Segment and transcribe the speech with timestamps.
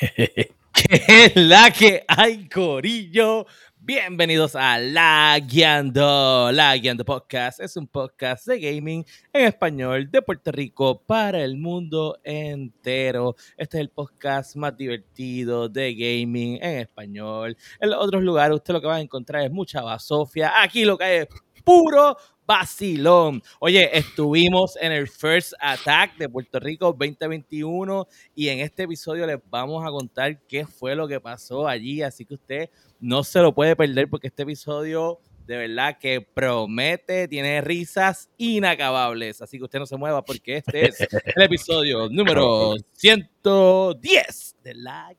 [0.16, 3.46] ¿Qué es la que hay, Corillo?
[3.78, 6.50] Bienvenidos a La Guiando.
[6.52, 11.58] La Guiando Podcast es un podcast de gaming en español de Puerto Rico para el
[11.58, 13.36] mundo entero.
[13.58, 17.54] Este es el podcast más divertido de gaming en español.
[17.78, 20.62] En los otros lugares usted lo que va a encontrar es mucha basofia.
[20.62, 21.28] Aquí lo que hay es
[21.62, 22.16] puro
[22.50, 23.40] vacilón.
[23.60, 29.38] Oye, estuvimos en el First Attack de Puerto Rico 2021 y en este episodio les
[29.48, 33.54] vamos a contar qué fue lo que pasó allí, así que usted no se lo
[33.54, 39.78] puede perder porque este episodio de verdad que promete, tiene risas inacabables, así que usted
[39.78, 41.00] no se mueva porque este es
[41.36, 45.14] el episodio número 110 de La.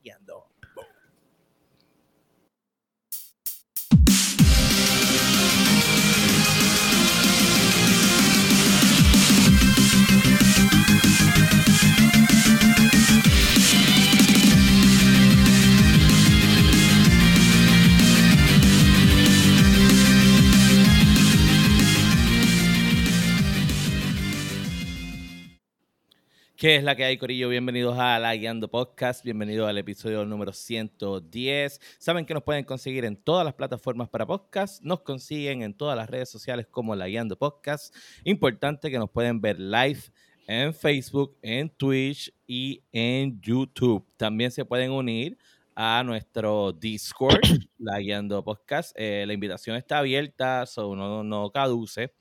[26.62, 27.50] ¿Qué es la que hay, Corillo?
[27.50, 31.82] Bienvenidos a La Guiando Podcast, bienvenidos al episodio número 110.
[31.98, 35.98] Saben que nos pueden conseguir en todas las plataformas para podcast, nos consiguen en todas
[35.98, 37.96] las redes sociales como La Guiando Podcast.
[38.26, 40.02] Importante que nos pueden ver live
[40.46, 44.06] en Facebook, en Twitch y en YouTube.
[44.16, 45.40] También se pueden unir
[45.74, 47.42] a nuestro Discord,
[47.80, 48.96] La Guiando Podcast.
[49.00, 52.14] Eh, la invitación está abierta, so no, no caduce.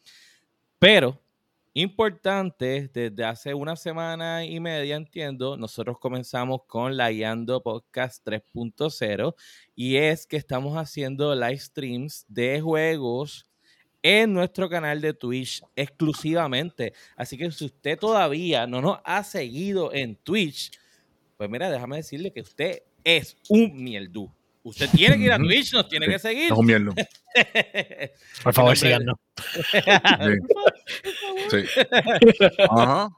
[0.78, 1.20] Pero
[1.72, 9.36] Importante, desde hace una semana y media, entiendo, nosotros comenzamos con la Guiando Podcast 3.0
[9.76, 13.46] y es que estamos haciendo live streams de juegos
[14.02, 16.92] en nuestro canal de Twitch exclusivamente.
[17.14, 20.72] Así que si usted todavía no nos ha seguido en Twitch,
[21.36, 24.28] pues mira, déjame decirle que usted es un mieldú.
[24.62, 26.52] Usted tiene que ir a Twitch, nos tiene que seguir.
[26.62, 26.92] Mierda.
[28.42, 29.16] Por favor, síganos.
[31.50, 31.58] Sí.
[32.70, 33.10] Ajá.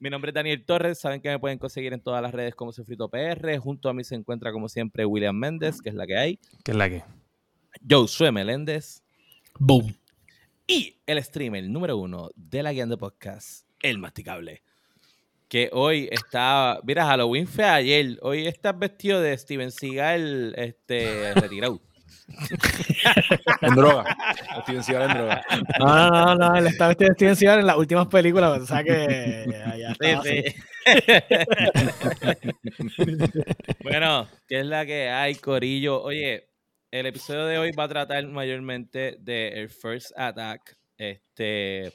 [0.00, 1.00] Mi nombre es Daniel Torres.
[1.00, 3.58] Saben que me pueden conseguir en todas las redes como Sofrito PR.
[3.58, 6.38] Junto a mí se encuentra, como siempre, William Méndez, que es la que hay.
[6.64, 7.02] ¿Qué es la que?
[7.88, 9.02] Josué Meléndez.
[9.58, 9.96] Boom.
[10.66, 14.62] Y el streamer número uno de la Guiando Podcast, El Masticable.
[15.48, 16.78] Que hoy está.
[16.84, 18.18] Mira, Halloween fue ayer.
[18.22, 21.80] Hoy estás vestido de Steven Seagal este, retirado.
[23.62, 24.04] En droga.
[24.62, 25.42] Steven Seagal en droga.
[25.78, 26.70] No, no, no, no, él de
[27.14, 29.46] Steven Seagal en las últimas películas, o sea que
[29.78, 30.54] ya estaba Sí, sí.
[33.82, 36.02] bueno, ¿qué es la que hay, Corillo?
[36.02, 36.48] Oye,
[36.90, 40.76] el episodio de hoy va a tratar mayormente de el First Attack.
[40.96, 41.92] Este,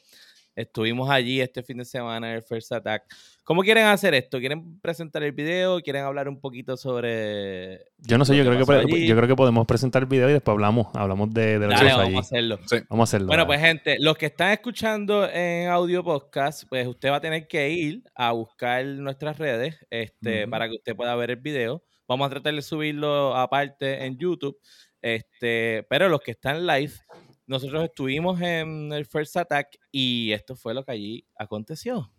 [0.56, 3.04] estuvimos allí este fin de semana en el First Attack.
[3.44, 4.40] ¿Cómo quieren hacer esto?
[4.40, 5.82] ¿Quieren presentar el video?
[5.82, 9.08] ¿Quieren hablar un poquito sobre Yo no sé, yo creo, que, allí?
[9.08, 11.90] yo creo que podemos presentar el video y después hablamos, hablamos de, de lo Dale,
[11.90, 12.16] vamos allí.
[12.16, 12.60] a hacerlo.
[12.66, 12.78] Sí.
[12.90, 13.28] Vamos a hacerlo.
[13.28, 17.48] Bueno, pues gente, los que están escuchando en audio podcast, pues usted va a tener
[17.48, 21.84] que ir a buscar nuestras redes este, para que usted pueda ver el video.
[22.08, 24.58] Vamos a tratar de subirlo aparte en YouTube.
[25.02, 26.94] Este, pero los que están live,
[27.46, 32.12] nosotros estuvimos en el First Attack y esto fue lo que allí aconteció.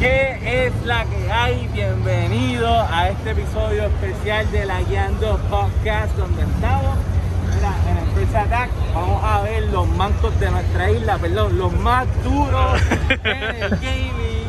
[0.00, 1.68] ¿Qué es la que hay?
[1.72, 7.13] Bienvenido a este episodio especial de la Guiando Podcast, donde estamos
[8.14, 8.70] First Attack.
[8.94, 12.80] Vamos a ver los mancos de nuestra isla, perdón, los más duros
[13.24, 14.44] en el gaming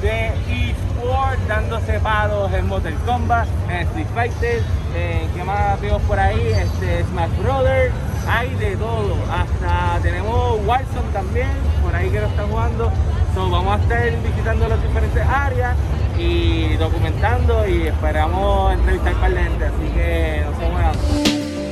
[0.00, 4.62] de eSport, dándose palos en Mortal Kombat, en Street Fighter,
[4.96, 6.40] en ¿qué más veo por ahí?
[6.40, 7.92] Este, Smash Brothers,
[8.26, 11.50] hay de todo, hasta tenemos Warzone también,
[11.82, 12.90] por ahí que lo están jugando.
[13.34, 15.76] So, vamos a estar visitando las diferentes áreas
[16.18, 21.69] y documentando y esperamos entrevistar para la gente, así que no se muevan.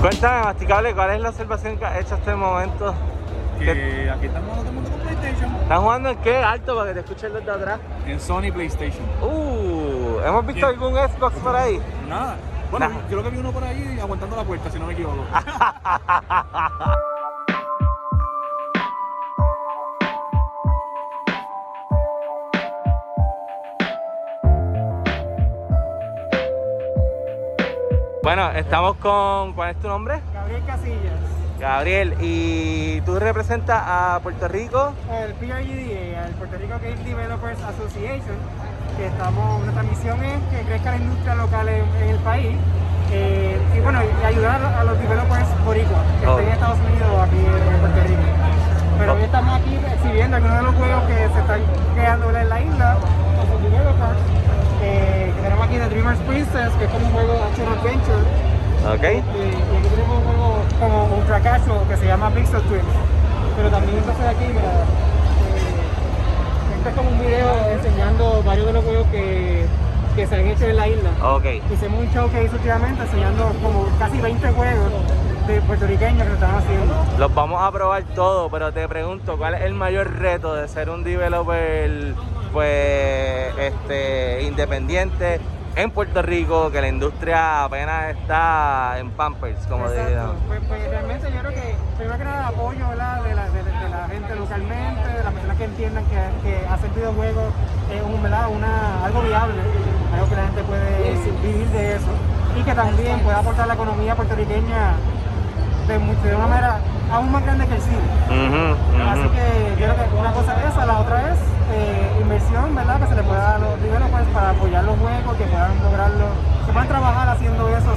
[0.00, 2.94] Cuéntame, Masticable, ¿cuál es la observación que has hecho hasta el momento?
[3.58, 5.56] que aquí estamos jugando todo el mundo con PlayStation.
[5.56, 6.36] ¿Estás jugando en qué?
[6.36, 7.80] Alto para que te escuchen los de atrás.
[8.06, 9.04] En Sony PlayStation.
[9.20, 11.80] Uh, ¿hemos visto algún Xbox por ahí?
[12.08, 12.36] Nada.
[12.70, 12.94] Bueno, Nah.
[13.08, 15.24] creo que vi uno por ahí aguantando la puerta, si no me equivoco.
[28.22, 29.52] Bueno, estamos con.
[29.54, 30.20] ¿Cuál es tu nombre?
[30.34, 31.12] Gabriel Casillas,
[31.58, 32.14] Gabriel.
[32.20, 34.92] ¿Y tú representas a Puerto Rico?
[35.24, 38.36] el PRGDA, el Puerto Rico Game Developers Association.
[38.96, 42.56] que estamos, nuestra misión es que crezca la industria local en, en el país
[43.12, 46.30] eh, y bueno, y ayudar a los developers boricuas que Oh.
[46.32, 48.22] estén en Estados Unidos o aquí en Puerto Rico.
[48.98, 49.16] Pero Oh.
[49.16, 51.60] hoy estamos aquí exhibiendo algunos de los juegos que se están
[51.94, 52.96] creando en la isla
[53.36, 54.18] con sus developers.
[54.82, 58.24] Eh, tenemos aquí The Dreamer's Princess, que es como un juego de action adventure.
[58.86, 59.02] Ok.
[59.02, 62.84] Y aquí tenemos un juego como ultra casual que se llama Pixel Twins.
[63.56, 64.84] Pero también entonces aquí, mira, eh,
[66.76, 69.66] este es como un video enseñando varios de los juegos que,
[70.14, 71.10] que se han hecho en la isla.
[71.22, 71.44] Ok.
[71.72, 74.92] Hicimos un show que hizo últimamente enseñando como casi 20 juegos
[75.48, 76.94] de puertorriqueños que lo están haciendo.
[77.18, 80.90] Los vamos a probar todo, pero te pregunto, ¿cuál es el mayor reto de ser
[80.90, 82.14] un developer
[82.52, 85.40] pues este independiente
[85.76, 90.34] en Puerto Rico, que la industria apenas está en Pampers, como Exacto.
[90.48, 93.22] Pues, pues realmente yo creo que primero que nada el apoyo ¿verdad?
[93.22, 96.90] De, la, de, de la gente localmente, de las personas que entiendan que, que hacer
[96.90, 97.52] videojuegos
[97.94, 98.18] es un.
[98.18, 99.62] Una, algo viable,
[100.12, 102.10] algo que la gente puede vivir de eso
[102.58, 104.94] y que también pueda aportar a la economía puertorriqueña
[105.88, 106.78] de, mucho- de una manera
[107.12, 108.04] aún más grande que el cine.
[109.10, 111.38] Así que yo creo que una cosa es esa, la otra es
[111.72, 113.00] eh, inversión, ¿verdad?
[113.00, 116.26] Que se le pueda dar a los developers para apoyar los juegos, que puedan lograrlo,
[116.66, 117.90] que puedan trabajar haciendo eso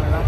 [0.00, 0.24] ¿verdad?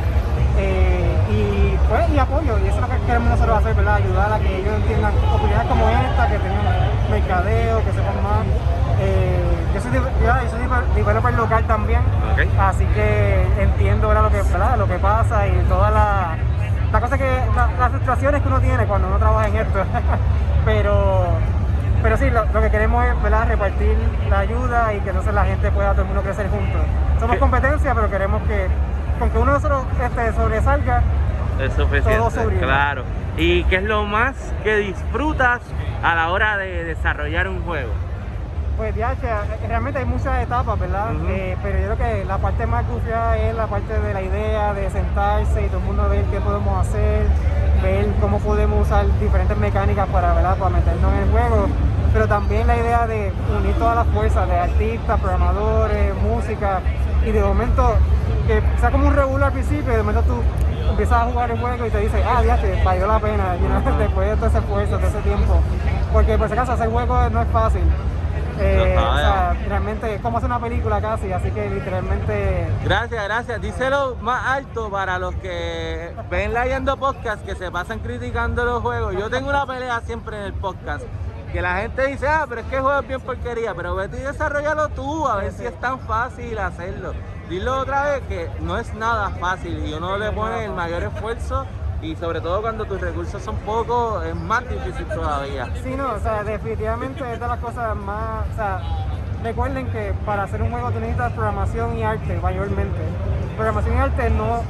[0.59, 3.95] Eh, y pues, y apoyo, y eso es lo que queremos nosotros hacer, ¿verdad?
[3.97, 6.65] Ayudar a que ellos entiendan oportunidades como esta, que tengan
[7.11, 8.45] mercadeo, que sepan más.
[9.01, 9.41] Eh,
[9.75, 12.01] yo soy, yo soy devel- developer local también,
[12.61, 14.25] así que entiendo ¿verdad?
[14.25, 14.77] Lo, que, ¿verdad?
[14.77, 16.37] lo que pasa y toda la,
[16.93, 17.25] la cosa que,
[17.57, 19.79] la- las frustraciones que uno tiene cuando uno trabaja en esto.
[20.65, 21.25] pero,
[22.03, 23.49] pero sí, lo, lo que queremos es ¿verdad?
[23.49, 23.97] repartir
[24.31, 26.81] la ayuda y que entonces la gente pueda todo el mundo crecer juntos.
[27.21, 27.41] Somos ¿Qué?
[27.41, 28.67] competencia, pero queremos que
[29.19, 31.03] con que uno de nosotros este, sobresalga,
[31.61, 33.05] Es suficiente, Todo sobre- claro.
[33.37, 35.61] ¿Y qué es lo más que disfrutas
[36.03, 37.93] a la hora de desarrollar un juego?
[38.77, 39.15] Pues ya
[39.69, 41.13] realmente hay muchas etapas, ¿verdad?
[41.29, 44.75] Eh, pero yo creo que la parte más crucial es la parte de la idea,
[44.75, 47.27] de sentarse y todo el mundo ver qué podemos hacer,
[47.83, 50.57] ver cómo podemos usar diferentes mecánicas para, ¿verdad?
[50.57, 51.67] para meternos en el juego.
[52.13, 56.81] Pero también la idea de unir todas las fuerzas de artistas, programadores, música,
[57.27, 57.97] y de momento
[58.47, 60.43] que sea como un regular al principio, y de momento tú
[60.91, 63.67] empiezas a jugar el juego y te dices, ah, ya te valió la pena, you
[63.67, 65.61] know, después de todo ese esfuerzo, todo ese tiempo.
[66.13, 67.83] Porque por si acaso hacer juegos no es fácil.
[68.59, 73.63] Eh, o sea, realmente es como hacer una película casi, así que literalmente Gracias, gracias.
[73.63, 78.83] Díselo más alto para los que ven la Yendo Podcast que se pasan criticando los
[78.83, 79.15] juegos.
[79.15, 81.05] Yo tengo una pelea siempre en el podcast.
[81.53, 83.75] Que la gente dice, ah, pero es que el juego es bien porquería.
[83.75, 87.13] Pero vete y desarrollalo tú, a ver si es tan fácil hacerlo.
[87.49, 91.67] Dilo otra vez que no es nada fácil y uno le pone el mayor esfuerzo.
[92.03, 95.69] Y sobre todo cuando tus recursos son pocos, es más difícil todavía.
[95.85, 98.81] Sí, no, o sea, definitivamente es de las cosas más, o sea,
[99.45, 102.99] recuerden que para hacer un juego tú necesitas programación y arte mayormente.
[103.55, 104.63] Programación y arte no,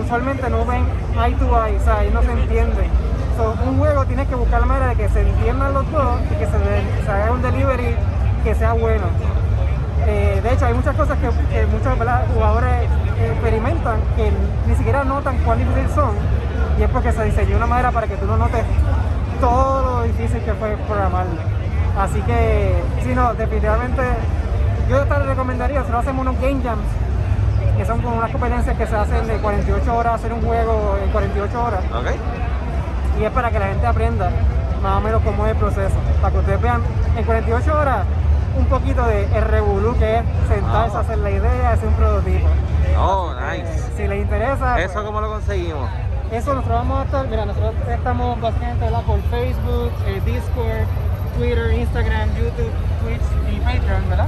[0.00, 0.86] usualmente no ven
[1.18, 2.88] eye to eye, o sea, ahí no se entienden.
[3.36, 6.34] So, un juego tienes que buscar la manera de que se entiendan los dos y
[6.36, 7.96] que se, haga un delivery
[8.44, 9.06] que sea bueno.
[10.06, 11.98] Eh, de hecho, hay muchas cosas que, que muchos
[12.32, 12.88] jugadores
[13.20, 14.30] experimentan que
[14.68, 16.14] ni siquiera notan cuán difíciles son
[16.78, 18.64] y es porque se diseñó de una manera para que tú no notes
[19.40, 21.40] todo lo difícil que fue programarlo.
[21.98, 24.02] Así que, sí, no, definitivamente
[24.88, 26.82] yo te recomendaría, nosotros hacemos unos game jams
[27.76, 31.10] que son como unas competencias que se hacen de 48 horas, hacer un juego en
[31.10, 32.06] 48 horas ¿Ok?
[33.20, 34.30] y es para que la gente aprenda
[34.82, 36.80] más o menos cómo es el proceso, para que ustedes vean
[37.16, 37.98] en 48 horas
[38.58, 40.98] un poquito de el revolú que es sentarse Ah.
[40.98, 42.46] a hacer la idea, hacer un prototipo.
[42.98, 43.82] Oh, nice.
[43.96, 45.90] si les interesa, ¿Eso pues, cómo lo conseguimos?
[46.32, 49.02] Eso nosotros vamos a estar, mira, nosotros estamos básicamente ¿verdad?
[49.02, 50.86] por Facebook, eh, Discord,
[51.38, 54.26] Twitter, Instagram, YouTube, Twitch y Patreon, ¿verdad?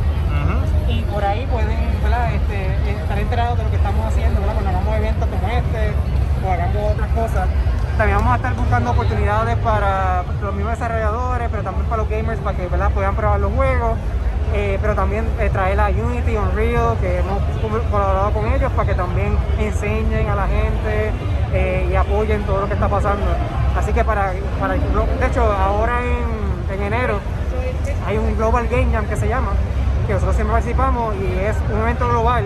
[0.89, 2.33] Y por ahí pueden ¿verdad?
[2.35, 4.55] Este, estar enterados de lo que estamos haciendo, ¿verdad?
[4.55, 5.93] Cuando hagamos eventos como este
[6.47, 7.49] o hagamos otras cosas.
[7.99, 12.41] También vamos a estar buscando oportunidades para los mismos desarrolladores, pero también para los gamers,
[12.41, 12.91] para que ¿verdad?
[12.93, 13.99] puedan probar los juegos.
[14.55, 18.89] Eh, pero también eh, traer a Unity, Unreal, que hemos co- colaborado con ellos para
[18.89, 21.11] que también enseñen a la gente
[21.53, 23.27] eh, y apoyen todo lo que está pasando.
[23.77, 27.19] Así que para, para el de hecho, ahora en, en enero
[28.07, 29.53] hay un Global Game Jam que se llama,
[30.07, 32.45] que nosotros siempre participamos y es un evento global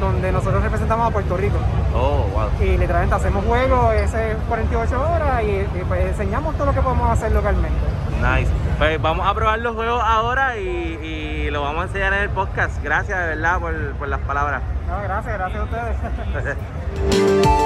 [0.00, 1.56] donde nosotros representamos a Puerto Rico.
[1.94, 2.48] Oh, wow.
[2.60, 7.10] Y literalmente hacemos juegos ese 48 horas y, y, pues enseñamos todo lo que podemos
[7.10, 7.78] hacer localmente.
[8.20, 8.50] Nice.
[8.78, 12.30] Pues vamos a probar los juegos ahora y, y lo vamos a enseñar en el
[12.30, 12.82] podcast.
[12.82, 14.62] Gracias de verdad por, por las palabras.
[14.88, 16.56] No, gracias, gracias a ustedes.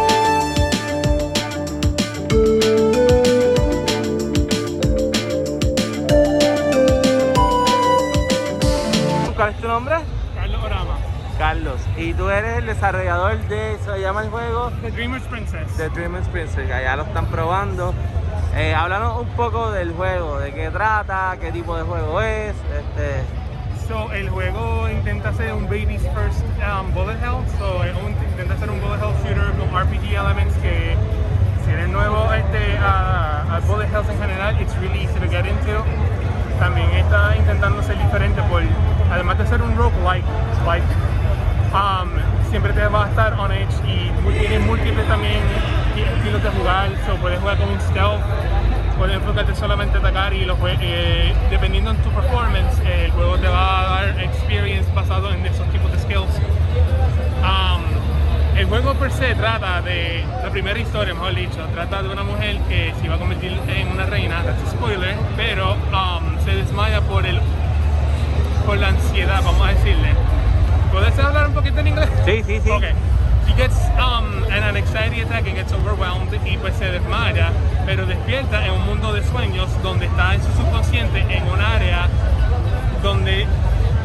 [9.41, 9.95] ¿cuál es tu nombre?
[10.35, 10.97] Carlos Orama.
[11.39, 11.81] Carlos.
[11.97, 15.75] Y tú eres el desarrollador de, se llama el juego, The Dreamer's Princess.
[15.79, 17.95] The Dreamers Princess, allá lo están probando.
[18.55, 22.51] Eh, háblanos un poco del juego, de qué trata, qué tipo de juego es.
[22.51, 23.23] Este,
[23.89, 27.43] So, el juego intenta ser un baby's first um, bullet hell.
[27.59, 30.95] So, un- intenta ser un bullet hell shooter con RPG elements que
[31.65, 35.47] si eres nuevo este, a, a bullet hells en general, it's really easy to get
[35.47, 35.83] into.
[36.61, 38.63] También está intentando ser diferente por,
[39.11, 40.25] además de ser un roguelike,
[40.67, 40.87] like,
[41.73, 42.09] um,
[42.51, 45.41] siempre te va a estar on edge y tiene múltiples también
[45.97, 46.91] estilos de jugar.
[47.07, 48.21] So, puedes jugar con un stealth,
[48.99, 53.39] puedes enfocarte solamente a atacar y lo jue- eh, dependiendo en tu performance, el juego
[53.39, 56.37] te va a dar experience basado en esos tipos de skills.
[57.43, 57.83] Um,
[58.61, 62.59] el juego per se trata de, la primera historia, mejor dicho, trata de una mujer
[62.69, 67.01] que se iba a convertir en una reina, that's a spoiler, pero um, se desmaya
[67.01, 67.41] por el
[68.67, 70.15] por la ansiedad, vamos a decirle.
[70.93, 72.11] ¿Puedes hablar un poquito en inglés?
[72.27, 72.71] sí, sí, sí.
[72.71, 72.93] Okay.
[73.47, 77.53] She gets um, an anxiety attack and gets overwhelmed y pues se desmaya,
[77.87, 82.09] pero despierta en un mundo de sueños donde está en su subconsciente en un área
[83.03, 83.47] donde,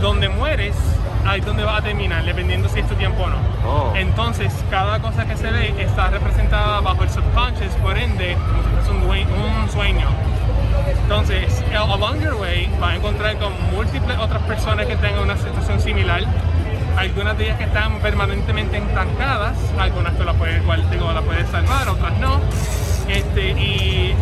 [0.01, 0.77] donde mueres,
[1.25, 3.37] ahí es donde va a terminar, dependiendo si es tu tiempo o no.
[3.67, 3.93] Oh.
[3.95, 8.37] Entonces, cada cosa que se ve está representada bajo el subconscious, por ende,
[8.73, 10.07] fuese un, un sueño.
[11.03, 15.37] Entonces, eh, along your way, vas a encontrar con múltiples otras personas que tengan una
[15.37, 16.23] situación similar.
[16.97, 21.89] Algunas de ellas que están permanentemente estancadas, algunas tú las puedes, digo, las puedes salvar,
[21.89, 22.39] otras no.
[23.07, 24.15] Este, y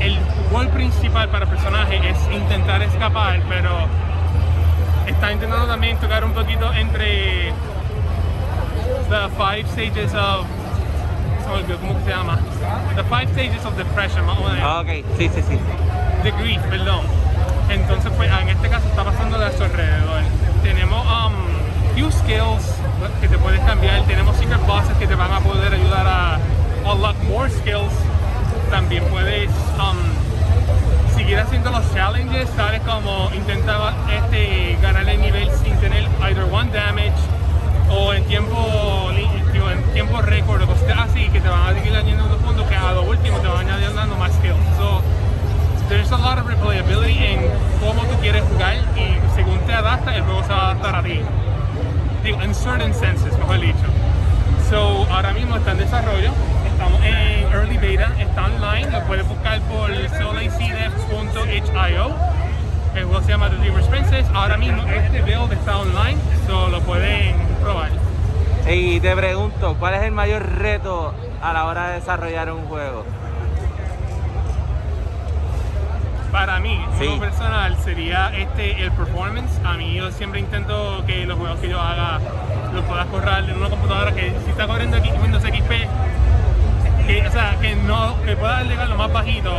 [0.00, 0.18] el
[0.50, 3.70] gol principal para el personaje es intentar escapar, pero
[5.06, 7.52] está intentando también tocar un poquito entre
[9.08, 10.46] the five stages of
[11.80, 12.38] ¿cómo que se llama?
[12.96, 15.58] The five stages of depression, más o menos Ah, Ok, sí, sí, sí.
[16.24, 17.02] de grief, perdón.
[17.70, 20.22] Entonces, pues en este caso está pasando de a su alrededor.
[20.62, 21.34] Tenemos um,
[21.94, 22.64] few skills
[23.20, 24.02] que te puedes cambiar.
[24.02, 26.38] Tenemos secret bosses que te van a poder ayudar a
[26.90, 27.92] unlock more skills.
[28.70, 29.48] También puedes
[29.78, 29.96] um,
[31.26, 32.80] seguir haciendo los challenges, ¿sabes?
[32.82, 37.18] Como intentar este, ganar el nivel sin tener either one damage
[37.90, 42.36] o en tiempo, en tiempo récord o cosas así que te van a seguir añadiendo
[42.38, 44.54] puntos que a lo último te van añadiendo más skills.
[44.78, 45.02] So,
[45.88, 47.40] there's a lot of replayability en
[47.80, 51.02] cómo tú quieres jugar y según te adapta el juego se va a adaptar a
[51.02, 51.22] ti.
[52.22, 53.86] Digo, en certain senses, mejor dicho.
[54.70, 56.30] So, ahora mismo está en desarrollo,
[56.76, 62.14] estamos en early beta, está online, lo puedes buscar por solacdef.hio.
[62.94, 64.26] El juego se llama The Dreamer's Princess.
[64.34, 67.88] Ahora mismo este build está online, so lo pueden probar.
[68.68, 73.06] Y te pregunto, ¿cuál es el mayor reto a la hora de desarrollar un juego?
[76.30, 77.16] Para mí, Sí.
[77.18, 79.58] personal, sería este el performance.
[79.64, 82.20] A mí yo siempre intento que los juegos que yo haga
[82.74, 85.88] los pueda correr en una computadora que si está corriendo aquí Windows XP,
[87.06, 89.52] que, o sea, que no que pueda llegar lo más bajito,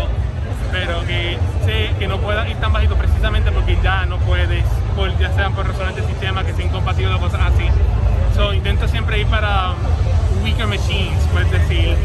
[0.71, 4.63] pero que sé que no pueda ir tan bajito precisamente porque ya no puedes,
[4.95, 7.67] por, ya sean por razones de sistema que sea incompatible o cosas así.
[8.35, 9.73] So, intento siempre ir para
[10.43, 11.95] weaker machines, puedes decir,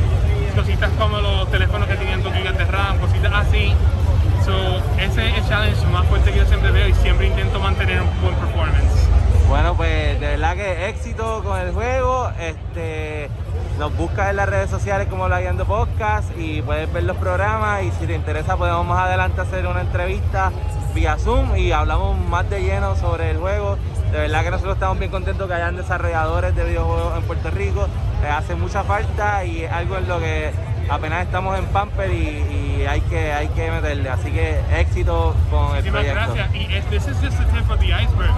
[0.54, 3.74] cositas como los teléfonos que tienen 2 GB de RAM, cositas así.
[4.44, 4.52] So,
[4.98, 8.08] ese es el challenge más fuerte que yo siempre veo y siempre intento mantener un
[8.22, 9.08] buen performance.
[9.48, 12.30] Bueno, pues de verdad que éxito con el juego.
[12.40, 13.28] Este,
[13.82, 17.82] nos buscas en las redes sociales como La Guiando Podcast y puedes ver los programas.
[17.82, 20.52] Y si te interesa, podemos más adelante hacer una entrevista
[20.94, 23.76] vía Zoom y hablamos más de lleno sobre el juego.
[24.12, 27.88] De verdad que nosotros estamos bien contentos que hayan desarrolladores de videojuegos en Puerto Rico.
[28.22, 30.52] Les hace mucha falta y es algo en lo que
[30.88, 34.08] apenas estamos en Pamper y, y hay, que, hay que meterle.
[34.10, 36.34] Así que éxito con el Muchísimas proyecto.
[36.34, 36.54] gracias.
[36.54, 38.30] Y este this is just the tip of the iceberg.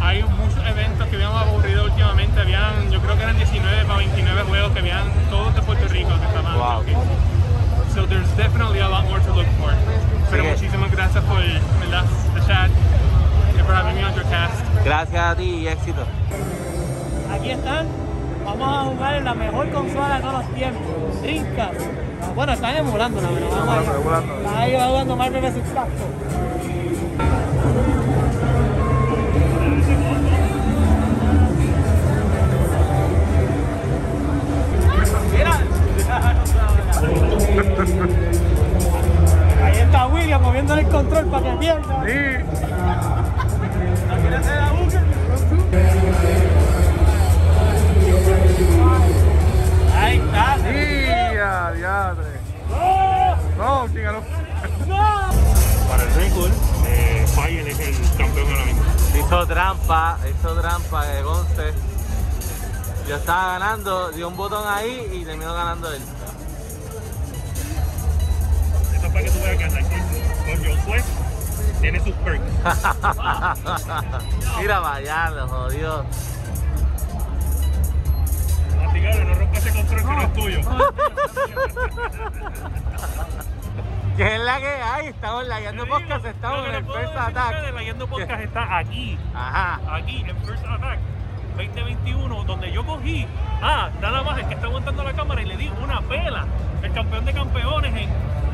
[0.00, 2.40] Hay muchos eventos que habíamos aburrido últimamente.
[2.40, 6.10] Habían, yo creo que eran 19 o 29 juegos que habían todos de Puerto Rico
[6.18, 6.80] que estaban Wow.
[6.82, 6.92] aquí.
[7.94, 9.72] So there's definitely a lot more to look for.
[10.30, 12.04] Pero que- muchísimas gracias por ¿verdad?
[12.34, 12.70] the chat
[13.58, 14.62] and for having me on your cast.
[14.84, 16.04] Gracias a ti y éxito.
[17.34, 17.86] Aquí están.
[18.56, 21.22] Vamos a jugar en la mejor consola de todos los tiempos.
[21.22, 21.80] Dreamcast.
[22.34, 23.48] Bueno, están emulando la verdad.
[23.50, 24.72] Vamos ahí.
[24.72, 25.54] Ahí va jugando Marvel vs.
[39.62, 42.04] Ahí está William moviéndole el control para que pierda.
[49.96, 50.56] Ahí está.
[51.34, 52.40] ¡Ya, diadre!
[53.56, 54.22] No, ¿quién ganó?
[55.88, 56.50] Para el récord,
[56.86, 58.82] eh, Bayern es el campeón ahora mismo.
[59.18, 60.18] Hizo trampa.
[60.28, 61.72] hizo trampa de Gonce.
[63.08, 66.02] Yo estaba ganando, dio un botón ahí y terminó ganando él.
[68.94, 71.28] Eso es para que tú veas que andar con, con Swift
[71.80, 72.44] tiene sus perks.
[74.58, 76.04] Mira para allá, lo jodió.
[79.26, 80.60] No rompas ese control que no es tuyo.
[84.16, 85.06] ¿Qué es la que hay?
[85.06, 87.72] Estamos en la Guiando Podcast, estamos en el First Attack.
[87.72, 89.80] La Yendo Podcast está aquí, Ajá.
[89.94, 90.98] aquí, en First Attack
[91.56, 93.26] 2021, donde yo cogí,
[93.62, 96.46] ah, nada más, es que está aguantando la cámara y le di una pela,
[96.82, 98.08] el campeón de campeones en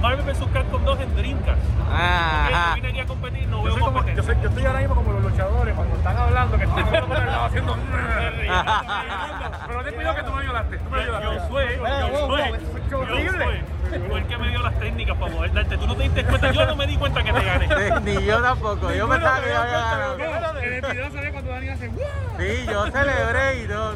[0.04, 0.44] Marvel vs.
[0.52, 1.61] Capcom 2 en Dreamcast.
[1.90, 2.68] Ajá.
[2.68, 4.78] Yo vine aquí a competir, no Yo, veo soy como- yo, soy- yo estoy ahora
[4.80, 7.75] mismo como los luchadores cuando están hablando, que están por el lado haciendo.
[9.66, 10.76] Pero ten cuidado que tú me violaste.
[10.78, 11.25] Tú me violaste.
[11.25, 13.44] Yo soy, yo soy, yo horrible.
[13.44, 13.99] soy.
[14.08, 15.78] Fue el que me dio las técnicas para poder darte.
[15.78, 18.00] Tú no te diste cuenta, yo no me di cuenta que te gané.
[18.02, 19.78] Ni yo tampoco, yo pensaba que yo había
[20.18, 20.58] ganado.
[20.61, 21.88] En el video se ve cuando Dani hace.
[21.88, 21.99] "Wow".
[22.38, 23.90] Sí, yo celebré y no.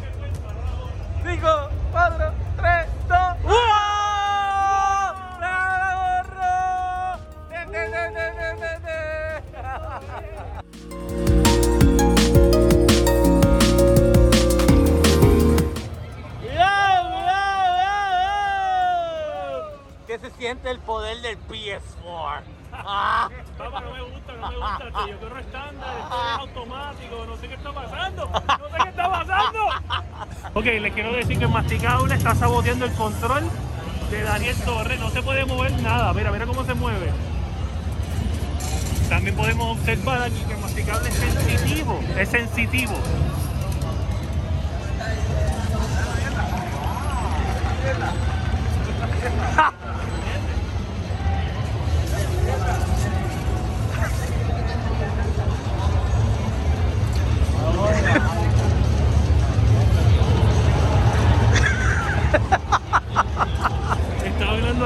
[1.27, 3.98] 5, 4, 3, 2, ¡Wow!
[20.39, 22.43] Siente el poder del PS4?
[22.73, 23.29] Ah.
[23.59, 24.79] Papá, no me gusta, no me gusta.
[24.79, 25.07] tío.
[25.09, 28.29] Yo corro estándar, esto es automático, no sé qué está pasando.
[28.29, 29.59] No sé qué está pasando.
[30.55, 33.45] Ok, les quiero decir que el masticado le está saboteando el control
[34.11, 35.01] de Daniel Torres.
[35.01, 36.13] No se puede mover nada.
[36.15, 37.13] Mira, mira cómo se mueve.
[39.09, 42.01] También podemos observar aquí que el masticable es sensitivo.
[42.17, 42.95] Es sensitivo.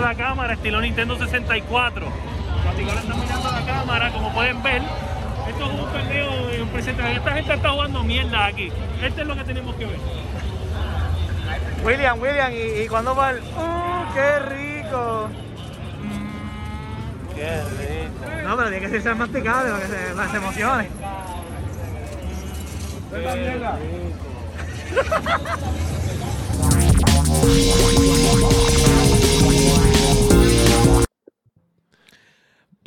[0.03, 2.07] la cámara, estilo Nintendo 64.
[2.07, 4.83] Los masticadores están mirando la cámara, como pueden ver.
[5.49, 7.13] Esto es un peleo de un presente.
[7.13, 8.71] Esta gente está jugando mierda aquí.
[9.03, 9.99] Esto es lo que tenemos que ver.
[11.85, 13.39] William, William, ¿y, y cuándo va el.?
[13.39, 15.29] ¡Uh, qué rico!
[16.03, 18.49] Mm, ¡Qué rico!
[18.49, 20.89] No, pero tiene que ser masticable para que se, para que se emocione.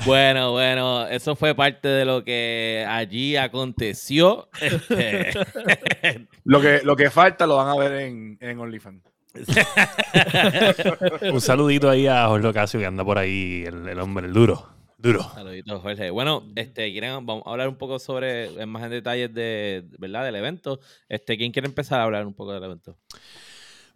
[0.05, 4.49] Bueno, bueno, eso fue parte de lo que allí aconteció.
[4.61, 5.31] Este,
[6.43, 9.03] Lo que, lo que falta lo van a ver en, en OnlyFans.
[11.33, 14.69] Un saludito ahí a Jorge Ocasio que anda por ahí, el, el hombre, el duro.
[14.97, 15.23] Duro.
[15.33, 16.09] Saluditos, Jorge.
[16.09, 20.23] Bueno, este, quieren, vamos a hablar un poco sobre, en más en detalles de, ¿verdad?
[20.23, 20.79] del evento.
[21.09, 22.97] Este, ¿Quién quiere empezar a hablar un poco del evento?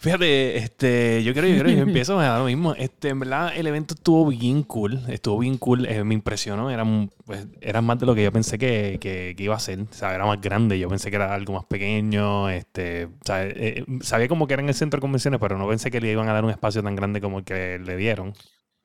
[0.01, 2.73] Fíjate, este, yo creo, yo creo que yo empiezo da lo mismo.
[2.73, 5.01] Este, en verdad, el evento estuvo bien cool.
[5.09, 5.85] Estuvo bien cool.
[5.88, 6.71] eh, me impresionó.
[6.71, 6.85] Era,
[7.25, 9.81] pues, era más de lo que yo pensé que, que- que iba a ser.
[9.81, 10.79] O sea, era más grande.
[10.79, 12.49] Yo pensé que era algo más pequeño.
[12.49, 15.67] Este, o sea, eh, sabía como que era en el centro de convenciones, pero no
[15.67, 18.33] pensé que le iban a dar un espacio tan grande como el que le dieron.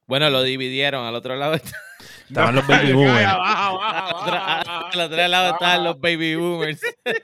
[0.07, 1.07] Bueno, lo dividieron.
[1.07, 1.55] Al otro lado,
[2.29, 3.27] Estaban los baby boomers.
[3.27, 6.81] al otro, lado estaban los baby boomers.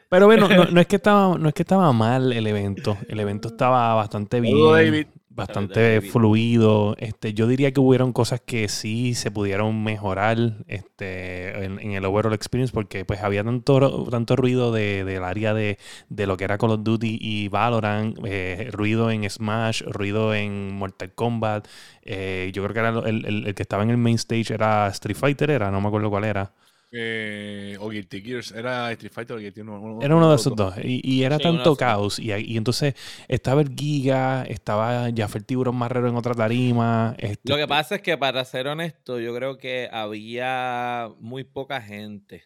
[0.08, 2.98] Pero bueno, no, no es que estaba, no es que estaba mal el evento.
[3.08, 4.54] El evento estaba bastante bien.
[4.54, 5.06] Saludos, David.
[5.32, 6.96] Bastante fluido.
[6.98, 12.04] Este, yo diría que hubieron cosas que sí se pudieron mejorar este, en, en el
[12.04, 16.42] overall experience porque pues había tanto, tanto ruido de- del área de, de lo que
[16.44, 21.68] era Call of Duty y Valorant, eh, ruido en Smash, ruido en Mortal Kombat.
[22.02, 24.88] eh, yo creo que era el, el- el que estaba en el main stage era
[24.88, 26.52] Street Fighter, era, no me acuerdo cuál era.
[26.92, 28.52] Eh, o Guilty Gears.
[28.52, 30.74] Era Street Fighter o Guilty uno, uno- Era uno de esos dos.
[30.82, 32.18] Y, y era Sí, tanto caos.
[32.18, 32.94] Y, y entonces
[33.28, 37.14] estaba el Giga, estaba Jaffer Tiburón Marrero en otra tarima.
[37.18, 41.80] este- Lo que pasa es que, para ser honesto, yo creo que había muy poca
[41.80, 42.44] gente.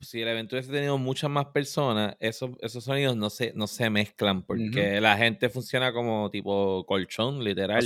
[0.00, 3.88] Si el evento hubiese tenido muchas más personas, esos, esos sonidos no se, no se
[3.88, 7.78] mezclan porque la gente funciona como tipo colchón, literal.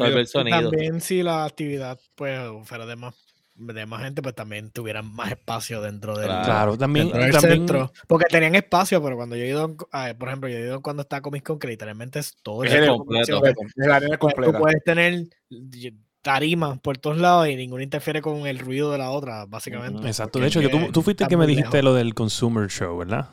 [0.00, 0.70] Absorber el sonido.
[0.70, 3.14] También si la actividad pues fuera de más,
[3.58, 6.44] de más gente, pues también tuvieran más espacio dentro del, Claro.
[6.44, 7.06] Claro, también.
[7.06, 7.92] dentro del también centro.
[8.06, 11.02] Porque tenían espacio, pero cuando yo he ido, a- por ejemplo, yo he ido cuando
[11.02, 13.34] está Comic Con, que literalmente es todo Es el completo.
[13.40, 13.60] completo.
[13.76, 14.58] Es la arena Pues tú completa.
[14.58, 15.24] puedes tener
[16.22, 20.06] tarimas por todos lados y ninguna interfiere con el ruido de la otra, básicamente.
[20.06, 20.38] Exacto.
[20.40, 21.84] De hecho, que tú, tú fuiste el que me dijiste lejos.
[21.84, 23.28] lo del Consumer Show, ¿verdad?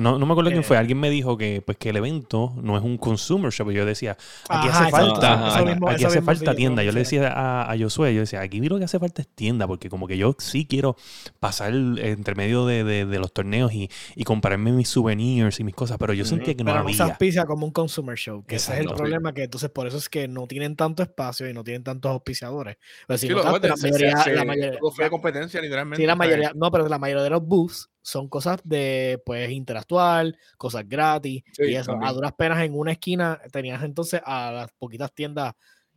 [0.00, 0.64] No, no me acuerdo quién Eh.
[0.64, 0.76] fue.
[0.76, 3.70] Alguien me dijo que, pues, que el evento no es un consumer shop.
[3.70, 4.12] Y yo decía,
[4.48, 6.82] aquí Ajá, hace falta, exacto, eso aquí, mismo- aquí hace sí, falta yo tienda.
[6.82, 9.66] Yo le decía a, a Josué, yo decía, aquí lo que hace falta es tienda,
[9.66, 10.96] porque como que yo sí quiero
[11.40, 15.74] pasar entre medio de, de- de los torneos y, y comprarme mis souvenirs y mis
[15.74, 17.04] cosas, pero yo sentía que no Pero había.
[17.04, 19.02] auspicia como un consumer show, que ese es el Exacto.
[19.02, 22.10] problema, que entonces por eso es que no tienen tanto espacio y no tienen tantos
[22.10, 22.76] auspiciadores.
[23.06, 26.02] Pero si Sí, lo notaste, la se- se- mayoría, la mayoría- fue competencia, literalmente.
[26.02, 30.32] sí, la mayoría, no, pero la mayoría de los booths son cosas de, pues, interactuar,
[30.56, 34.70] cosas gratis, Sí, y eso, a duras penas en una esquina tenías entonces a las
[34.78, 35.54] poquitas tiendas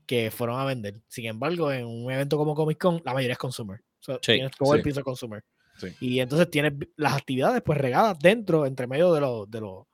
[0.07, 0.95] que fueron a vender.
[1.07, 3.81] Sin embargo, en un evento como Comic Con, la mayoría es consumer.
[3.99, 4.89] O sea, Sí, tienes todo el sí.
[4.89, 5.43] piso consumer.
[5.99, 9.85] Y entonces tienes las actividades pues regadas dentro, entre medio de los de los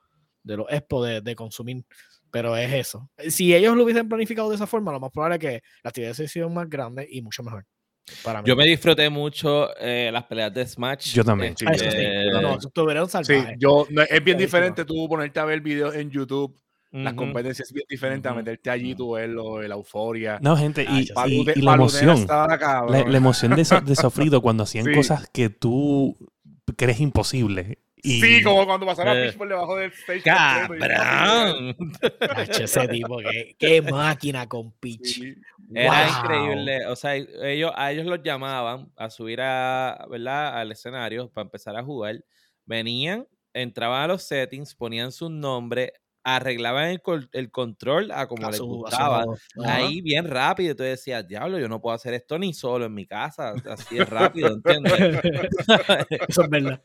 [0.41, 1.83] de los expo de, de consumir.
[2.31, 3.09] Pero es eso.
[3.29, 6.15] Si ellos lo hubiesen planificado de esa forma, lo más probable es que las actividades
[6.17, 7.65] se hicieran más grandes y mucho mejor.
[8.23, 8.47] Para mí.
[8.47, 11.13] Yo me disfruté mucho eh, las peleas de Smash.
[11.13, 11.55] Yo también.
[11.57, 11.97] Sí, Ah, eso sí.
[11.99, 15.95] Eh, No, no, estuvieron Sí, yo, no, es bien diferente tú ponerte a ver videos
[15.95, 16.55] en YouTube,
[16.91, 20.37] las competencias es bien diferente a meterte allí, tú verlo, la euforia.
[20.41, 22.17] No, gente, y, y- Palute- y la emoción.
[22.17, 22.91] estaba cabrón.
[22.93, 24.93] La, la emoción de, so- de Sofrido cuando hacían Sí.
[24.93, 26.15] cosas que tú
[26.77, 27.77] crees imposibles.
[28.05, 29.23] Y, Sí, como cuando pasaba Eh.
[29.25, 30.19] Peach por debajo del stage.
[30.19, 31.75] y- ¡Cabrón!
[32.19, 35.05] Tacho, ese tipo, qué, qué máquina con Peach.
[35.05, 35.35] Sí.
[35.73, 36.85] Era increíble.
[36.87, 40.59] O sea, ellos, a ellos los llamaban a subir a, ¿verdad?
[40.59, 42.23] al escenario para empezar a jugar.
[42.65, 46.99] Venían, entraban a los settings, ponían su nombre, arreglaban
[47.33, 49.25] el, control a como A les a gustaba.
[49.65, 50.71] Ahí bien rápido.
[50.73, 53.53] Y tú decías, diablo, yo no puedo hacer esto ni solo en mi casa.
[53.69, 54.93] Así es rápido, ¿entiendes?
[56.29, 56.83] Eso es verdad.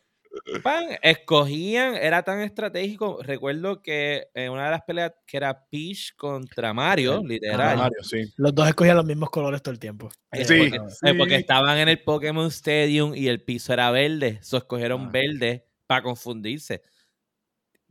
[0.63, 3.19] Pan, escogían, era tan estratégico.
[3.23, 7.77] Recuerdo que en una de las peleas que era Peach contra Mario, literal.
[7.77, 8.33] Mario, sí.
[8.37, 10.09] Los dos escogían los mismos colores todo el tiempo.
[10.33, 11.09] Eh, Sí, porque, sí.
[11.09, 14.39] eh, porque estaban en el Pokémon Stadium y el piso era verde.
[14.43, 15.11] So escogieron Ah.
[15.13, 16.83] verde para confundirse.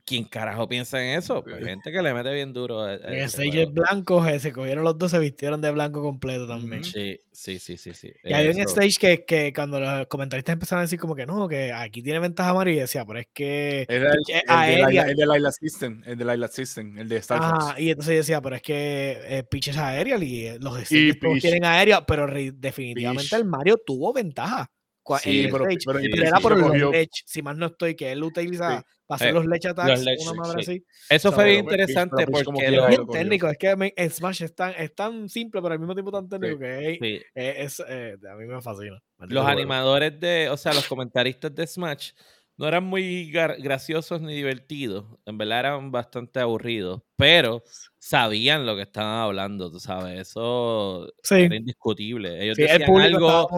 [0.10, 1.44] ¿Quién carajo piensa en eso?
[1.44, 2.90] Pues gente que le mete bien duro.
[2.90, 3.72] el ese stage juego.
[3.74, 6.84] blanco, se cogieron los dos, se vistieron de blanco completo también.
[6.84, 7.94] Sí, sí, sí, sí.
[7.94, 8.12] sí.
[8.24, 11.48] Y había un stage que, que cuando los comentaristas empezaron a decir como que no,
[11.48, 15.04] que aquí tiene ventaja Mario, y decía, pero es que Era el, el de aérea.
[15.04, 17.64] el de Laila System, el de Laila System, el de Star Fox.
[17.66, 21.20] Ajá, y entonces yo decía, pero es que eh, es aéreal y eh, los stages
[21.20, 23.40] todos tienen aérea, pero re- definitivamente Peach.
[23.40, 24.72] el Mario tuvo ventaja.
[25.22, 26.92] Sí, el pero- stage, pero- era sí por lo los cogió.
[26.92, 28.84] ledge, si más no estoy, que él utiliza Sí.
[29.08, 30.72] para hacer Eh, los ledge attacks, ledge, una madre sí.
[30.72, 30.86] así.
[31.10, 34.10] Eso So, fue bien interesante como porque quiera lo- Bien técnico, es que me- en
[34.12, 37.22] Smash es tan, es tan simple, pero al mismo tiempo tan técnico que es, sí,
[37.34, 39.02] es- eh, a mí me fascina.
[39.18, 42.12] Maldito los animadores de, o sea, los comentaristas de Smash
[42.60, 45.06] no eran muy graciosos ni divertidos.
[45.26, 47.64] En verdad eran bastante aburridos, pero
[47.98, 50.20] sabían lo que estaban hablando, tú sabes.
[50.20, 51.36] Eso Sí.
[51.36, 52.44] era indiscutible.
[52.44, 53.50] Ellos Sí, el decían público algo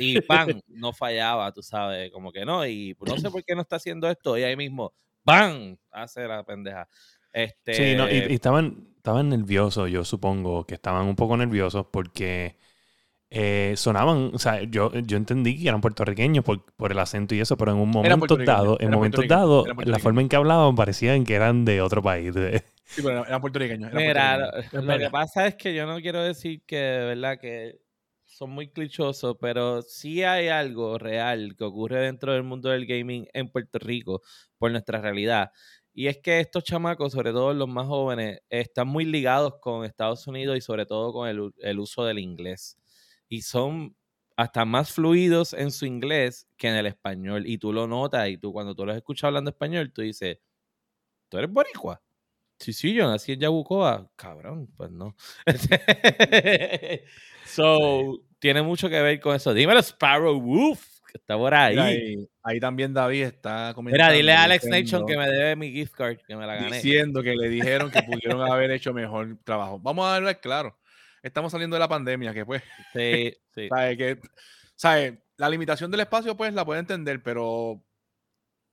[0.00, 0.48] y ¡pam!
[0.66, 2.66] no fallaba, tú sabes, como que no.
[2.66, 4.36] Y no sé por qué no está haciendo esto.
[4.36, 4.92] Y ahí mismo,
[5.22, 5.76] ¡pam!
[5.92, 6.88] hace la pendeja.
[7.32, 11.86] Este, Sí, no, y, y estaban, estaban nerviosos, yo supongo que estaban un poco nerviosos
[11.92, 12.58] porque
[13.30, 17.40] eh, sonaban, o sea, yo, yo entendí que eran puertorriqueños por, por el acento y
[17.40, 21.24] eso, pero en un momento dado, en momentos dados, la forma en que hablaban parecían
[21.24, 22.32] que eran de otro país.
[22.34, 23.90] de- Sí, pero eran- puertorriqueños.
[23.90, 24.84] eran Mira, puertorriqueños.
[24.86, 27.38] lo, que pasa es que yo no quiero decir que, ¿verdad?
[27.40, 27.80] Que
[28.24, 33.26] son muy clichosos, pero sí hay algo real que ocurre dentro del mundo del gaming
[33.32, 34.20] en Puerto Rico
[34.58, 35.50] por nuestra realidad.
[35.92, 40.26] Y es que estos chamacos, sobre todo los más jóvenes, están muy ligados con Estados
[40.26, 42.76] Unidos y sobre todo con el, el uso del inglés.
[43.34, 43.96] Y son
[44.36, 47.46] hasta más fluidos en su inglés que en el español.
[47.46, 50.38] Y tú lo notas y tú cuando tú los escuchas hablando español, tú dices,
[51.28, 52.00] ¿tú eres boricua?
[52.58, 54.10] Sí, sí, yo nací en Yabucoa.
[54.16, 55.16] Cabrón, pues no.
[57.46, 59.52] so, tiene mucho que ver con eso.
[59.52, 61.74] Dímelo, Sparrow Wolf, que está por ahí.
[61.74, 64.14] Mira, Mira, ahí, ahí también David está comentando.
[64.14, 66.76] dile a Alex Nation que me debe mi gift card, que me la gané.
[66.76, 69.78] Diciendo que le dijeron que pudieron haber hecho mejor trabajo.
[69.80, 70.78] Vamos a hablar claro.
[71.24, 73.68] Estamos saliendo de la pandemia, que pues, Sí, sí.
[73.68, 73.96] ¿sabe?
[73.96, 74.18] Que,
[74.76, 75.22] ¿sabe?
[75.38, 77.82] La limitación del espacio, pues, la puede entender, pero,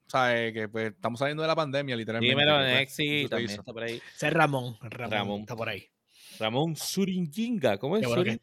[0.07, 0.51] ¿sabe?
[0.51, 2.35] Que pues, estamos saliendo de la pandemia, literalmente.
[2.35, 3.61] Dímelo, pues, Nexi, también hizo.
[3.61, 4.01] está por ahí.
[4.15, 4.77] Ese es Ramón.
[4.81, 5.41] Ramón, Ramón.
[5.41, 5.87] está por ahí.
[6.39, 7.77] Ramón Suringinga.
[7.77, 8.37] ¿Cómo es Suringa?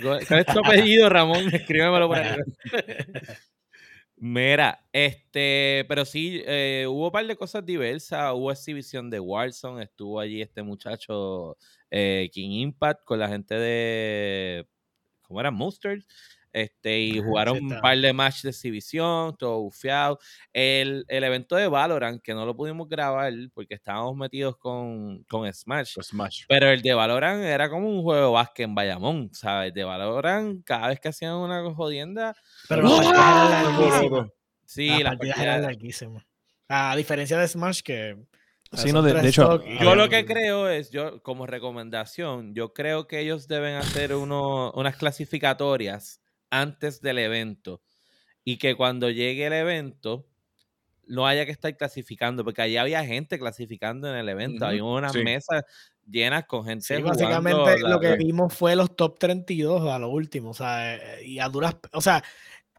[0.00, 1.54] ¿Cuál es tu apellido, Ramón?
[1.54, 2.38] Escríbemelo por ahí.
[4.26, 8.32] Mira, este, pero sí, eh, hubo un par de cosas diversas.
[8.32, 11.58] Hubo exhibición de Warzone, estuvo allí este muchacho
[11.90, 14.66] eh, King Impact con la gente de,
[15.22, 15.50] ¿cómo era?
[15.50, 16.06] Monsters.
[16.54, 20.20] Este, y Ajá, jugaron sí un par de matches de exhibición, todo bufiado.
[20.52, 25.52] El, el evento de Valorant, que no lo pudimos grabar porque estábamos metidos con, con
[25.52, 25.96] Smash.
[26.00, 26.44] Smash.
[26.46, 29.70] Pero el de Valorant era como un juego de básquet en Bayamón, ¿sabes?
[29.70, 32.36] El de Valorant, cada vez que hacían una jodienda,
[32.68, 33.62] Pero las partidas eran ¡Ah!
[33.64, 34.28] larguísimas.
[34.64, 36.24] sí, las las partidas partidas- eran larguísimas.
[36.68, 38.16] A diferencia de Smash, que.
[38.72, 43.20] Sí, no, de- hecho, Yo lo que creo es, yo como recomendación, yo creo que
[43.20, 46.20] ellos deben hacer uno, unas clasificatorias
[46.60, 47.82] antes del evento
[48.44, 50.26] y que cuando llegue el evento
[51.06, 54.84] no haya que estar clasificando, porque allá había gente clasificando en el evento, Ujú, había
[54.84, 55.22] unas sí.
[55.22, 55.62] mesas
[56.06, 59.98] llenas con gente Sí, jugando básicamente la- lo que vimos fue los top 32 a
[59.98, 62.22] lo último, o sea, eh, y a duras, o sea,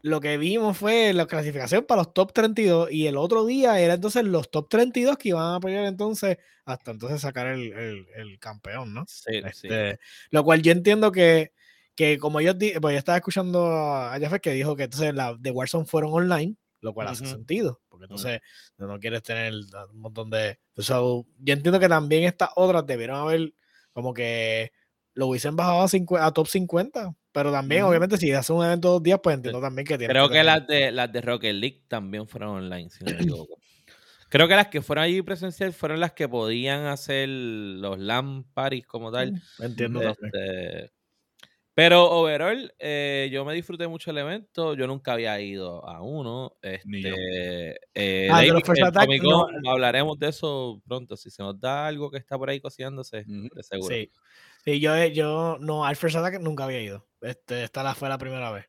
[0.02, 3.94] lo que vimos fue la clasificación para los top 32 y el otro día era
[3.94, 8.38] entonces los top 32 que iban a pelear entonces hasta entonces sacar el, el- el
[8.38, 9.04] campeón, ¿no?
[9.08, 9.68] Sí, sí.
[9.68, 9.98] Este,
[10.30, 11.52] Lo cual yo entiendo que,
[11.96, 15.50] que como yo, pues yo estaba escuchando a Jafet que dijo que entonces la de
[15.50, 18.40] Warzone fueron online, lo cual hace sentido, porque entonces
[18.76, 20.58] no, no quieres tener un montón de...
[20.76, 23.54] So, yo entiendo que también estas otras debieron haber
[23.92, 24.72] como que
[25.14, 25.86] lo hubiesen bajado
[26.18, 29.86] a, top 50, pero también obviamente si hace un evento dos días, pues entiendo también
[29.86, 33.12] que tiene Creo que las de, las de Rocket League también fueron online, si no
[33.12, 33.58] me equivoco.
[34.28, 38.86] Creo que las que fueron allí presencial fueron las que podían hacer los LAN parties
[38.86, 39.40] como tal.
[39.58, 40.02] Entiendo.
[40.02, 40.92] Este,
[41.76, 44.72] pero overall, eh, yo me disfruté mucho el evento.
[44.72, 46.56] Yo nunca había ido a uno.
[46.86, 47.10] Ni yo.
[47.10, 49.46] Este, eh, Ah, de los David, First Attack, Comic no.
[49.70, 51.18] Hablaremos de eso pronto.
[51.18, 53.54] Si se nos da algo que está por ahí cociéndose, Ujú.
[53.54, 53.94] de seguro.
[53.94, 54.10] Sí.
[54.64, 57.06] Sí, yo, yo no, al First Attack nunca había ido.
[57.20, 58.64] Este, esta la fue la primera vez.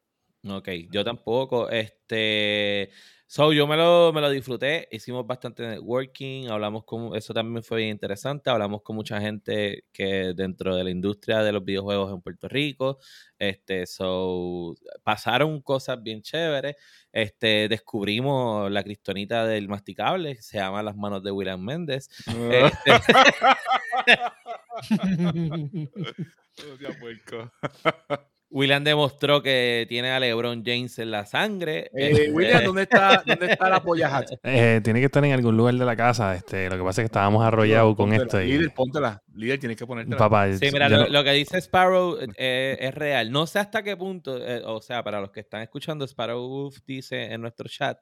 [0.50, 1.70] Ok, yo tampoco.
[1.70, 2.90] Este,
[3.26, 4.88] so, yo me lo, me lo disfruté.
[4.92, 6.48] Hicimos bastante networking.
[6.50, 8.50] Hablamos con, eso también fue bien interesante.
[8.50, 13.00] Hablamos con mucha gente que dentro de la industria de los videojuegos en Puerto Rico.
[13.40, 16.76] Este, so, pasaron cosas bien chéveres.
[17.12, 22.10] Este, descubrimos la cristonita del masticable, que se llama Las manos de William Méndez.
[22.28, 22.92] Este,
[26.66, 27.52] Oh, sea puerco.
[28.50, 31.90] William demostró que tiene a LeBron James en la sangre.
[31.94, 34.28] Eh, Este, William, ¿dónde está, ¿dónde está la polla hat?
[34.44, 36.34] Eh, tiene que estar en algún lugar de la casa.
[36.36, 38.24] Este, lo que pasa es que estábamos arrollados con Póntela.
[38.24, 38.42] esto.
[38.42, 39.22] Y, Líder, póntela.
[39.36, 40.18] Líder, tienes que ponértela.
[40.18, 43.32] papá, Sí, mira, lo, no- lo que dice Sparrow eh, es real.
[43.32, 46.78] No sé hasta qué punto, eh, o sea, para los que están escuchando, Sparrow Wolf
[46.88, 47.98] dice en nuestro chat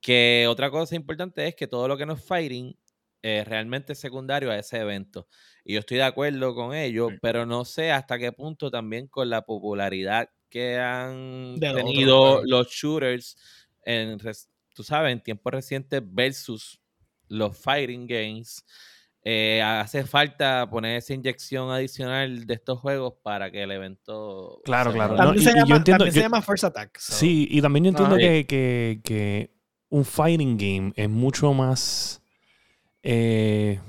[0.00, 2.76] que otra cosa importante es que todo lo que no es fighting
[3.22, 5.28] eh, realmente secundario a ese evento.
[5.64, 7.16] Y yo estoy de acuerdo con ello, Sí.
[7.22, 12.68] pero no sé hasta qué punto también con la popularidad que han De tenido los
[12.68, 13.36] shooters
[13.84, 14.18] en,
[14.74, 16.80] tú sabes, en tiempos recientes versus
[17.28, 18.64] los fighting games.
[19.24, 24.60] eh, hace falta poner esa inyección adicional de estos juegos para que el evento.
[24.64, 25.12] Claro, se claro.
[25.12, 26.98] No, También, y- se, y yo llama, entiendo- también se llama First Attack.
[26.98, 29.54] so- Sí, y también yo entiendo Ah, que, que, que
[29.90, 32.20] un fighting game es mucho más.
[33.02, 33.80] Eh,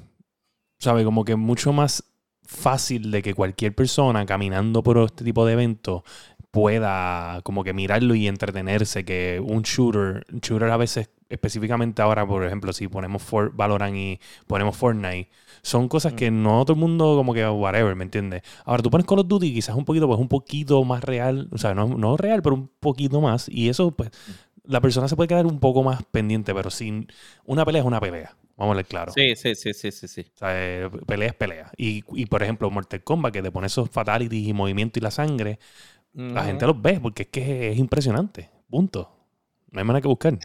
[0.80, 1.04] ¿Sabe?
[1.06, 2.04] Como que mucho más
[2.44, 6.04] fácil de que cualquier persona caminando por este tipo de eventos
[6.52, 12.28] pueda como que mirarlo y entretenerse que un shooter, un shooter a veces específicamente ahora,
[12.28, 15.30] por ejemplo, si ponemos For- Valorant y ponemos Fortnite,
[15.64, 18.44] son cosas que no todo el mundo como que whatever, ¿me entiendes?
[18.66, 21.58] Ahora tú pones Call of Duty quizás un poquito, pues un poquito más real, o
[21.58, 24.12] sea, no, no real, pero un poquito más, y eso pues
[24.66, 27.08] la persona se puede quedar un poco más pendiente, pero sin
[27.46, 29.12] una pelea es una pelea, vamos a ver claro.
[29.14, 30.22] Sí, sí, sí, sí, sí, sí.
[30.22, 31.72] O sea, eh, pelea es pelea.
[31.78, 35.12] Y, y, por ejemplo, Mortal Kombat, que te pone esos fatalities y movimiento y la
[35.12, 35.60] sangre,
[36.14, 38.50] la gente los ve porque es que es impresionante.
[38.70, 39.10] Punto.
[39.72, 40.38] No hay manera que buscar.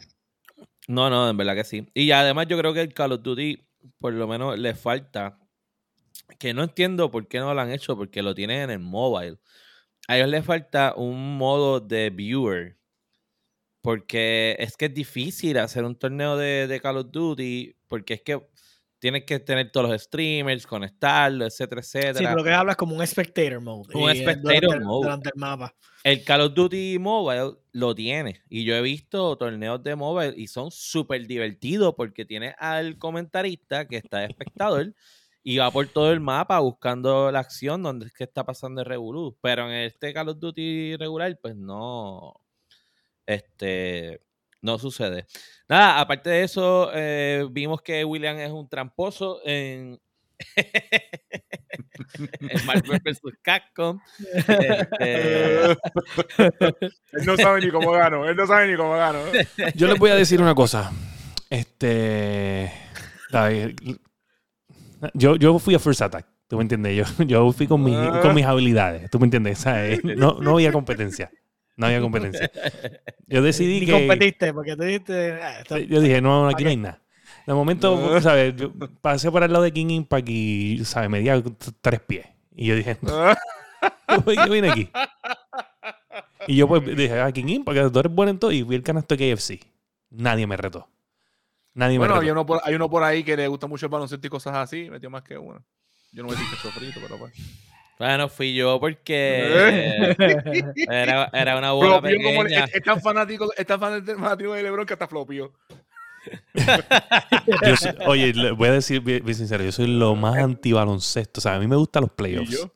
[0.87, 1.87] No, no, en verdad que sí.
[1.95, 3.63] Y además yo creo que el Call of Duty,
[3.99, 5.39] por lo menos, le falta,
[6.39, 9.39] que no entiendo por qué no lo han hecho, porque lo tienen en el mobile.
[10.09, 12.79] A ellos les falta un modo de viewer,
[13.83, 18.23] porque es que es difícil hacer un torneo de, de Call of Duty, porque es
[18.23, 18.41] que
[18.99, 22.31] tienes que tener todos los streamers, conectarlo, etcétera, Sí, etcétera.
[22.31, 23.95] pero lo que hablas como un spectator mode.
[23.95, 25.05] Un y, eh, spectator durante, mode.
[25.05, 25.75] Durante el mapa.
[26.05, 28.43] El Call of Duty Mobile lo tiene.
[28.49, 33.87] Y yo he visto torneos de mobile y son súper divertidos porque tiene al comentarista
[33.87, 34.95] que está de espectador
[35.43, 38.87] y va por todo el mapa buscando la acción donde es que está pasando el
[38.87, 39.37] Revolú.
[39.41, 42.35] Pero en este Call of Duty regular, pues no.
[43.27, 44.21] Este.
[44.61, 45.27] No sucede.
[45.69, 49.99] Nada, aparte de eso, eh, vimos que William es un tramposo en.
[52.41, 53.21] en Marvel vs.
[53.43, 53.99] Capcom.
[54.35, 55.63] Este,
[57.13, 58.27] Él no sabe ni cómo gano.
[58.29, 59.19] Él no sabe ni cómo gano.
[59.75, 60.91] Yo les voy a decir una cosa.
[61.51, 62.73] Este.
[63.31, 63.77] David,
[65.15, 66.27] Yo, yo fui a First Attack.
[66.49, 66.97] ¿Tú me entiendes?
[66.97, 69.11] Yo, yo fui con, mi- con mis habilidades.
[69.11, 69.59] ¿Tú me entiendes?
[69.59, 70.03] ¿Sabes?
[70.03, 71.31] No, no había competencia.
[71.79, 72.51] No había competencia.
[73.27, 73.93] Yo decidí Ni que.
[73.93, 75.33] competiste, porque tú dijiste.
[75.43, 77.01] ah, Yo dije, no, aquí no hay nada.
[77.47, 78.55] De momento, ¿sabes?
[78.57, 81.09] Yo pasé por al lado de King Impact y, ¿sabes?
[81.09, 82.27] Medía t- tres pies.
[82.55, 82.99] Y yo dije,
[84.27, 84.91] ¿qué viene aquí?
[86.47, 88.53] Y yo pues dije, ah, King Impact, tú eres bueno en todo.
[88.53, 89.61] Y vi el canasto de KFC.
[90.11, 90.89] Nadie me retó.
[91.75, 92.33] Nadie Bueno, me hay retó.
[92.33, 94.91] uno, por, hay uno por ahí que le gusta mucho el baloncesto y cosas así.
[94.91, 95.63] Metió más que uno.
[96.11, 97.33] Yo no me dije sofrito, pero pues.
[97.99, 100.15] Bueno, fui yo porque
[100.89, 102.65] era, era una bola Flopió como el- pequeña.
[102.67, 105.53] es, es tan fanático, es tan fanático de LeBron que hasta flopió.
[107.67, 111.39] Yo soy- oye, voy a decir bien, bien sincero, yo soy lo más anti-baloncesto.
[111.39, 112.51] O sea, a mí me gustan los playoffs.
[112.51, 112.71] yo.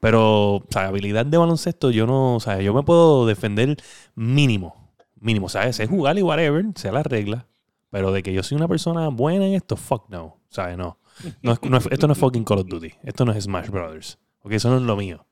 [0.00, 3.76] Pero, o sea, habilidad de baloncesto, yo no, o sea, yo me puedo defender
[4.14, 4.92] mínimo.
[5.18, 5.76] Mínimo, ¿sabes?
[5.76, 7.44] Sé jugar y whatever, sé las reglas.
[7.90, 10.38] Pero de que yo soy una persona buena en esto, fuck no.
[10.48, 10.76] ¿Sabes?
[10.76, 10.98] No.
[11.42, 12.92] No es- no es- esto no es fucking Call of Duty.
[13.02, 14.18] Esto no es Smash Brothers.
[14.44, 15.26] Porque eso no es lo mío.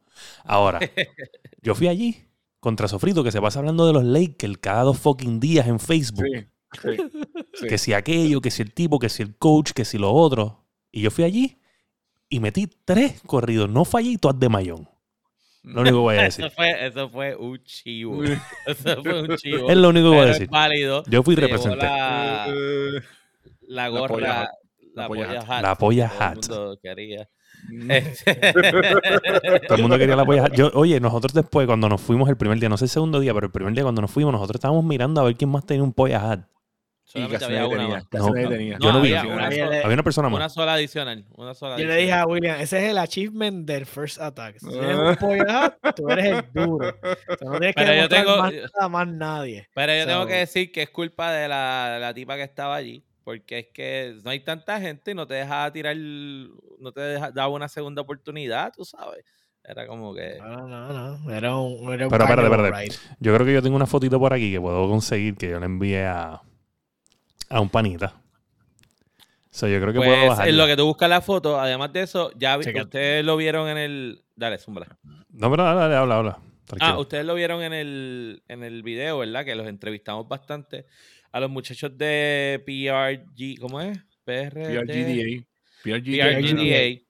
[0.45, 0.81] Ahora,
[1.63, 2.25] yo fui allí
[2.61, 6.25] contra Sofrito, que se pasa hablando de los Lakers cada dos fucking días en Facebook.
[6.25, 6.47] Sí,
[6.83, 6.97] sí,
[7.53, 7.67] sí.
[7.67, 10.65] Que si aquello, que si el tipo, que si el coach, que si lo otro.
[10.91, 11.61] Y yo fui allí
[12.31, 13.69] y metí tres corridos.
[13.69, 14.89] No fallé y todas de mayón.
[15.65, 16.47] Lo único que voy a decir.
[16.47, 18.23] Eso fue, eso fue un chivo.
[18.67, 19.69] Eso fue un chivo.
[19.71, 20.49] Es lo único que voy a decir.
[20.49, 21.05] válido.
[21.09, 21.85] Yo fui representé.
[21.85, 23.01] La, Eh,
[23.69, 24.09] la La gorra.
[24.09, 24.51] polla
[24.95, 25.63] La La polla hat.
[25.63, 27.29] La polla Todo el hat.
[29.69, 30.49] Todo el mundo quería la polla.
[30.53, 33.33] Yo, oye, nosotros después, cuando nos fuimos el primer día, no sé el segundo día,
[33.35, 35.83] pero el primer día cuando nos fuimos, nosotros estábamos mirando a ver quién más tenía
[35.83, 36.41] un polla hat.
[37.05, 37.95] Y Solamente casi había nadie una tenía.
[37.97, 38.09] más.
[38.09, 38.51] Casi No, nadie no.
[38.51, 38.79] tenía.
[38.81, 39.13] Yo no vi.
[39.15, 40.55] había una, Había una persona una más.
[40.55, 41.27] sola adicional.
[41.37, 44.57] Una sola Yo le dije a William, ese es el achievement del first attack.
[44.59, 45.11] Si tienes Ah.
[45.11, 46.89] un polla hat, tú eres el duro.
[46.89, 49.69] O sea, no tienes que Pero yo tengo- más nada, más nadie.
[49.75, 52.77] Pero yo tengo que decir que es culpa de la, de la tipa que estaba
[52.77, 53.05] allí.
[53.25, 57.31] Porque es que no hay tanta gente y no te dejaba tirar, no te deja-
[57.31, 59.25] daba una segunda oportunidad, tú sabes.
[59.65, 60.39] Era como que.
[60.41, 61.31] No, no, no.
[61.31, 62.89] Era un, era un Pero espérate, espérate.
[63.21, 65.67] Yo creo que yo tengo una fotito por aquí que puedo conseguir que yo le
[65.67, 66.41] envié a,
[67.49, 68.21] a un panita.
[69.51, 70.49] So, yo creo que puedo Pues bajar.
[70.49, 73.69] en lo que tú buscas la foto, además de eso, ya vi- ustedes lo vieron
[73.69, 74.25] en el.
[74.35, 74.99] Dale, zúmbala.
[75.31, 76.39] No, pero dale, dale, habla, habla.
[76.81, 79.45] Ah, ustedes lo vieron en el, en el video, ¿verdad?
[79.45, 80.87] Que los entrevistamos bastante
[81.33, 83.99] a los muchachos de PRG, ¿cómo es?
[84.25, 84.81] PRD.
[84.85, 85.47] PRGDA.
[85.83, 86.41] PRGDA.
[86.41, 87.03] PRGDA.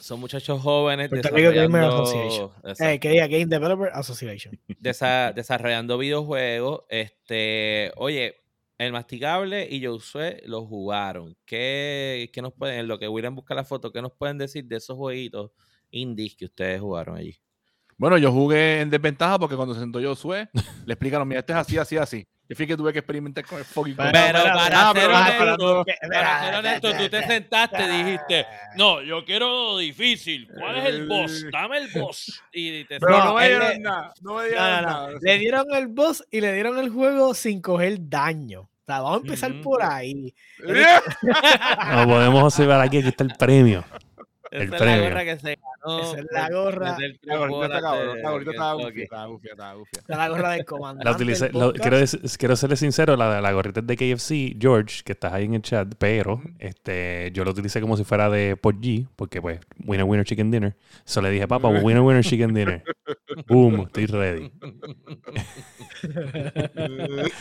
[0.00, 2.54] Son muchachos jóvenes Puerto desarrollando.
[2.80, 4.58] Eh, que diga Game Developer Association.
[4.80, 6.82] desa- desarrollando videojuegos.
[6.88, 8.34] Este, oye,
[8.78, 11.36] el masticable y Josué lo jugaron.
[11.44, 14.64] ¿Qué, qué nos pueden, en lo que William busca la foto, qué nos pueden decir
[14.64, 15.52] de esos jueguitos
[15.90, 17.36] indies que ustedes jugaron allí?
[17.96, 20.48] Bueno, yo jugué en desventaja porque cuando se sentó Josué,
[20.84, 22.26] le explicaron, mira, este es así, así, así.
[22.52, 25.12] Yo fui que tuve que experimentar con el fucking Pero- Pero para ser honesto, pero-
[25.12, 25.26] para
[25.84, 30.46] ser espérate, honesto, tú te sentaste y dijiste, no, yo quiero difícil.
[30.58, 31.46] ¿Cuál es el boss?
[31.50, 32.42] Dame el boss.
[32.52, 34.12] Y te Pero No, no me dieron nada.
[34.20, 34.82] No me dieron no, no.
[34.82, 35.08] nada.
[35.20, 38.60] Le dieron el boss y le dieron el juego sin coger daño.
[38.62, 39.62] O sea, vamos a empezar Ujú.
[39.62, 40.34] por ahí.
[41.94, 43.84] No podemos observar aquí, aquí está el premio.
[44.52, 46.00] Esa El es la gorra que se ganó.
[46.02, 46.96] Esa es la gorra.
[47.22, 48.16] La gorrita bolas está cabrón.
[48.16, 50.00] de- La gorrita de estaba gufia, estaba gufia, estaba gufia.
[50.02, 51.04] Esa es la gorra del comandante.
[51.04, 51.88] La utilicé, del lo- podcast.
[51.88, 55.54] quiero, quiero serle sincero, la, la gorrita es de KFC, George, que estás ahí en
[55.54, 60.04] el chat, pero este, yo lo utilicé como si fuera de G, porque pues, winner,
[60.04, 60.76] winner, chicken dinner.
[61.06, 62.84] So le dije, papá, winner, winner, chicken dinner.
[63.48, 64.52] Boom, estoy ready.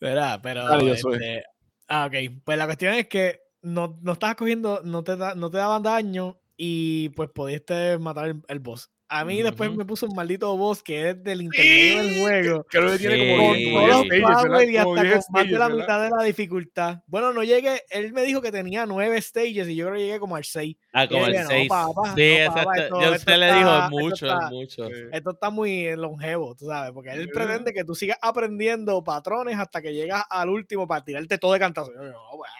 [0.00, 0.66] Verá, pero.
[0.66, 1.14] Dale, yo soy.
[1.14, 1.44] este,
[1.88, 2.14] ah, ok.
[2.44, 5.82] Pues la cuestión es que no, no estabas cogiendo, no te, da- no te daban
[5.82, 8.90] daño y pues pudiste matar el, el boss.
[9.14, 9.78] A mí después Ujú.
[9.78, 12.64] me puso un maldito boss que es del intermedio del juego.
[12.70, 13.64] Creo que tiene como Con Sí.
[13.64, 14.72] 10 todos como los 10 stages, power y.
[14.78, 15.76] Como hasta 10 con más de la ¿verdad?
[15.82, 16.98] mitad de la dificultad.
[17.06, 20.18] Bueno, no llegué, él me dijo que tenía nueve stages y yo creo que llegué
[20.18, 20.76] como al 6.
[20.94, 21.68] Ah, como el Dile, no, 6.
[21.68, 22.72] papá, sí, no, papá, exacto.
[22.82, 24.86] esto- Yo esto usted le dijo está- es mucho, esto está- es mucho.
[24.86, 25.02] Sí.
[25.12, 27.30] Esto está muy longevo, tú sabes, porque él Sí.
[27.34, 31.58] pretende que tú sigas aprendiendo patrones hasta que llegas al último para tirarte todo de
[31.58, 31.92] cantazo.
[31.92, 32.50] Yo, No, pues,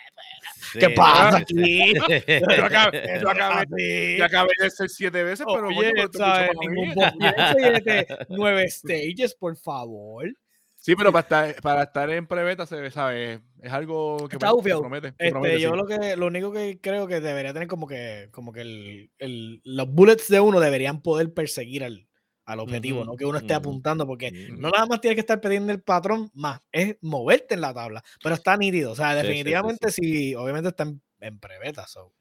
[0.79, 1.95] ¿Qué pasa sí, aquí?
[2.57, 4.19] Yo acabé, yo acabé, Así.
[4.19, 6.67] yo acabé de ser 7 veces, pero Oye, mí.
[6.69, 6.95] Ningún
[8.29, 10.33] nueve stages, por favor.
[10.77, 15.09] Sí, pero para estar, para estar en prebeta, se sabe, es algo que Está promete.
[15.13, 15.77] que Este, promete, yo sí.
[15.77, 19.61] lo que lo único que creo que debería tener como que como que el, el-
[19.65, 22.09] los bullets de uno deberían poder perseguir al,
[22.53, 25.73] al objetivo, no que uno esté apuntando, porque no nada más tienes que estar pidiendo
[25.73, 29.21] el patrón, más es moverte en la tabla, pero está nítido, o sea, Sí, sí,
[29.23, 32.12] sí, definitivamente si obviamente está en, en prebeta, so,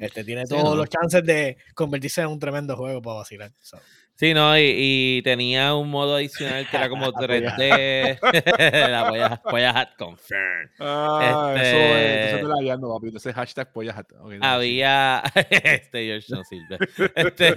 [0.00, 0.76] este tiene Sí, todos no.
[0.76, 3.52] los chances de convertirse en un tremendo juego para vacilar.
[3.60, 3.78] so.
[4.20, 8.18] Sí, no, y, y tenía un modo adicional que era como 3D.
[8.90, 10.68] la polla, polla hat confirm.
[10.78, 13.16] Ah, eso Este- es, entonces te la guiando, papito.
[13.16, 14.12] Ese hashtag polla hat.
[14.20, 15.22] Ok, no, Había.
[15.50, 16.78] este George no sirve.
[17.14, 17.54] Este...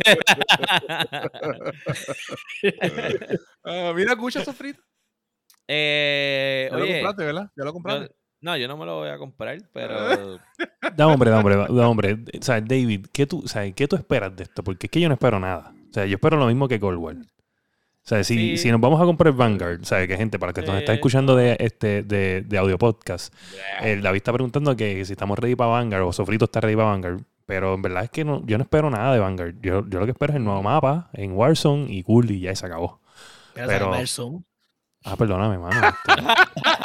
[3.65, 4.81] Ah, mira, escucha sofrito.
[5.67, 7.49] eh, Ya lo compraste, ¿verdad?
[7.57, 8.15] Ya lo compraste.
[8.41, 10.39] no, yo no me lo voy a comprar, pero.
[10.95, 12.13] Da hombre, da hombre, da hombre.
[12.39, 14.63] O sea, David, ¿qué tú, o sea, ¿qué tú esperas de esto?
[14.63, 15.73] Porque es que yo no espero nada.
[15.93, 17.21] O sea, yo espero lo mismo que Goldwell.
[17.21, 18.57] O sea, si, Sí.
[18.57, 20.95] si nos vamos a comprar Vanguard, o sea, que gente, para que nos está Eh.
[20.95, 23.33] escuchando de, este, de, de audio podcast,
[23.81, 26.87] eh, David está preguntando que si estamos ready para Vanguard o Sofrito está ready para
[26.89, 27.21] Vanguard.
[27.45, 29.55] Pero en verdad es que no, yo no espero nada de Vanguard.
[29.61, 32.55] Yo, yo lo que espero es el nuevo mapa en Warzone y Cool y ya
[32.55, 32.99] se acabó.
[33.53, 34.43] Pero- zoom.
[35.05, 35.81] Ah, perdóname, mano.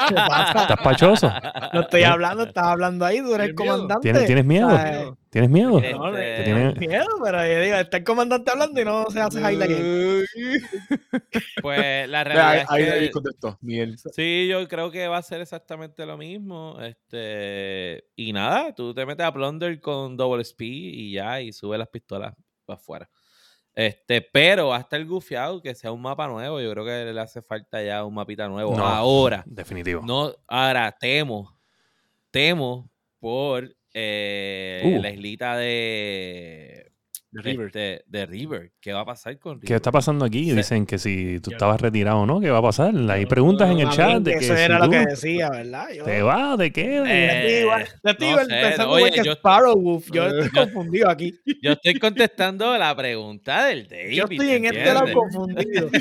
[0.08, 0.62] ¿Qué pasa?
[0.62, 1.32] ¿Estás pachoso?
[1.72, 3.72] No estoy hablando, estás hablando ahí, tú eres el ¿Tienes miedo?
[3.76, 4.02] comandante.
[4.02, 5.16] ¿Tienes, ¿tienes miedo?
[5.30, 5.78] ¿Tienes miedo?
[5.78, 9.20] Este, No, Que tiene- miedo, pero yo digo, está el comandante hablando y no se
[9.20, 10.24] hace highlight.
[11.62, 13.58] Pues la Ahí, realidad es ahí, que- ahí contestó.
[14.14, 16.78] Sí, yo creo que va a ser exactamente lo mismo.
[16.80, 21.76] Este, y nada, tú te metes a Plunder con Double Speed y ya, y sube
[21.78, 22.32] las pistolas
[22.64, 23.08] para afuera.
[23.80, 27.42] Este, pero hasta el gufiado que sea un mapa nuevo, yo creo que le hace
[27.42, 28.76] falta ya un mapita nuevo.
[28.76, 30.02] No, ahora, Definitivo.
[30.04, 31.56] no, ahora temo,
[32.32, 35.00] temo por eh, Uh.
[35.00, 36.87] la islita de
[37.30, 37.66] De River.
[37.66, 38.72] este, de River.
[38.80, 39.68] ¿Qué va a pasar con River?
[39.68, 40.48] ¿Qué está pasando aquí?
[40.50, 40.56] Sí.
[40.56, 42.94] Dicen que si tú Yo- estabas retirado o no, ¿qué va a pasar?
[43.10, 45.88] Hay preguntas en el chat de que Eso si era lo que decía, ¿verdad?
[45.94, 47.06] Yo, te vas, te quedas.
[47.10, 50.08] Eh, yo estoy pensando que yo- Sparrow Wolf.
[50.10, 51.34] Yo estoy confundido aquí.
[51.62, 54.14] Yo estoy contestando la pregunta del David.
[54.16, 55.90] Yo estoy en este lado confundido.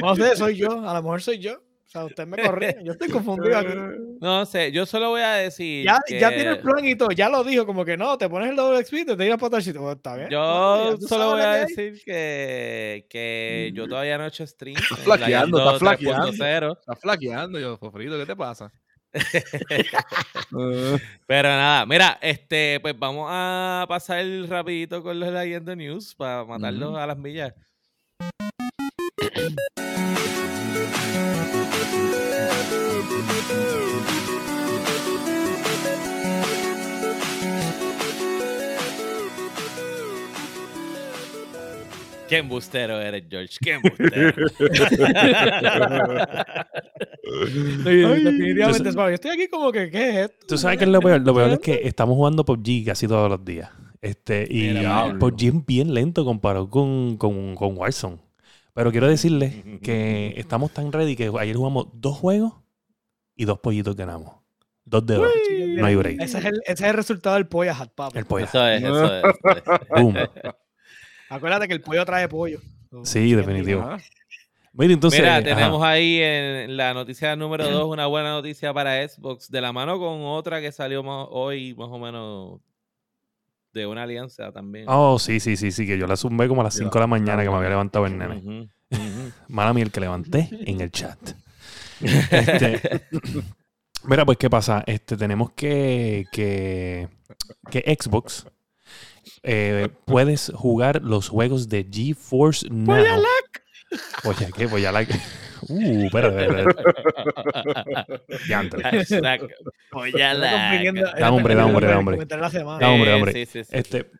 [0.00, 0.88] No sé, soy yo.
[0.88, 1.60] A lo mejor soy yo.
[1.88, 2.76] O sea, usted me corrige.
[2.84, 3.72] Yo estoy confundido aquí.
[4.20, 5.86] No sé, yo solo voy a decir.
[5.86, 7.12] Ya, que ya tiene el plan y todo.
[7.12, 7.64] Ya lo dijo.
[7.64, 10.28] Como que no, te pones el doble XP y te tiras para tú, Está bien.
[10.28, 14.76] Yo solo voy a decir que, que yo todavía no he hecho stream.
[14.76, 16.32] en flaqueando, está flaqueando.
[16.32, 18.72] 3.0, Está flaqueando yo, Fofrito, ¿qué te pasa?
[21.26, 26.98] Pero nada, mira, este, pues vamos a pasar rapidito con los Leyendo News para matarlos
[26.98, 27.54] a las millas.
[42.28, 43.56] Qué embustero eres, George.
[43.60, 44.34] Qué embustero.
[47.86, 48.92] Ay, definitivamente.
[48.92, 50.46] Yo estoy aquí como que, ¿qué es esto?
[50.46, 51.20] Tú sabes que es lo peor.
[51.22, 53.70] Lo peor es que estamos jugando PUBG casi todos los días.
[54.00, 58.18] Este, y Mira, PUBG es bien lento comparado con, con, con Warzone.
[58.74, 62.54] Pero quiero decirles que estamos tan ready que ayer jugamos dos juegos
[63.34, 64.34] y dos pollitos ganamos.
[64.84, 65.28] Dos de dos.
[65.76, 66.20] No hay break.
[66.20, 68.18] Ese es el, ese es el resultado del pollo hat, papi.
[68.18, 68.82] El eso es.
[68.82, 69.22] eso es.
[69.90, 70.14] Boom.
[71.28, 72.60] Acuérdate que el pollo trae pollo.
[73.04, 73.82] Sí, definitivo.
[73.82, 73.98] Ajá.
[74.72, 75.20] Mira, entonces.
[75.20, 75.44] Mira, ajá.
[75.44, 79.98] tenemos ahí en la noticia número 2 una buena noticia para Xbox, de la mano
[79.98, 82.60] con otra que salió más- hoy, más o menos,
[83.72, 84.84] de una alianza también.
[84.88, 87.00] Oh, sí, sí, sí, sí, que yo la zumbé como a las Ya, 5 de
[87.00, 88.68] la mañana que me había levantado el nene.
[89.48, 91.18] Mala mía el que levanté en el chat.
[92.00, 93.02] Este,
[94.04, 94.84] mira, pues, ¿qué pasa?
[94.86, 97.08] Este, tenemos que, que,
[97.72, 98.46] que Xbox
[99.42, 102.96] eh, puedes jugar los juegos de GeForce Now.
[104.24, 104.66] Oye, ¿qué?
[104.66, 105.00] Voy a la...
[105.68, 106.82] Uh, espérate, espérate.
[109.90, 110.92] Pollalaca.
[111.18, 112.24] Da hombre, da hombre, da hombre.
[112.24, 113.32] Da hombre, Eh, hombre.
[113.32, 113.70] sí, sí, sí.
[113.72, 114.10] Este,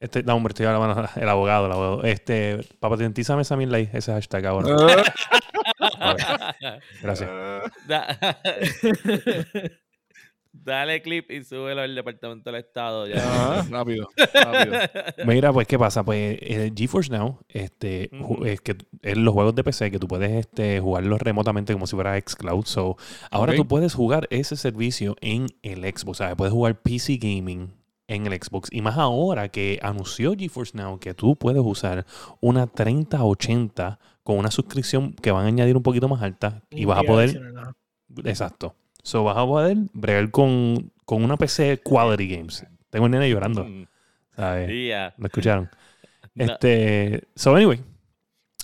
[0.00, 2.04] este, no, hombre, estoy hablando el abogado, el abogado.
[2.04, 4.68] Este, papá, patentízame esa mil like, ese hashtag ahora.
[7.02, 7.30] Gracias.
[10.52, 13.06] Da- Dale clip y súbelo al Departamento del Estado.
[13.06, 13.16] Ya.
[13.18, 14.76] Ajá, rápido, rápido.
[15.26, 16.04] Mira, pues, ¿qué pasa?
[16.04, 18.10] Pues eh, GeForce Now este,
[18.44, 21.94] es que es los juegos de PC que tú puedes este, jugarlos remotamente como si
[21.94, 22.64] fuera xCloud.
[22.66, 22.96] So,
[23.30, 26.18] ahora tú puedes jugar ese servicio en el Xbox.
[26.18, 26.36] ¿sabes?
[26.36, 27.72] Puedes jugar PC Gaming
[28.08, 28.68] en el Xbox.
[28.72, 32.06] Y más ahora que anunció GeForce Now que tú puedes usar
[32.40, 36.98] una 3080 con una suscripción que van a añadir un poquito más alta y vas
[36.98, 37.40] a poder
[38.24, 38.74] Exacto.
[39.08, 42.66] So vas a poder bregar con, con una PC Quality Games.
[42.90, 43.64] Tengo un nene llorando.
[43.64, 43.86] Mm,
[44.36, 45.14] ¿Sabes?
[45.16, 45.70] ¿Lo escucharon?
[46.34, 46.44] No.
[46.44, 47.24] Este.
[47.34, 47.80] So, anyway.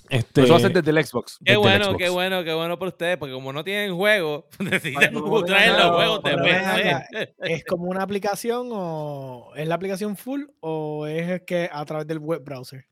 [0.09, 1.39] Este, eso va a ser desde el Xbox.
[1.43, 1.97] Qué bueno, Xbox.
[1.97, 5.91] qué bueno, qué bueno por ustedes, porque como no tienen juego, necesitan no, traer los
[5.91, 7.33] juegos de PC.
[7.39, 12.19] ¿Es como una aplicación o es la aplicación full o es que a través del
[12.19, 12.85] web browser?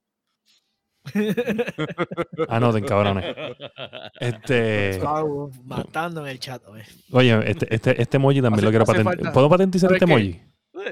[2.50, 3.36] Anoten, cabrones.
[4.20, 5.00] Este.
[5.00, 6.62] Wow, matando en el chat.
[6.68, 6.84] oye.
[7.12, 9.34] Oye, este, este, este emoji también Hace- lo quiero patentar.
[9.34, 10.12] ¿Puedo patentizar ¿sabes este qué?
[10.14, 10.42] emoji?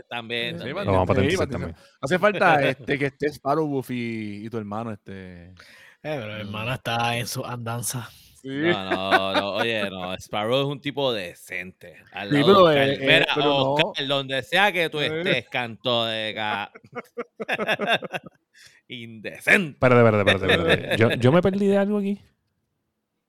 [0.10, 0.86] También, Sí, también.
[0.86, 1.76] Lo vamos a patentizar también.
[2.02, 4.92] Hace falta este, que esté Sparrowwolf y, y tu hermano.
[4.92, 5.48] Este.
[5.50, 5.54] Eh,
[6.02, 8.10] pero el hermano está en su andanza.
[8.42, 8.48] Sí.
[8.50, 11.98] No, no, no, oye, no, Sparrow es un tipo decente.
[12.12, 12.90] Al Sí, lado pero, de Oscar.
[12.90, 13.74] eh, eh, Mira, pero no.
[13.74, 15.18] Oscar, donde sea que tú Eh.
[15.20, 16.72] estés, canto de ca...
[18.88, 19.72] Indecente.
[19.74, 20.72] Espérate, espérate, espérate.
[20.72, 20.98] espérate.
[21.02, 22.20] Yo, yo me perdí de algo aquí.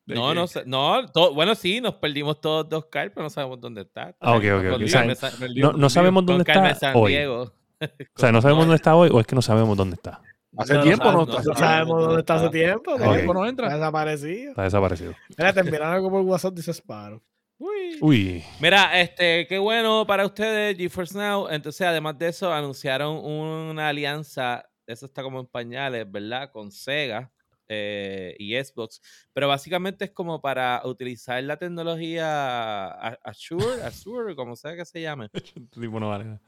[0.06, 0.34] ¿De No, qué?
[0.34, 3.82] no, sé, no, to- bueno, sí, nos perdimos todos de Oscar, pero no sabemos dónde
[3.82, 4.16] está.
[4.18, 4.70] Ah, ok, ok, ok.
[4.72, 7.12] Con O sea, Carmen San- No, no sabemos dónde Carmen está San hoy.
[7.12, 7.42] Diego.
[7.80, 10.20] O sea, no sabemos dónde está hoy o es que no sabemos dónde está.
[10.56, 12.82] Hace No, tiempo no, no hace No sabemos dónde está hace tiempo.
[12.82, 12.94] tiempo.
[12.94, 13.14] hace ¿no?
[13.14, 13.66] tiempo no entra.
[13.68, 14.50] Está desaparecido.
[14.50, 15.14] Está desaparecido.
[15.38, 17.22] Mira, te enviaron algo por WhatsApp, dice Sparrow.
[17.58, 17.98] Uy.
[18.00, 18.44] Uy.
[18.60, 21.48] Mira, este, qué bueno para ustedes, GeForce Now.
[21.48, 26.50] Entonces, además de eso, anunciaron una alianza, eso está como en pañales, ¿verdad?
[26.50, 27.30] Con Sega
[27.68, 29.00] eh, y Xbox.
[29.32, 32.88] Pero básicamente es como para utilizar la tecnología
[33.22, 35.28] Azure, Azure, como sea que se llame.
[35.70, 36.40] Tipo, no vale.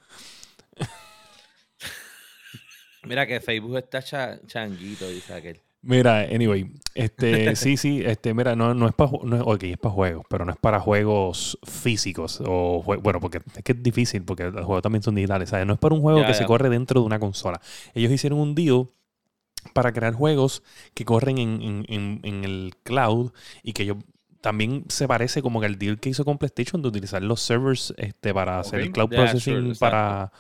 [3.05, 5.61] Mira que Facebook está cha- changuito, dice aquel.
[5.83, 9.77] Mira, anyway, este, sí, sí, este, mira, no, no es para, no es, ok, es
[9.77, 13.83] para juegos, pero no es para juegos físicos o, jue- bueno, porque es que es
[13.83, 15.67] difícil, porque los juegos también son digitales, ¿sabes?
[15.67, 16.39] No es para un juego Ya, que ya.
[16.39, 17.61] se corre dentro de una consola.
[17.95, 18.87] Ellos hicieron un deal
[19.75, 20.63] para crear juegos
[20.95, 23.33] que corren en, en- en- en el cloud
[23.63, 23.99] y que ellos
[24.43, 27.95] también se parece como que el deal que hizo con PlayStation de utilizar los servers
[27.99, 30.33] este, para hacer el cloud processing sure, para,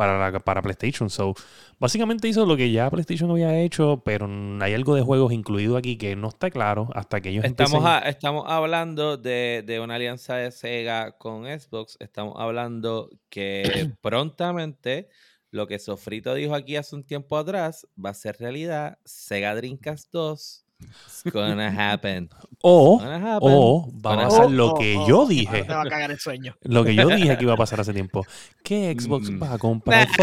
[0.00, 1.10] para, la- para PlayStation.
[1.10, 1.34] So,
[1.78, 4.26] básicamente hizo lo que ya PlayStation había hecho, pero
[4.62, 7.86] hay algo de juegos incluido aquí que no está claro hasta que ellos Estamos, empiecen-
[7.86, 11.98] a- estamos hablando de, de una alianza de Sega con Xbox.
[12.00, 13.62] Estamos hablando que
[14.00, 15.08] prontamente
[15.50, 18.98] lo que Sofrito dijo aquí hace un tiempo atrás va a ser realidad.
[19.04, 20.64] Sega Dreamcast 2.
[20.80, 22.28] It's gonna happen.
[22.62, 23.48] O, Gonna happen.
[23.52, 24.56] o va a pasar happen.
[24.56, 25.62] lo que yo dije.
[25.64, 26.54] Te va a cagar el sueño.
[26.62, 28.24] Lo que yo dije que iba a pasar hace tiempo.
[28.64, 29.42] Que Xbox Mm.
[29.42, 30.22] va a comprar fucking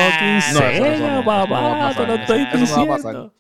[0.54, 1.94] No, eso no- Sega, papá.
[1.96, 2.94] Te lo estoy Eso no va a diciendo.
[2.96, 3.32] pasar.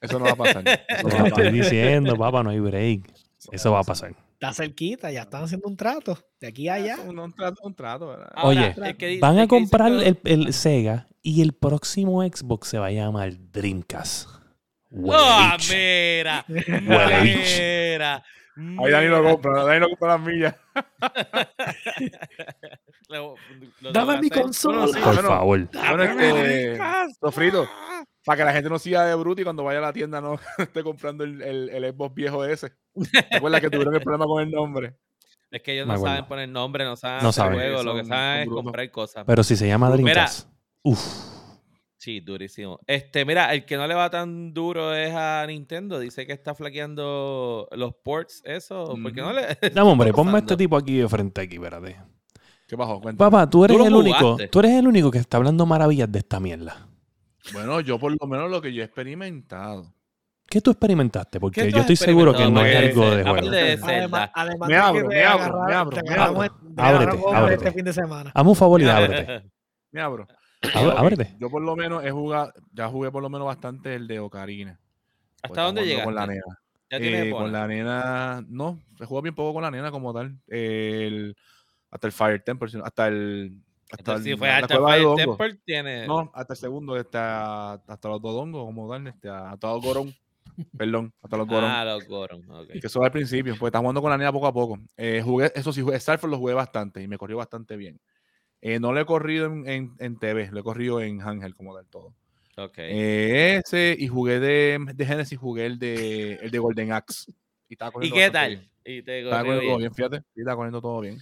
[0.00, 0.64] Eso no va a pasar.
[0.88, 1.52] Eso no Te va lo a estoy pasar.
[1.52, 3.12] diciendo, papá, no hay break.
[3.52, 4.14] Eso va a pasar.
[4.34, 6.16] Está cerquita, ya están haciendo un trato.
[6.40, 6.96] De aquí a allá.
[7.06, 8.30] Un, un trato, un trato, ¿verdad?
[8.34, 12.68] Ahora, Oye, el que Van a comprar que- el, el Sega y el próximo Xbox
[12.68, 14.28] se va a llamar Dreamcast.
[15.12, 15.72] ¡Ah, bicho.
[15.74, 16.44] mira!
[16.48, 18.24] ¡Mira!
[18.56, 20.54] Ahí Dani lo compra, Dani lo compra las millas.
[23.08, 23.34] Lo-
[23.80, 24.86] lo Dame mi consola.
[24.86, 25.68] sí, Por bueno, favor.
[25.72, 26.78] Bueno, este,
[27.20, 27.68] sofrito,
[28.24, 30.38] para que la gente no siga de bruto y cuando vaya a la tienda no
[30.58, 32.70] esté comprando el, el, el Xbox viejo ese.
[33.30, 34.94] ¿Te acuerdas que tuvieron el problema con el nombre?
[35.50, 37.54] Es que ellos no saben poner nombre, no saben No saben.
[37.54, 39.24] juegos, lo que saben es comprar cosas.
[39.26, 39.90] Pero si se llama.
[39.90, 40.48] Dreamcast.
[40.82, 41.39] Uf.
[42.00, 42.80] Sí, durísimo.
[42.86, 46.00] Este, mira, el que no le va tan duro es a Nintendo.
[46.00, 48.96] Dice que está flaqueando los ports, eso.
[49.02, 49.42] porque no le.
[49.74, 51.98] Dame, hombre, ponme a este tipo aquí de frente aquí, espérate.
[52.66, 53.02] ¿Qué pasó?
[53.02, 53.18] Cuéntame.
[53.18, 54.38] Papá, tú eres Tú el único.
[54.50, 56.88] Tú eres el único que está hablando maravillas de esta mierda.
[57.52, 59.92] Bueno, yo por lo menos lo que yo he experimentado.
[60.48, 61.36] ¿Qué tú experimentaste?
[61.36, 63.50] ¿Qué Porque tú yo estoy seguro que no es algo de juego.
[63.50, 64.30] de Además,
[64.68, 66.50] Me abro, me abro, me abro, me abro.
[66.78, 67.54] Ábrete, ábrete.
[67.56, 68.32] Este fin de semana.
[68.34, 69.42] Hazme un favor y ábrete.
[69.92, 70.26] Mira, bro.
[70.96, 71.36] Ábrete.
[71.38, 74.78] Yo por lo menos he jugado, ya jugué por lo menos bastante el de Ocarina.
[75.40, 76.04] Pues ¿Hasta dónde estaba llegaste?
[76.04, 76.60] Con la nena.
[76.90, 80.36] Ya Eh, con la nena, no, he jugado bien poco con la nena como tal.
[80.48, 81.36] El,
[81.90, 83.56] hasta el Fire Temple, hasta el.
[83.90, 85.14] Hasta Entonces, el, si fue hasta de Fire.
[85.16, 86.06] Temple, tiene.
[86.06, 90.14] No, hasta el segundo, hasta, hasta los Dodongos, como tal, este, hasta los Gorón.
[90.76, 91.70] Perdón, hasta los Gorón.
[91.70, 92.50] Ah, los Goron.
[92.50, 92.68] ok.
[92.72, 94.78] Que eso al principio, pues está jugando con la nena poco a poco.
[94.96, 98.00] Eh, jugué, eso sí, jugué, Starfall lo jugué bastante y me corrió bastante bien.
[98.62, 101.76] Eh, no lo he corrido en, en, en TV, lo he corrido en Ángel como
[101.76, 102.14] del todo.
[102.56, 102.74] Ok.
[102.78, 107.32] Eh, ese y jugué de, de Genesis, jugué el de, el de Golden Axe.
[107.68, 108.50] Y, ¿Y qué tal?
[108.50, 108.70] bien.
[108.84, 109.94] Y te Estaba corriendo todo bien.
[109.94, 110.18] fíjate.
[110.34, 111.18] Sí, estaba corriendo todo bien.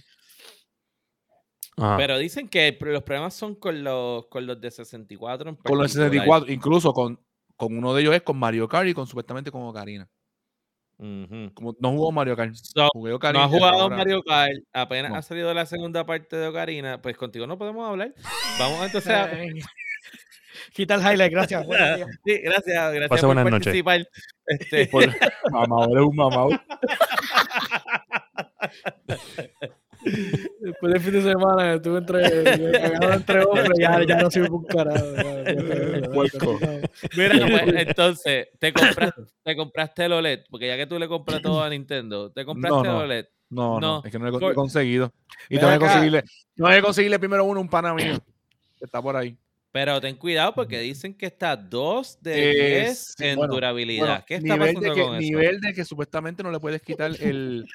[1.77, 1.95] Ajá.
[1.97, 5.93] Pero dicen que los problemas son con los, con los de 64 en Con los
[5.93, 6.11] particular.
[6.11, 7.19] 64, incluso con,
[7.55, 10.09] con uno de ellos es con Mario Kart y con supuestamente con Ocarina.
[10.99, 15.17] Como no jugó Mario Kart, So, jugué no has jugado ahora- Mario Kart, apenas No.
[15.17, 18.13] ha salido la segunda parte de Ocarina, pues contigo no podemos hablar.
[18.59, 19.29] Vamos entonces a...
[20.73, 21.65] Quita el highlight, gracias.
[22.25, 23.81] Sí, gracias, gracias Pase por buenas noches.
[23.81, 24.07] participar.
[24.45, 25.15] Este, Por-
[25.51, 26.61] Mamador es un mamador.
[30.01, 35.05] Después del fin de semana estuve entre, entre hombres, ya, ya no sirve un carajo.
[37.17, 41.41] Mira, pues, entonces, te compraste, te compraste el OLED, porque ya que tú le compras
[41.41, 42.97] todo a Nintendo, te compraste no.
[42.99, 43.25] el OLED.
[43.49, 44.01] No, no, No.
[44.05, 45.11] es que no lo he, Por- conseguido.
[45.49, 46.23] Y tengo que conseguirle,
[46.55, 48.17] tengo que conseguirle primero uno, un pana mío.
[48.77, 49.35] Que está por ahí.
[49.71, 54.05] Pero ten cuidado porque dicen que está 2 de Eh, 10 sí, en bueno, durabilidad.
[54.07, 55.21] Bueno, ¿Qué está nivel pasando de que, con eso?
[55.21, 57.65] Nivel de que supuestamente no le puedes quitar el,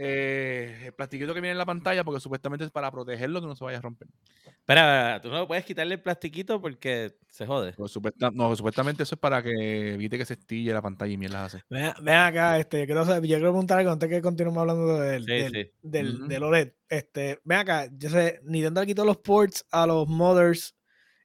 [0.00, 3.56] eh, el plastiquito que viene en la pantalla porque supuestamente es para protegerlo que no
[3.56, 4.06] se vaya a romper.
[4.46, 7.74] Espera, tú no puedes quitarle el plastiquito porque se jode.
[7.88, 11.52] Supuesta- no, supuestamente eso es para que evite que se estille la pantalla y mierdas
[11.54, 11.64] así.
[11.68, 15.24] Ven, ven acá, este, yo quiero, yo quiero preguntar algo antes que continuemos hablando del,
[15.24, 16.18] Sí, del, sí.
[16.28, 16.72] del, OLED.
[16.88, 20.76] Este, ven acá, yo sé, Nintendo le quitó los ports a los mothers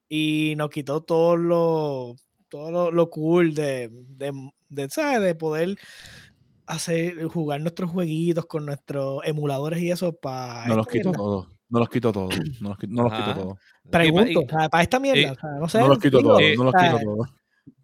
[0.10, 2.16] y nos quitó todo lo,
[2.50, 4.32] todo lo, lo cool de, de,
[4.70, 5.22] de, ¿sabes?
[5.22, 5.78] de poder
[6.68, 11.48] hacer, jugar nuestros jueguitos con nuestros emuladores y eso para No los quito todos.
[11.70, 12.36] No los quito todos.
[12.62, 13.58] No los, qui- no los quito todos.
[13.90, 15.80] Pregunto, Y- sea, para esta mierda, y- o sea, no sé.
[15.80, 16.38] No los quito todos.
[16.38, 16.54] Sí.
[16.56, 17.30] No los quito todos.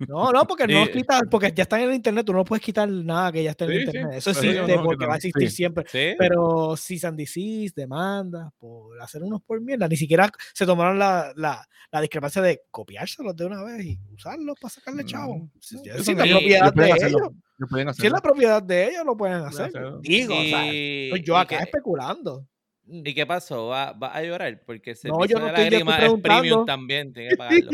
[0.07, 0.91] No, no, porque no Sí.
[0.93, 3.65] quitas, porque ya están en el internet, tú no puedes quitar nada que ya esté
[3.65, 3.87] en el Sí, sí.
[3.97, 4.17] internet.
[4.17, 5.55] Eso Pero existe no, porque va a existir Sí.
[5.55, 5.85] siempre.
[5.89, 6.15] ¿Sí?
[6.17, 11.33] Pero si and desist, demandas por hacer unos por mierda, ni siquiera se tomaron la,
[11.35, 15.49] la, la discrepancia de copiárselos de una vez y usarlos para sacarle chavo.
[15.59, 17.33] Si, es la sí, propiedad de hacerlo.
[17.77, 19.71] ellos, si es la propiedad de ellos, lo pueden hacer.
[20.01, 22.45] Digo, o sea, yo acá que- especulando.
[22.91, 23.67] ¿Y qué pasó?
[23.67, 24.61] ¿Va, va a llorar?
[24.65, 27.69] Porque el No, yo no de lágrimas es premium también, tiene que pagarlo.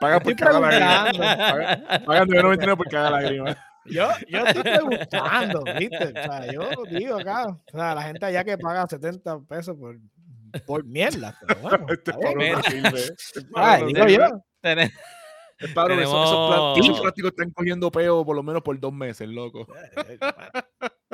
[0.00, 1.36] Paga por cada lágrima.
[1.36, 3.56] Paga- Pagan 9.99 por cada lágrima.
[3.86, 6.04] Yo, yo estoy preguntando, ¿viste?
[6.06, 9.96] O sea, yo digo acá, o sea, la gente allá que paga 70 pesos por,
[10.66, 11.86] por mierda, pero bueno.
[11.90, 13.00] Este cabrón no sirve.
[13.00, 14.42] Este no digo yo.
[14.62, 14.92] Tenés-
[15.58, 18.92] Es esos, esos Tenemos- plásticos, esos plásticos están cogiendo peo por lo menos por dos
[18.92, 19.66] meses, loco.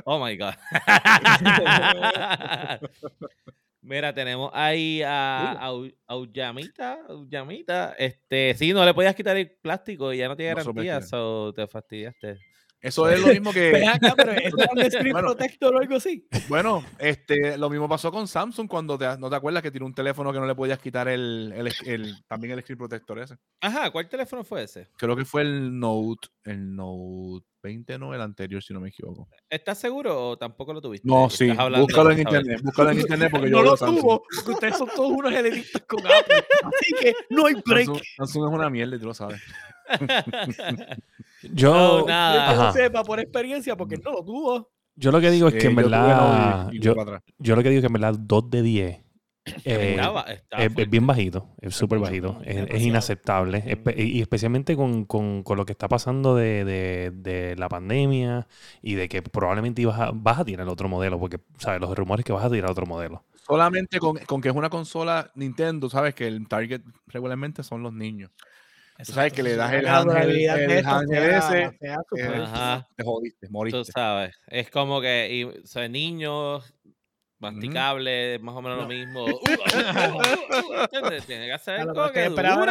[0.04, 0.54] Oh my God.
[3.84, 5.72] Mira, tenemos ahí a, a,
[6.06, 7.94] a Uyamita, Uyamita.
[7.98, 11.52] Este, sí, no le podías quitar el plástico y ya no tiene No garantía, so
[11.52, 12.38] te fastidiaste.
[12.80, 13.70] Eso es lo mismo que.
[13.72, 15.28] Ven acá, pero ¿esto es un Bueno.
[15.28, 16.26] protector o algo así?
[16.48, 19.94] Bueno, este, lo mismo pasó con Samsung cuando te, no te acuerdas que tiene un
[19.94, 23.36] teléfono que no le podías quitar el, el, el- también el screen protector ese.
[23.60, 24.88] Ajá, ¿cuál teléfono fue ese?
[24.96, 29.28] Creo que fue el Note, el Note 20, no el anterior, si no me equivoco.
[29.48, 31.06] ¿Estás seguro o tampoco lo tuviste?
[31.08, 34.00] No, sí, búscalo en internet, búscalo en internet porque yo no lo Samsung.
[34.00, 36.44] tuvo, porque ustedes son todos unos elitistas con Apple.
[36.64, 37.86] Así que no hay break.
[37.86, 39.40] Samsung, Samsung es una mierda y tú lo sabes.
[41.52, 42.54] Yo, No, nada.
[42.54, 44.70] Yo no sepa por experiencia porque no lo tuvo.
[44.94, 46.16] yo lo que digo es que Eh, en verdad,
[46.66, 46.94] Note y- y yo,
[47.38, 49.01] yo lo que digo es que en verdad 2 de 10
[49.64, 49.98] eh,
[50.58, 53.64] es, bien bajito, es súper bajito, es, inaceptable.
[53.64, 58.46] espe- y especialmente con, con- con lo que está pasando de, de- de la pandemia
[58.82, 61.80] y de que probablemente ibas a, vas a tirar otro modelo, porque, ¿sabes?
[61.80, 63.24] Los rumores que vas a tirar otro modelo.
[63.34, 67.92] Solamente con, con que es una consola Nintendo, sabes que el target regularmente son los
[67.92, 68.30] niños.
[69.04, 71.62] Tú sabes que le das el ángel, el ángel ese,
[72.16, 73.92] eh, te jodiste, Tú moriste.
[73.92, 76.72] sabes, es como que y, o sea, niños,
[77.42, 79.26] masticables, más o menos lo mismo.
[80.92, 81.26] ¿Entiendes?
[81.26, 82.64] Tiene que hacer A algo que que esperaba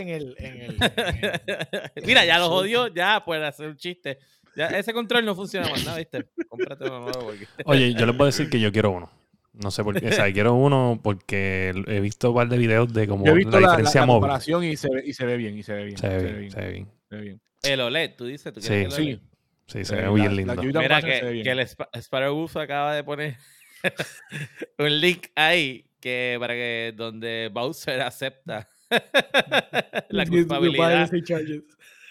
[0.00, 0.34] en el.
[0.38, 0.76] En el,
[2.04, 4.18] Mira, ya lo jodió, ya puede hacer un chiste.
[4.56, 6.26] Ya, ese control no funciona más nada, ¿viste?
[6.48, 7.46] Cómprate uno nuevo porque...
[7.64, 9.10] Oye, yo les puedo decir que yo quiero uno.
[9.52, 10.08] No sé por qué.
[10.08, 13.50] O sea, quiero uno porque he visto un par de videos de he la visto
[13.52, 14.20] la, la- diferencia la móvil.
[14.22, 15.98] comparación y se, ve, y se ve bien, y se ve bien.
[15.98, 16.88] Se ve bien, se ve bien.
[17.08, 17.40] se ve bien.
[17.62, 19.18] El OLED, tú dices, tú Sí, quieres el Sí, OLED?
[19.66, 20.80] Sí, se Eh, ve la- bien la lindo.
[20.80, 23.36] Mira se ve que, que el Sp- Sparrow Wolf acaba de poner
[24.78, 28.68] un link ahí que para que donde Bowser acepta
[30.10, 31.10] la culpabilidad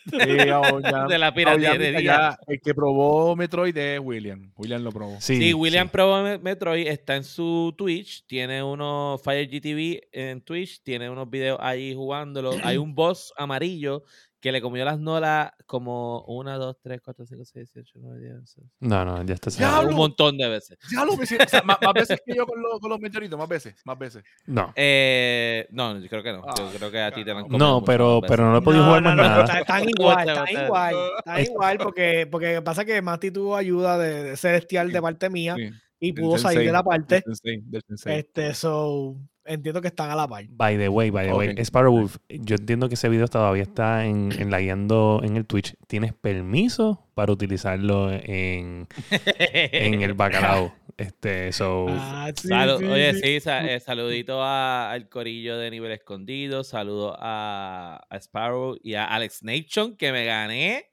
[0.09, 0.45] Sí, ya-
[0.82, 2.01] ya- de la piratería.
[2.01, 4.53] ya el que probó Metroid es William.
[4.55, 5.18] William lo probó.
[5.20, 5.91] Sí, Sí, William sí.
[5.91, 11.30] probó Me- Metroid, está en su Twitch, tiene unos Fire GTV en Twitch, tiene unos
[11.30, 12.51] videos ahí jugándolo.
[12.63, 14.05] Hay un boss amarillo
[14.40, 18.20] que le comió las nolas como 1, 2, 3, 4, 5, 6, 7, 8, 9,
[18.22, 18.62] 10, 11.
[18.82, 19.50] No, no, ya está.
[19.50, 19.90] Diablo.
[19.90, 20.78] Un montón de veces.
[20.92, 23.50] Ya lo o sea, más, más veces que yo con, los- con los meteoritos, más
[23.50, 24.24] veces, más veces.
[24.46, 24.72] No.
[24.76, 26.42] Eh, no, yo creo que no.
[26.56, 28.60] Yo Ah, creo que a ti te la han comido No, pero, pero no le
[28.60, 29.60] he podido jugar más nada.
[29.60, 34.24] Están, igual, están igual, están Es- igual porque, porque pasa que Mati tuvo ayuda de,
[34.24, 35.70] de Celestial de parte mía Sí,
[36.00, 37.16] y del pudo salir de la parte.
[37.16, 38.20] Del sensei, del sensei.
[38.20, 39.18] Este, so,
[39.48, 40.45] entiendo que están a la par.
[40.50, 41.60] By the way, by the way, Ok.
[41.62, 45.45] Sparrow Wolf, yo entiendo que ese video todavía está en, en la guiando en el
[45.45, 45.76] Twitch.
[45.88, 48.88] ¿Tienes permiso para utilizarlo en,
[49.39, 50.74] en el bacalao?
[50.98, 51.86] Este, so.
[51.89, 53.50] Ah, sí, Salu- sí, Oye, sí.
[53.50, 59.43] eh, saludito a- al corillo de nivel escondido, saludo a, a Sparrow y a Alex
[59.43, 60.86] Nation, que me gané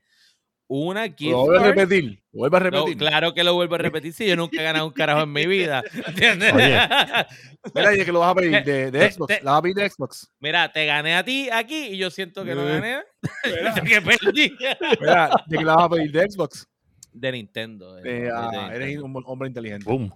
[0.66, 2.96] una gift Lo vuelvo a repetir, lo vuelvo a No, repetir.
[2.96, 5.46] claro que lo vuelvo a repetir, si yo nunca he ganado un carajo en mi
[5.46, 5.82] vida.
[6.06, 6.52] ¿Entiendes?
[6.52, 6.78] Oye.
[7.74, 9.34] Mira, y que lo vas a pedir de, Xbox.
[9.38, 10.30] te- La vas a pedir de Xbox.
[10.40, 13.02] Mira, te gané a ti aquí y yo siento que no Eh, gané.
[13.88, 14.56] que perdí.
[15.00, 16.66] Mira, de que la vas a pedir de Xbox.
[17.12, 17.94] De Nintendo.
[17.96, 18.72] de ah, Nintendo.
[18.74, 19.84] eres un hombre inteligente.
[19.84, 20.12] Boom.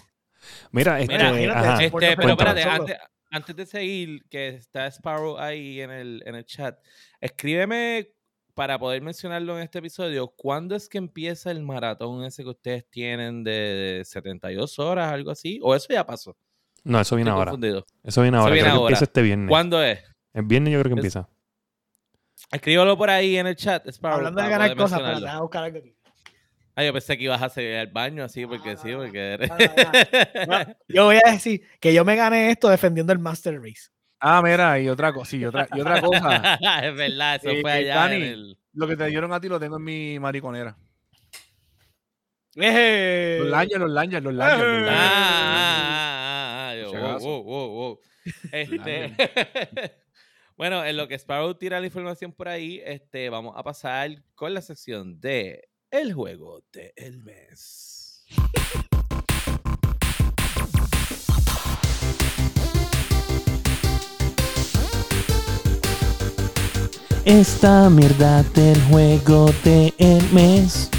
[0.73, 2.97] Mira, este, Mira, este- pero espérate, antes,
[3.31, 6.79] antes de seguir, que está Sparrow ahí en el, en el chat,
[7.21, 8.09] escríbeme
[8.59, 12.91] para poder mencionarlo en este episodio, ¿cuándo es que empieza el maratón ese que ustedes
[12.91, 15.61] tienen de 72 horas, algo así?
[15.63, 16.37] ¿O eso ya pasó?
[16.83, 17.51] No, eso viene Estoy ahora.
[17.53, 17.87] confundido.
[18.03, 18.55] Eso viene Eso ahora.
[18.55, 19.49] viene creo que empieza este viernes.
[19.49, 20.01] ¿Cuándo es?
[20.35, 21.29] El viernes yo creo que Es- empieza.
[22.51, 24.17] Escríbelo por ahí en el chat, Sparrow.
[24.19, 25.95] Hablando de para ganar cosas, espérate, déjame buscar algo aquí.
[26.75, 29.51] Ah, yo pensé que ibas a hacer al baño así, porque sí, Ah, porque eres...
[30.49, 33.91] No, yo voy a decir que yo me gané esto defendiendo el Master Race.
[34.21, 36.59] Ah, mira, y otra cosa, sí, y otra, y otra cosa.
[36.83, 38.59] es verdad, eso Eh, fue eh, allá Dani, en el...
[38.73, 40.77] Lo que te dieron a ti lo tengo en mi mariconera.
[42.57, 43.39] ¡Eh!
[43.41, 44.89] Los lanyards, los lanyards, los lanyards.
[44.91, 48.01] Ah, ah, ah, ah, Si wow, wow, wow.
[48.53, 49.15] Este,
[50.57, 54.53] Bueno, en lo que Sparrow tira la información por ahí, este, vamos a pasar con
[54.55, 58.27] la sección de El juego del mes.
[67.29, 70.91] Esta mierda del juego del mes.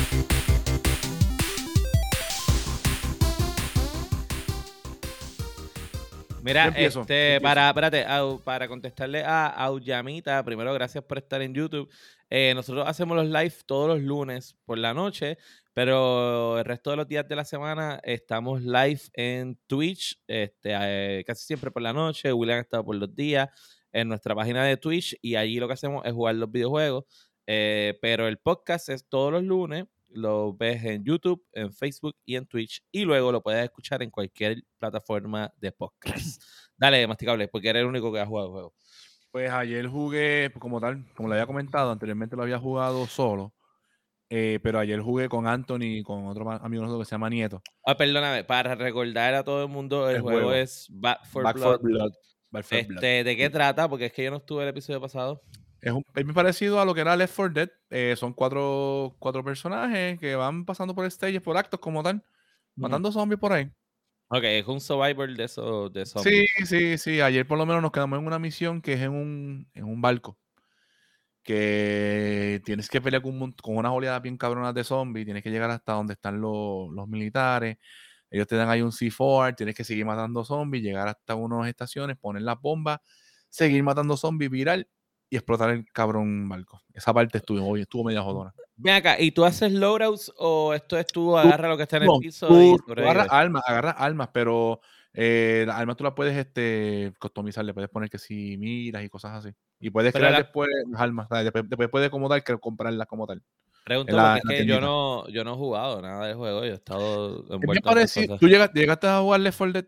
[6.43, 7.41] Mira, empiezo, este, empiezo.
[7.41, 8.05] para, espérate,
[8.43, 11.89] para contestarle a Auyamita, primero gracias por estar en YouTube.
[12.29, 15.39] Eh, nosotros hacemos los live todos los lunes por la noche,
[15.73, 21.23] pero el resto de los días de la semana estamos live en Twitch, este, eh,
[21.25, 22.31] casi siempre por la noche.
[22.31, 23.49] William ha estado por los días
[23.91, 27.05] en nuestra página de Twitch y allí lo que hacemos es jugar los videojuegos.
[27.47, 29.85] Eh, pero el podcast es todos los lunes.
[30.11, 32.83] Lo ves en YouTube, en Facebook y en Twitch.
[32.91, 36.41] Y luego lo puedes escuchar en cualquier plataforma de podcast.
[36.77, 38.73] Dale, masticable, porque eres el único que ha jugado el juego.
[39.31, 43.53] Pues ayer jugué, como tal, como le había comentado, anteriormente lo había jugado solo.
[44.31, 47.61] eh, pero ayer jugué con Anthony y con otro amigo nuestro que se llama Nieto.
[47.85, 50.53] Ah, perdóname, para recordar a todo el mundo, el, El juego, juego.
[50.53, 51.79] es Back for Back Blood.
[51.81, 52.13] for Blood.
[52.51, 52.65] Blood.
[52.71, 53.87] Este, ¿De qué trata?
[53.87, 55.41] Porque es que yo no estuve el episodio pasado.
[55.81, 57.69] Es, un, es muy parecido a lo que era Left 4 Dead.
[57.89, 62.23] eh, son cuatro, cuatro personajes que van pasando por stages, por actos como tal,
[62.75, 63.71] matando zombies por ahí.
[64.31, 66.51] Ok, es un survivor de esos de zombies.
[66.55, 67.21] Sí, sí, sí.
[67.21, 70.01] Ayer por lo menos nos quedamos en una misión que es en un, en un
[70.01, 70.37] barco.
[71.41, 75.25] Que tienes que pelear con, con unas oleadas bien cabronas de zombies.
[75.25, 77.77] Tienes que llegar hasta donde están los, los militares.
[78.31, 79.55] Ellos te dan ahí un C4.
[79.55, 80.83] Tienes que seguir matando zombies.
[80.83, 82.99] Llegar hasta unas estaciones, poner las bombas,
[83.49, 84.87] seguir matando zombies, viral
[85.29, 86.81] y explotar el cabrón barco.
[86.93, 88.53] Esa parte estuvo, hoy estuvo media jodona.
[88.77, 92.03] Ven acá, ¿y tú haces loadouts o esto es tú agarra lo que está en
[92.03, 94.79] el piso tú- y tú agarras armas, agarras armas, pero
[95.13, 99.09] eh, las armas tú las puedes este, customizar, le puedes poner que si miras y
[99.09, 99.53] cosas así.
[99.79, 103.27] Y puedes Pero crear la- después las armas, después, después puedes como tal comprarlas como
[103.27, 103.43] tal.
[103.83, 106.35] Pregunto en la- porque en es que yo no, yo no he jugado nada del
[106.35, 108.27] juego, yo he estado envuelto en parecido.
[108.27, 108.39] cosas.
[108.39, 109.85] ¿Tú llegaste, llegaste a jugar Left 4 Dead?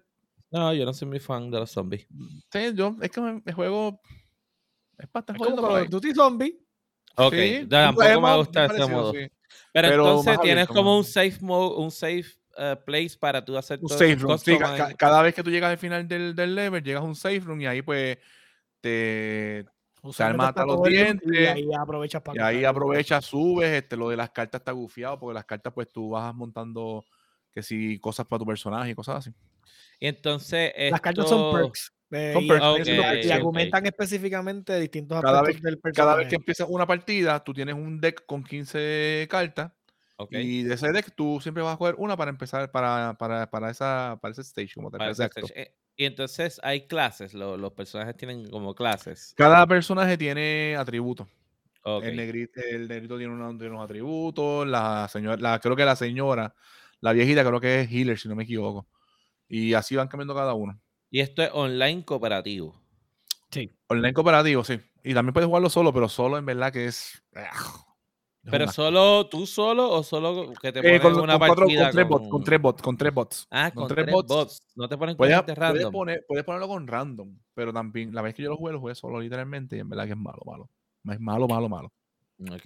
[0.52, 2.08] No, yo no soy muy fan de los zombies.
[2.52, 4.02] Sí, yo, es que me- el juego
[4.98, 6.60] es bastante Es jodido of Duty Zombie.
[7.18, 9.12] Ok, Sí, tampoco me gusta ese parecido, modo.
[9.14, 9.18] sí.
[9.20, 12.26] Pero, Pero entonces tienes abierto, como un safe mode, un safe
[12.58, 14.38] eh, place para tú hacer Un todo safe room.
[14.38, 17.16] sí, ca- cada vez que tú llegas al final del, del level, llegas a un
[17.16, 18.18] safe room y ahí pues
[18.82, 19.66] te,
[20.04, 24.10] Usualmente mata está los Y dientes, ahí aprovechas para Y ahí aprovechas, subes, este, lo
[24.10, 27.06] de las cartas está gufiado, porque las cartas pues tú vas montando
[27.52, 29.32] que si cosas para tu personaje y cosas así.
[30.00, 31.94] Y entonces Las cartas son perks.
[32.12, 35.82] eh, Son y, perks, y- ok, y argumentan específicamente distintos Cada aspectos vez- del Cada
[35.82, 36.18] personaje.
[36.20, 39.72] vez que empiezas una partida, tú tienes un deck con 15 cartas
[40.30, 43.70] y de ese deck tú siempre vas a coger una para empezar para, para, para,
[43.70, 45.72] esa, para ese stage como para ese stage.
[45.96, 49.34] Y entonces hay clases, lo- los personajes tienen como clases.
[49.38, 51.28] Cada personaje tiene atributos.
[51.84, 55.96] El, negrito, el negrito tiene, unos, tiene unos atributos, la señora, la, creo que la
[55.96, 56.54] señora,
[57.00, 58.88] la viejita creo que es healer, si no me equivoco.
[59.48, 60.80] Y así van cambiando cada uno.
[61.10, 62.80] Y esto es online cooperativo.
[63.88, 64.80] Online cooperativo, sí.
[65.04, 67.22] Y también puedes jugarlo solo, pero solo en verdad que es.
[68.50, 71.84] Pero solo tú solo o solo que te Eh, ponen con, una con cuatro- partida
[71.84, 72.10] con tres con...
[72.10, 73.48] bots, con tres bots, con tres bots.
[73.52, 74.62] Ah, con, tres, bots.
[74.76, 75.92] No te ponen con Puedes, puedes random.
[75.94, 78.96] poner- puedes ponerlo con random, pero también la vez que yo lo jugué, lo jugué
[78.96, 80.70] solo literalmente y en verdad que es malo, malo.
[81.14, 81.94] Es malo, malo, malo.
[82.52, 82.66] Ok.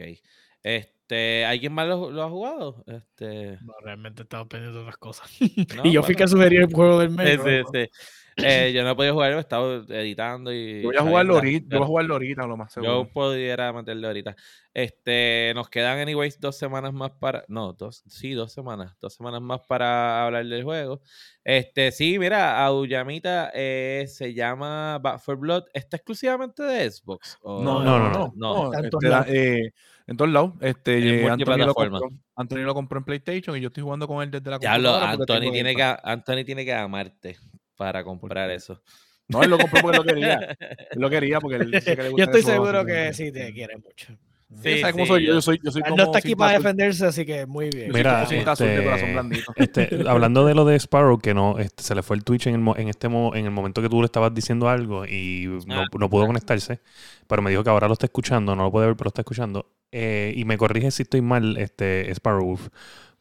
[0.64, 2.84] Este, ¿alguien más lo, lo ha jugado?
[2.88, 5.30] Este, No, realmente estaba pendiente de otras cosas.
[5.40, 5.40] no,
[5.84, 6.18] y yo fui bueno.
[6.18, 7.40] que sugerí el juego del mes.
[7.44, 7.90] Sí, sí, sí.
[8.38, 10.82] Eh, yo no he podido jugar, he estado editando y.
[10.82, 13.04] Yo voy a jugarlo ahorita, yo voy a jugarlo ahorita, lo más seguro.
[13.04, 14.36] Yo pudiera meterle ahorita.
[14.74, 17.46] Este, nos quedan, anyways, dos semanas más para.
[17.48, 18.94] No, dos, sí, dos semanas.
[19.00, 21.02] Dos semanas más para hablar del juego.
[21.46, 25.64] Este, sí, mira, Auyamita eh, se llama Back for Blood.
[25.74, 27.38] ¿Está exclusivamente de Xbox?
[27.42, 28.64] ¿O- No, no, no, no, no.
[28.66, 28.74] no.
[28.74, 29.28] Este, todos da- lados.
[29.30, 29.72] eh,
[30.08, 30.52] en todos lados.
[30.60, 34.08] Este, En eh, Anthony, lo compró, Anthony lo compró en PlayStation y yo estoy jugando
[34.10, 35.96] con él desde la computadora porque Anthony tengo tiene, que.
[36.04, 37.38] Anthony tiene que amarte
[37.78, 38.82] para comprar eso.
[39.28, 40.40] No, él lo compró porque lo quería.
[40.92, 43.52] Él lo quería porque él dice que le Yo gustan estoy seguro que sí te
[43.54, 44.14] quiere mucho.
[44.62, 45.28] Sí, Sí, ¿sabes cómo sí, soy yo?
[45.30, 47.72] yo- Yo soy, yo soy Él como no está aquí para defenderse, así que muy
[47.72, 47.88] bien.
[47.88, 49.52] Yo Mira, este, corazón blandito.
[49.56, 52.54] Este, hablando de lo de Sparrow, que no este, se le fue el Twitch en,
[52.54, 55.48] el, mo- en este mo- en el momento que tú le estabas diciendo algo y
[55.66, 56.28] no, Ah, no pudo ah.
[56.28, 56.80] conectarse,
[57.28, 59.22] pero me dijo que ahora lo está escuchando, no lo puede ver, pero lo está
[59.22, 59.72] escuchando.
[59.92, 62.68] Eh, y me corrige si estoy mal, este Sparrow Wolf.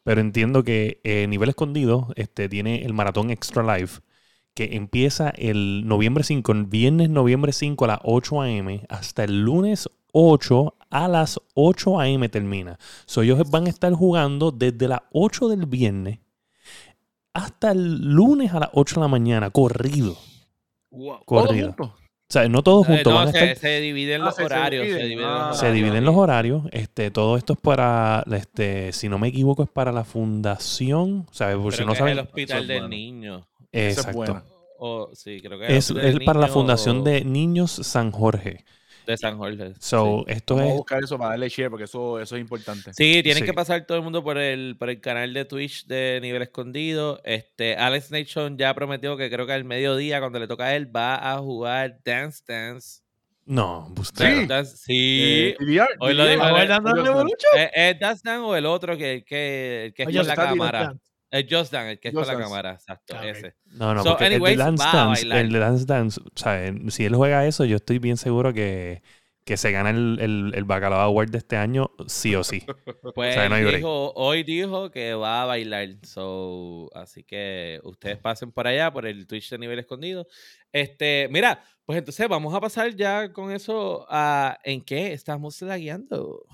[0.03, 4.03] Pero entiendo que eh, Nivel Escondido este, tiene el maratón Extra Life,
[4.55, 8.85] que empieza el noviembre 5, el viernes noviembre 5 a las 8 a.m.
[8.89, 12.29] hasta el lunes 8 a las 8 a.m.
[12.29, 12.79] termina.
[13.05, 16.21] So, ellos van a estar jugando desde las 8 del viernes
[17.33, 20.17] hasta el lunes a las 8 de la mañana, corrido.
[20.91, 21.25] Wow.
[21.25, 21.67] Corrido.
[21.69, 21.91] juntos.
[22.29, 23.57] sea, no todos Eh, juntos no, van a se, estar.
[23.59, 24.83] se dividen Ah, los se- se horarios.
[24.83, 25.09] Se dividen.
[25.11, 25.47] dividen, Ah.
[25.49, 25.85] los Se horarios.
[25.85, 26.63] dividen los horarios.
[26.71, 31.27] Este, todo esto es para, este, si no me equivoco, es para la fundación.
[31.33, 31.57] ¿sabes?
[31.57, 32.13] Por si no saben.
[32.13, 32.89] el hospital del bueno.
[32.89, 33.47] niño.
[33.75, 34.16] Esa es Exacto.
[34.16, 34.45] buena.
[34.79, 38.64] O, sí, creo que Es, es para la fundación o- de Niños San Jorge.
[39.07, 39.75] de San Jorge.
[39.81, 40.77] So, esto Vamos a es.
[40.79, 42.91] buscar eso para darle share porque eso, eso es importante.
[42.95, 43.45] Sí, tienen Sí.
[43.45, 47.20] que pasar todo el mundo por el, por el canal de Twitch de Nivel Escondido.
[47.25, 50.95] Este, Alex Nation ya prometió que creo que al mediodía, cuando le toca a él,
[50.95, 53.03] va a jugar Dance Dance.
[53.47, 54.41] No, usted.
[54.41, 54.47] Sí.
[54.47, 54.95] Dance sí.
[55.51, 56.43] Eh, DVR, Hoy lo dijo.
[56.57, 60.81] ¿Es, es Dance Dance o el otro que, que, que es Oye, con la cámara?
[60.85, 61.05] Dance.
[61.35, 63.55] El Just Dance, el que es Just con la cámara, exacto, Ah, ese.
[63.66, 66.74] No, no, So, porque anyways, el de Dance Dance, el de Dance Dance, o sea,
[66.89, 69.03] si él juega eso, yo estoy bien seguro que,
[69.45, 72.64] que se gana el, el, el Bacalao Award de este año, sí o sí.
[73.14, 73.78] Pues O sea, no hay él break.
[73.78, 75.89] dijo, hoy dijo que va a bailar.
[76.03, 80.26] So, así que ustedes pasen por allá, por el Twitch de nivel escondido.
[80.72, 86.45] Este, mira, pues entonces vamos a pasar ya con eso a en qué estamos lagueando.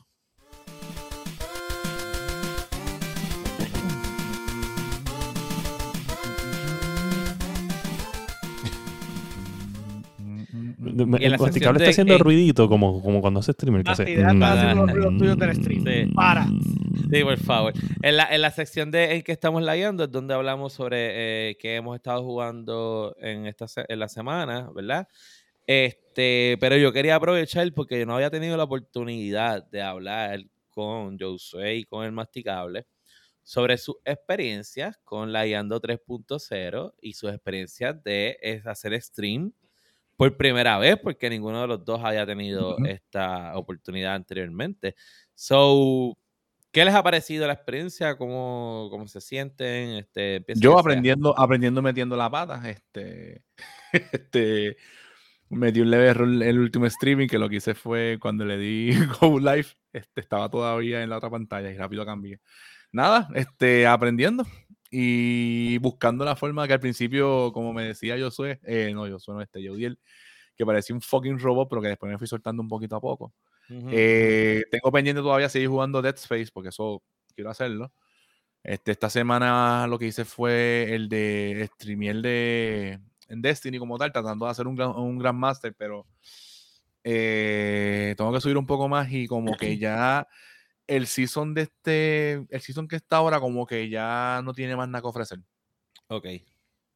[10.93, 13.53] Me- Y en la el masticable está de haciendo en- ruidito como, como cuando hace
[13.53, 13.83] streamer.
[13.85, 15.85] Que hace, está haciendo los mm, ruidos del stream.
[15.85, 16.13] Sí.
[16.15, 16.47] Para.
[17.13, 17.73] Sí, por favor.
[18.03, 21.57] En la, en la sección de en que estamos lagueando es donde hablamos sobre eh,
[21.59, 25.09] qué hemos estado jugando en, esta, en la semana, ¿verdad?
[25.67, 31.19] Este, pero yo quería aprovechar porque yo no había tenido la oportunidad de hablar con
[31.19, 32.87] Josué y con el Masticable
[33.43, 39.53] sobre sus experiencias con la Yando 3.0 y sus experiencias de hacer stream
[40.21, 42.85] por primera vez, porque ninguno de los dos había tenido Ujú.
[42.85, 44.95] esta oportunidad anteriormente.
[45.35, 46.15] So,
[46.71, 48.19] ¿qué les ha parecido la experiencia?
[48.19, 49.97] ¿Cómo, cómo se sienten?
[49.97, 50.81] Este, Yo ya sea.
[50.81, 53.45] aprendiendo, aprendiendo metiendo la pata, este,
[54.13, 54.77] este,
[55.49, 58.59] metí un leve error en el último streaming que lo que hice fue cuando le
[58.59, 58.91] di
[59.23, 62.41] Go Live, este, estaba todavía en la otra pantalla y rápido cambié.
[62.93, 64.45] Nada, este, aprendiendo
[64.91, 69.43] y buscando la forma que al principio, como me decía Josué, eh, no, Josué no,
[69.43, 69.99] este, Yodiel,
[70.57, 73.33] que parecía un fucking robot, pero que después me fui soltando un poquito a poco.
[73.69, 73.89] Ujú.
[73.93, 77.03] Eh, tengo pendiente todavía seguir jugando Dead Space porque eso
[77.35, 77.93] quiero hacerlo.
[78.63, 84.13] Este, esta semana lo que hice fue el de streamear de en Destiny como tal,
[84.13, 86.05] tratando de hacer un gran, un gran master, pero
[87.05, 90.27] eh, tengo que subir un poco más y como que ya
[90.91, 94.89] el season de este, el season que está ahora como que ya no tiene más
[94.89, 95.39] nada que ofrecer.
[96.09, 96.27] Ok.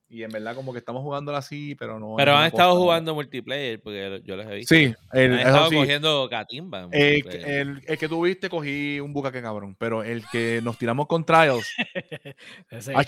[0.07, 2.15] Y en verdad como que estamos jugándola así, pero no.
[2.17, 4.75] Pero han estado jugando multiplayer, porque yo les he visto.
[4.75, 5.77] Sí, el, han estado sí.
[5.77, 6.83] cogiendo catimba.
[6.83, 11.07] en El, el- el que tuviste cogí un bucaque cabrón, pero el que nos tiramos
[11.07, 11.67] con Trials,
[12.71, 13.07] Ese- nos,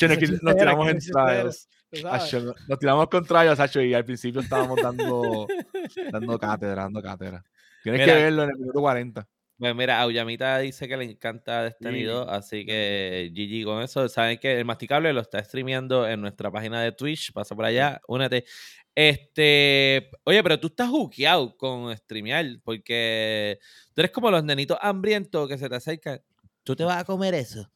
[0.57, 1.68] tiramos en Trials.
[2.68, 5.47] nos tiramos con Trials, Hacho, y al principio estábamos dando,
[6.12, 7.45] dando cátedra, dando cátedra.
[7.82, 8.14] Tienes Mira.
[8.16, 9.28] que verlo en el minuto 40.
[9.59, 12.04] Pues mira, Auyamita dice que le encanta Destiny Sí.
[12.04, 14.07] 2, así que GG con eso.
[14.09, 17.32] Saben que el masticable lo está streameando en nuestra página de Twitch.
[17.32, 18.44] Pasa por allá, únete.
[18.94, 23.59] Este, oye, pero tú estás jukeado con streamear, porque
[23.94, 26.20] tú eres como los nenitos hambrientos que se te acercan.
[26.62, 27.70] Tú te vas a comer eso.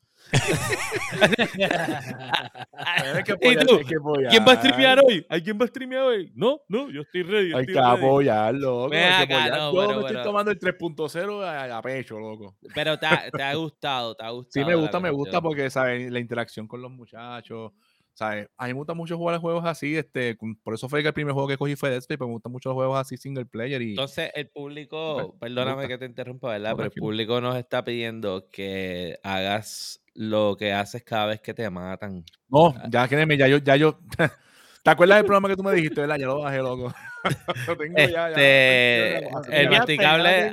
[4.31, 5.27] ¿Quién va a streamear hoy?
[5.29, 6.33] ¿Hay quién va a streamear hoy?
[6.35, 7.53] No, no, yo estoy ready.
[7.53, 7.91] Hay estoy que ready.
[7.91, 7.99] loco.
[8.01, 8.55] Que apoyar.
[8.55, 12.57] no, Yo pero- me estoy tomando el 3.0 a, a pecho, loco.
[12.75, 14.65] Pero te ha, te ha gustado, te ha gustado.
[14.65, 16.11] Sí, me gusta, me gusta porque, ¿sabes?
[16.11, 17.73] La interacción con los muchachos.
[18.13, 18.49] ¿sabes?
[18.59, 19.97] A mí me gusta mucho jugar a juegos así.
[19.97, 22.35] Este, por eso fue que el primer juego que cogí fue Dead Space, pero me
[22.35, 23.81] gustan mucho los juegos así single player.
[23.81, 26.75] Y Entonces, el público, me perdóname que te interrumpa, ¿verdad?
[26.77, 31.69] Pero el público nos está pidiendo que hagas lo que haces cada vez que te
[31.71, 32.25] matan.
[32.49, 33.99] no, ya créeme, ya yo, ya yo.
[34.83, 36.17] ¿Te acuerdas del programa que tú me dijiste, verdad?
[36.19, 36.93] Ya lo bajé, loco.
[37.67, 38.37] lo tengo ya, ya.
[38.39, 40.51] Ya, el masticable,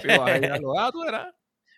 [0.00, 1.32] sí, lo bajé ya, lo- ah, tú eras.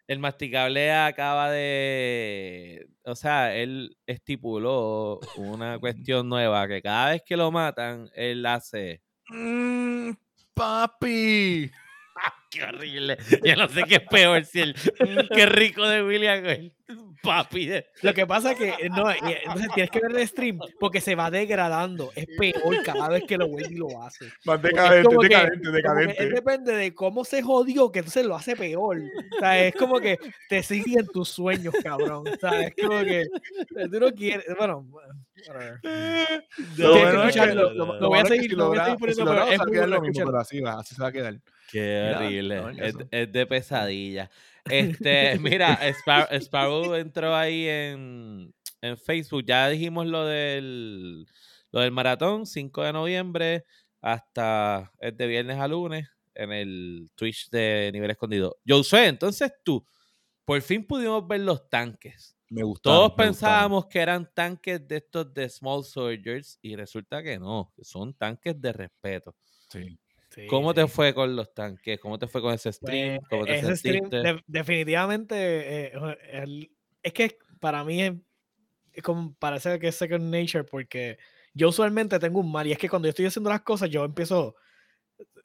[0.07, 7.37] el masticable acaba de, o sea, él estipuló una cuestión nueva que cada vez que
[7.37, 10.13] lo matan, él hace, Mm,
[10.55, 11.71] papi.
[12.55, 13.19] Qué horrible.
[13.45, 16.73] Yo no sé qué es peor si el, "Mm, qué rico de William, el
[17.23, 17.67] papi.
[17.67, 20.59] de- Lo que pasa es que eh, no, y, entonces tienes que ver el stream
[20.79, 22.13] porque se va degradando.
[22.15, 24.27] Es peor cada vez que lo ve y lo hace.
[24.45, 26.29] Más Porque es decadente, que- decadente, decadente.
[26.29, 28.99] depende de cómo se jodió que entonces lo hace peor.
[28.99, 32.25] O sea, es como que te sigue en tus sueños, cabrón.
[32.29, 33.27] O sea, es como que
[33.91, 34.45] tú no quieres.
[34.59, 34.87] Bueno,
[35.47, 35.81] whatever.
[36.77, 40.01] Lo voy a seguir, poniendo, si logra pero es va a muy quedar bueno lo
[40.03, 40.27] mismo, escucharlo.
[40.33, 41.35] pero así va, así se va a quedar.
[41.71, 42.57] Qué horrible.
[42.57, 42.71] no,
[43.11, 44.31] es, de pesadilla.
[44.65, 49.45] Este, mira, Spar- Sparrow entró ahí en, en Facebook.
[49.47, 51.27] Ya dijimos lo del,
[51.71, 53.65] lo del maratón, 5 de noviembre.
[54.01, 58.57] hasta es de viernes a lunes en el Twitch de Nivel Escondido.
[58.67, 59.87] Josué, entonces tú,
[60.45, 62.37] por fin pudimos ver los tanques.
[62.51, 62.99] Me gustaron.
[62.99, 63.33] Todos me gustaron.
[63.33, 68.61] pensábamos que eran tanques de estos de Small Soldiers y resulta que no, son tanques
[68.61, 69.35] de respeto.
[69.71, 69.99] Sí.
[70.35, 70.75] Sí, ¿Cómo sí.
[70.75, 71.99] te fue con los tanques?
[72.01, 73.19] ¿Cómo te fue con ese stream?
[73.21, 75.93] Pues, ¿Cómo te ese stream, de- definitivamente, eh,
[76.33, 76.71] el-
[77.03, 78.13] es que para mí es,
[78.93, 81.19] es como parece que es second nature porque
[81.55, 84.05] yo usualmente tengo un mal y es que cuando yo estoy haciendo las cosas yo
[84.05, 84.57] empiezo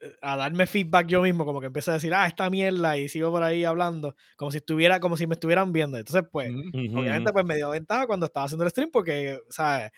[0.02, 3.10] eh, a darme feedback yo mismo, como que empiezo a decir, ah, esta mierda y
[3.10, 5.98] sigo por ahí hablando, como si estuviera, como si me estuvieran viendo.
[5.98, 6.54] Entonces, pues.
[6.74, 9.92] Ujú, obviamente pues me dio ventaja cuando estaba haciendo el stream porque, ¿sabes?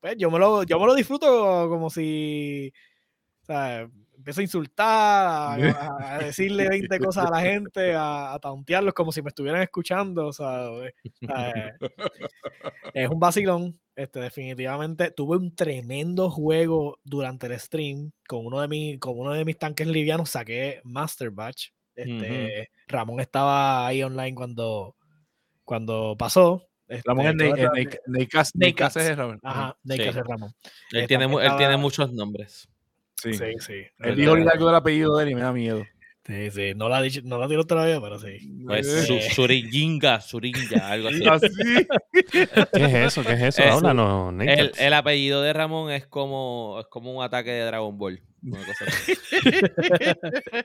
[0.00, 2.72] Pues yo me lo, yo me lo disfruto como si,
[3.42, 3.90] ¿sabes?
[4.28, 9.10] Empiezo a insultar, a, a decirle 20 cosas a la gente, a, a tauntearlos como
[9.10, 10.92] si me estuvieran escuchando, o sea, eh,
[11.26, 11.72] ¿sabes?
[12.92, 13.80] es un vacilón.
[13.96, 19.32] Este, definitivamente tuve un tremendo juego durante el stream con uno de mis, con uno
[19.32, 21.70] de mis tanques livianos, saqué Master Batch.
[21.96, 24.94] Este, Ramón estaba ahí online cuando,
[25.64, 26.68] cuando pasó.
[27.02, 27.54] Ramón es Este, todo
[29.00, 29.40] es Ramón.
[29.42, 30.10] Ajá, Sí.
[30.10, 30.52] Ramón.
[30.92, 32.68] Él, Eh, tiene, él estaba- muchos nombres.
[33.20, 33.32] Sí.
[33.34, 33.74] Sí, sí.
[33.98, 35.84] Él dijo ahorita algo del apellido de él y me da miedo.
[36.26, 36.72] Sí, sí.
[36.76, 38.36] No la, ha dicho- no la tiró todavía, pero sí.
[38.66, 39.02] Pues Eh.
[39.06, 41.26] su, Suringa, Suringa, algo así.
[41.26, 41.48] Así.
[42.74, 43.22] ¿Qué es eso?
[43.24, 43.62] ¿Qué es eso?
[43.62, 44.60] Háblanos, Nate.
[44.60, 48.20] El, el apellido de Ramón es como, es como un ataque de Dragon Ball.
[48.42, 48.84] una cosa.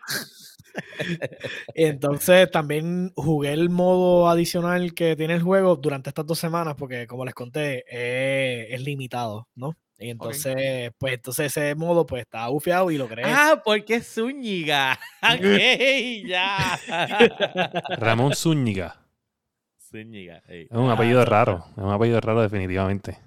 [1.76, 7.08] Entonces también jugué el modo adicional que tiene el juego durante estas dos semanas, porque
[7.08, 9.78] como les conté, eh, es limitado, ¿no?
[10.00, 13.26] Y entonces, pues entonces ese modo pues estaba bufiado y lo creé.
[13.28, 15.00] ah, porque es Zúñiga.
[15.22, 16.80] Ok, ya.
[17.98, 18.96] Ramón Zúñiga.
[19.80, 20.42] Zúñiga.
[20.48, 21.66] Es un apellido raro.
[21.72, 23.20] Es un apellido raro, definitivamente.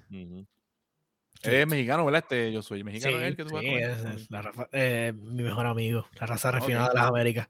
[1.43, 2.23] Es mexicano, ¿verdad?
[2.23, 3.17] Este, yo soy Sí, mexicano.
[3.17, 6.51] es el que tú sí, es- es la raza- eh, mi mejor amigo, la raza
[6.51, 7.47] refinada de las Américas.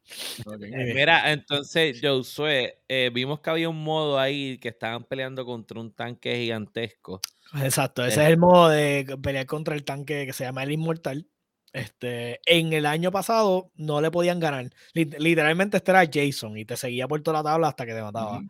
[0.62, 5.80] Eh, Mira, entonces, Josué, eh, vimos que había un modo ahí que estaban peleando contra
[5.80, 7.22] un tanque gigantesco.
[7.62, 8.24] Exacto, ese Eh.
[8.24, 11.28] es el modo de pelear contra el tanque que se llama el Inmortal.
[11.74, 14.70] Este, en el año pasado no le podían ganar.
[14.94, 18.02] Lit- Literalmente este era Jason y te seguía por toda la tabla hasta que te
[18.02, 18.42] mataba.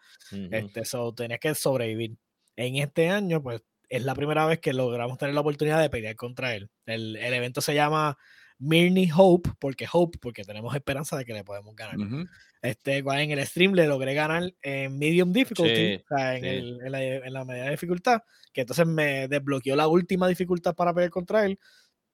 [0.51, 2.15] Este, so, tenías que sobrevivir.
[2.55, 6.15] En este año, pues, es la primera vez que logramos tener la oportunidad de pelear
[6.15, 6.69] contra él.
[6.85, 8.17] El, el evento se llama
[8.59, 11.97] Mirny Hope, porque Hope, porque tenemos esperanza de que le podemos ganar.
[11.97, 12.25] Ujú.
[12.61, 16.41] Este, cual en el stream le logré ganar en medium difficulty, Sí, o sea, en,
[16.43, 16.47] sí.
[16.49, 18.21] el- en la, en la medida de dificultad,
[18.51, 21.59] que entonces me desbloqueó la última dificultad para pelear contra él.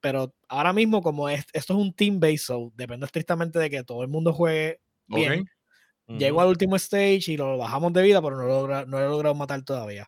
[0.00, 3.82] Pero ahora mismo, como es- esto es un team base, so depende estrictamente de que
[3.84, 5.40] todo el mundo juegue bien.
[5.40, 5.48] Ok.
[6.06, 6.18] Ujú.
[6.18, 9.06] Llego al último stage y lo bajamos de vida, pero no, lo logra- no lo
[9.06, 10.06] he logrado matar todavía.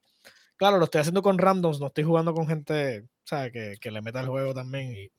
[0.56, 3.52] Claro, lo estoy haciendo con randoms, no estoy jugando con gente ¿sabes?
[3.52, 4.92] Que, que le meta el juego también.
[4.96, 5.10] Y,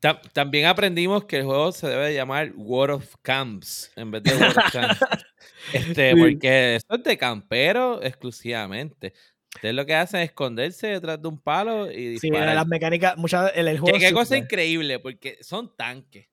[0.00, 4.34] Ta- También aprendimos que el juego se debe llamar War of Camps en vez de
[4.36, 4.98] War of Camps.
[5.72, 6.18] Este, Sí.
[6.18, 9.12] Porque eso es de campero exclusivamente.
[9.54, 12.54] Ustedes lo que hacen es esconderse detrás de un palo y sí, disparar.
[12.54, 13.98] las mecánicas, muchas, el, el Que- juego.
[13.98, 16.26] qué sí, cosa pues, increíble, porque son tanques.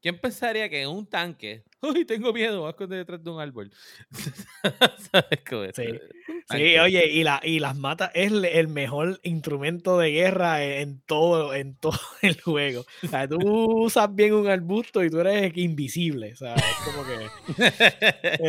[0.00, 3.40] ¿Quién pensaría que en un tanque, uy, tengo miedo, voy a esconder detrás de un
[3.40, 3.70] árbol?
[5.12, 5.76] ¿Sabes cómo es?
[5.76, 5.84] Sí.
[6.50, 11.00] Sí, oye, y, la, y las matas es el mejor instrumento de guerra e, en
[11.06, 12.84] todo, en todo el juego.
[13.04, 13.38] O sea, tú
[13.84, 16.32] usas bien un arbusto y tú eres invisible.
[16.32, 17.66] O sea, es como que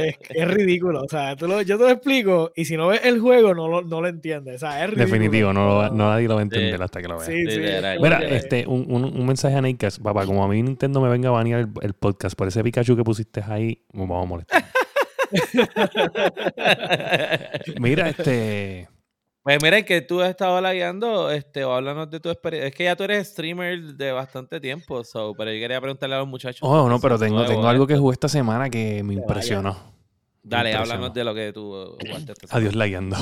[0.09, 1.01] es, es ridículo.
[1.03, 3.67] O sea, tú lo- yo te lo explico y si no ves el juego no
[3.67, 4.55] lo, no lo entiendes.
[4.55, 5.05] O sea, es ridículo.
[5.05, 6.83] Definitivo, no, lo no nadie lo va a entender Sí.
[6.83, 7.25] hasta que lo vea.
[7.27, 7.59] Sí, sí.
[8.01, 11.29] Mira, este, un, un, un mensaje a Nakers, papá, como a mí Nintendo me venga
[11.29, 14.63] a banear el, el podcast por ese Pikachu que pusiste ahí, me vamos a molestar.
[17.79, 18.87] Mira, este,
[19.43, 22.67] Pues mira, que tú has estado lagueando, este, o háblanos de tu experiencia.
[22.69, 26.19] Es que ya tú eres streamer de bastante tiempo, so, pero yo quería preguntarle a
[26.19, 26.59] los muchachos.
[26.61, 29.73] oh, no, pero tengo, tengo en algo que jugué esta semana que me impresionó.
[29.73, 29.79] Me
[30.49, 30.93] Dale, impresionó.
[30.93, 33.17] háblanos de lo que tú jugaste Adiós, lagueando.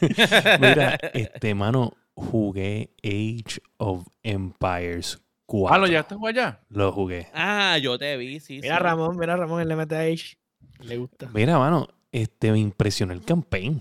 [0.60, 5.18] Mira, este, mano, jugué Age of Empires
[5.48, 5.74] 4.
[5.74, 6.60] Ah, ¿lo llegaste a jugar ya?
[6.68, 7.28] Lo jugué.
[7.32, 8.82] Ah, yo te vi, sí, Mira sí.
[8.82, 10.36] Ramón, mira Ramón, a Age.
[10.80, 11.30] Le gusta.
[11.32, 13.80] Mira, mano, este, me impresionó el campaign.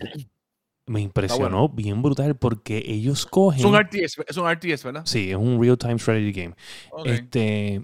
[0.86, 3.60] Me impresionó bien brutal porque ellos cogen...
[3.60, 5.02] Es un RTS, es un RTS, ¿verdad?
[5.06, 6.56] Sí, es un real-time strategy game.
[7.04, 7.82] Este,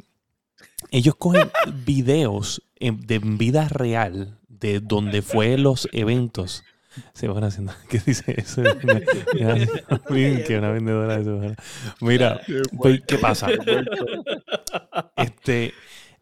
[0.90, 1.52] ellos cogen
[1.86, 6.64] videos en- de vida real de donde fue los eventos.
[7.14, 7.74] Se van haciendo.
[7.90, 8.62] ¿Qué dice eso?
[9.34, 9.56] Mira,
[10.48, 11.56] que una vendedora de eso.
[12.02, 12.42] Mira,
[13.08, 13.48] ¿qué pasa?
[15.18, 15.74] Este,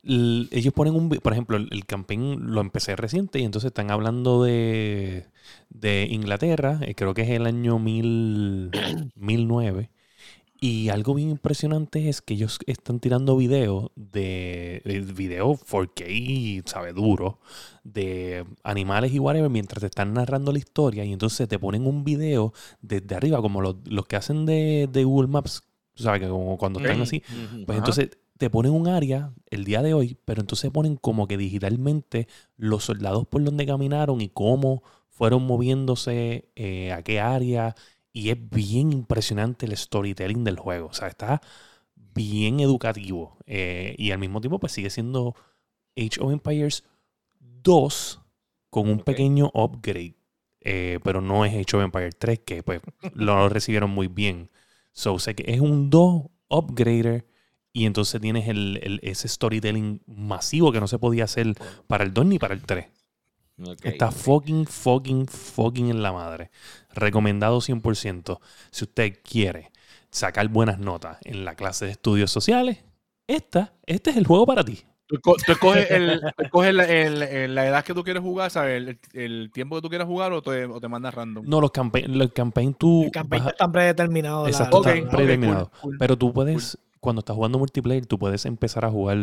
[0.04, 5.28] ellos ponen un, por ejemplo, el, campaign lo empecé reciente y entonces están hablando de,
[5.70, 8.72] de Inglaterra, eh, creo que es el año mil,
[9.16, 9.90] 1009,
[10.64, 16.94] Y algo bien impresionante es que ellos están tirando videos de, de video 4K, sabe,
[16.94, 17.40] duro,
[17.84, 21.04] de animales y whatever, mientras te están narrando la historia.
[21.04, 25.04] Y entonces te ponen un video desde arriba, como los, los que hacen de, de
[25.04, 25.64] Google Maps,
[25.96, 26.22] ¿sabes?
[26.22, 27.24] Que como cuando están así.
[27.66, 27.78] Pues Ajá.
[27.80, 32.28] entonces te ponen un área el día de hoy, pero entonces ponen como que digitalmente
[32.56, 37.76] los soldados por donde caminaron y cómo fueron moviéndose, eh, a qué área.
[38.14, 40.88] Y es bien impresionante el storytelling del juego.
[40.88, 41.42] O sea, está
[41.96, 43.38] bien educativo.
[43.46, 45.36] eh, y al mismo tiempo, pues sigue siendo
[45.98, 46.84] Age of Empires
[47.40, 48.22] 2
[48.70, 50.16] con un pequeño upgrade.
[50.62, 52.82] eh, pero no es Age of Empires 3, que pues
[53.16, 54.50] lo recibieron muy bien.
[54.94, 57.28] So, sé que es un 2 upgrader.
[57.74, 61.56] Y entonces tienes el, el- ese storytelling masivo que no se podía hacer
[61.88, 62.88] para el 2 ni para el 3.
[63.84, 66.50] Está fucking, fucking, fucking en la madre.
[66.94, 68.40] Recomendado 100%.
[68.72, 69.72] Si usted quiere
[70.10, 72.80] sacar buenas notas en la clase de estudios sociales,
[73.28, 74.80] esta, este es el juego para ti.
[75.08, 78.22] Tú, co- tú escoges, el, tú escoges la, el- el- la edad que tú quieres
[78.24, 78.78] jugar, ¿sabes?
[78.78, 81.46] El, el tiempo que tú quieras jugar o te, o te mandas random.
[81.48, 83.04] No, los campaign, los campaign tú...
[83.04, 83.52] El campaign la-
[84.48, 85.70] Exacto, está predeterminado.
[85.70, 85.98] cool, cool.
[86.00, 89.18] Pero tú puedes, cuando estás jugando multiplayer, tú puedes empezar a jugar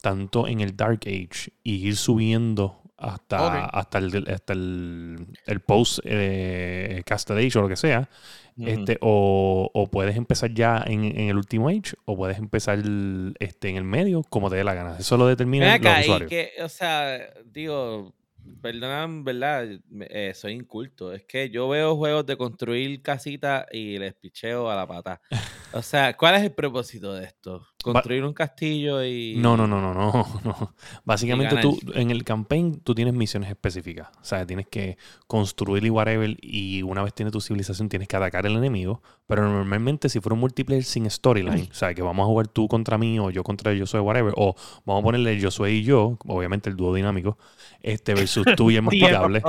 [0.00, 6.00] tanto en el Dark Age y ir subiendo hasta, hasta, el, hasta el, el post
[6.04, 8.08] eh, Casted Age o lo que sea.
[8.58, 12.78] Este, o, o puedes empezar ya en, en el último age, o puedes empezar
[13.38, 14.98] este, en el medio, como te dé la gana.
[14.98, 15.34] Eso lo y
[16.02, 16.28] usuarios.
[16.28, 18.12] que, o sea, digo,
[18.60, 19.66] perdonan, ¿verdad?
[20.10, 21.12] Eh, soy inculto.
[21.12, 25.20] Es que yo veo juegos de construir casitas y les picheo a la pata.
[25.72, 27.66] O sea, ¿cuál es el propósito de esto?
[27.82, 29.34] ¿Construir un castillo y...?
[29.36, 30.12] No, no, no, no, no,
[30.44, 30.74] no.
[31.04, 34.08] Básicamente tú, en el campaign, tú tienes misiones específicas.
[34.20, 38.16] O sea, tienes que construir y whatever, y una vez tienes tu civilización, tienes que
[38.16, 39.02] atacar al enemigo.
[39.26, 42.68] Pero normalmente, si fuera un multiplayer sin storyline, o sea, que vamos a jugar tú
[42.68, 44.54] contra mí, o yo contra yo soy whatever, o
[44.84, 47.38] vamos a ponerle yo soy y yo, obviamente el dúo dinámico,
[47.80, 49.42] este versus tú y el masticable.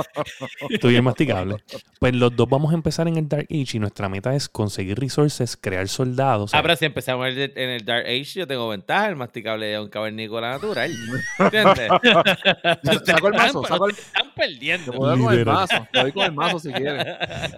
[0.80, 1.56] tú y el masticable.
[1.98, 4.98] Pues los dos vamos a empezar en el Dark Age, y nuestra meta es conseguir
[4.98, 6.54] resources, crear soldados.
[6.54, 9.08] Ah, pero si empezamos en el Dark Age, yo tengo ventaja.
[9.08, 10.92] El masticable es un cavernícola natural.
[11.38, 11.88] ¿Entiendes?
[13.06, 14.92] Saco el mazo, saco el- Están perdiendo.
[14.92, 15.86] Te puedo con el mazo.
[15.92, 17.06] Te doy con el mazo si quieres.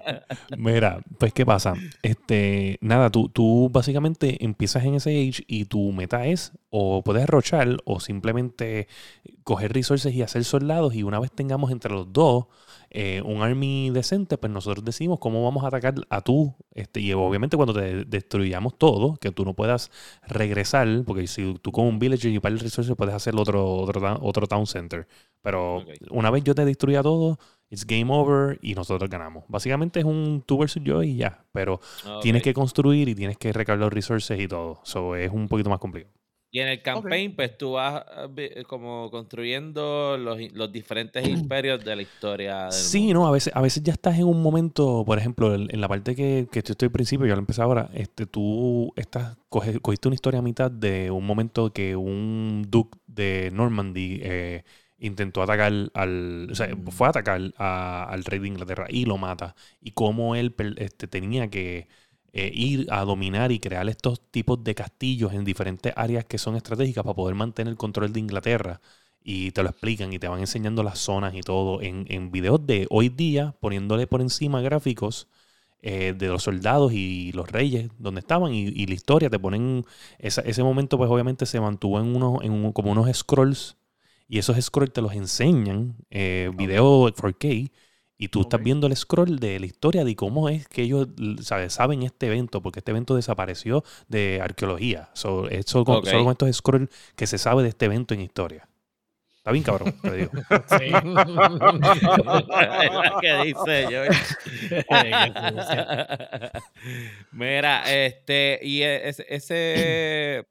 [0.57, 1.75] Mira, pues ¿qué pasa?
[2.03, 7.27] Este, nada, tú, tú básicamente empiezas en ese age y tu meta es o puedes
[7.27, 8.89] rochar o simplemente
[9.45, 12.47] coger resources y hacer soldados y una vez tengamos entre los dos
[12.97, 16.55] eh, un army decente, pues nosotros decidimos cómo vamos a atacar a tú.
[16.73, 19.91] Este, y obviamente cuando te destruyamos todo, que tú no puedas
[20.29, 23.67] regresar, porque si tú con un villager y un par de resources puedes hacer otro,
[23.77, 25.07] otro, town- otro town center.
[25.43, 27.39] Pero una vez yo te destruya todo,
[27.69, 29.45] it's game over y nosotros ganamos.
[29.49, 31.45] Básicamente es un tú versus yo y ya.
[31.53, 31.81] Pero
[32.23, 34.81] tienes que construir y tienes que recargar los resources y todo.
[35.17, 36.15] Es un poquito más complicado.
[36.55, 41.83] Y en el campaign, pues tú vas ah, vi- como construyendo los, los diferentes imperios
[41.85, 42.71] de la historia.
[42.71, 43.15] Del Sí, mundo.
[43.15, 45.89] no, a veces, a veces ya estás en un momento, por ejemplo, en, en la
[45.89, 50.09] parte que, que estoy al principio, yo lo empecé ahora, este, tú estás, coge- cogiste
[50.09, 54.65] una historia a mitad de un momento que un duque de Normandy eh,
[54.99, 59.19] intentó atacar al, o sea, fue a atacar a- al rey de Inglaterra y lo
[59.19, 59.55] mata.
[59.81, 61.89] Y cómo él este, tenía que
[62.35, 66.57] eh, ir a dominar y crear estos tipos de castillos en diferentes áreas que son
[66.57, 68.81] estratégicas para poder mantener el control de Inglaterra.
[69.25, 72.67] Y te lo explican y te van enseñando las zonas y todo en, en videos
[72.67, 75.29] de hoy día, poniéndole por encima gráficos
[75.83, 78.55] eh, de los soldados y los reyes, donde estaban.
[78.55, 79.85] Y, y la historia, te ponen,
[80.19, 83.77] esa- ese momento pues obviamente se mantuvo en unos, en un- como unos scrolls.
[84.29, 87.49] Y esos scrolls te los enseñan, eh, video 4K,
[88.17, 91.09] y tú estás viendo el scroll de la historia de cómo es que ellos
[91.69, 95.11] saben este evento, porque este evento desapareció de arqueología.
[95.15, 96.07] So, es solo con, Ok.
[96.07, 98.69] solo con estos scrolls que se sabe de este evento en historia.
[99.37, 100.31] Está bien, cabrón, te digo.
[100.69, 100.91] Sí.
[103.21, 104.03] ¿Qué dice yo?
[107.33, 110.47] Mira, este, y e- ese, ese-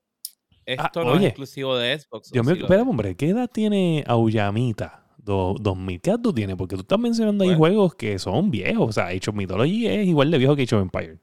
[0.65, 1.25] esto no Ah, oye.
[1.25, 2.29] es exclusivo de Xbox.
[2.29, 2.87] ¿o Dios mío, espera, es?
[2.87, 5.02] hombre, ¿qué edad tiene Aullamita?
[5.23, 6.01] Do- 2000.
[6.01, 6.55] ¿Qué edad tú tienes?
[6.55, 7.59] Porque tú estás mencionando ahí Bueno.
[7.59, 8.89] juegos que son viejos.
[8.89, 11.13] O sea, Age of Mythology es igual de viejo que Age of Empire.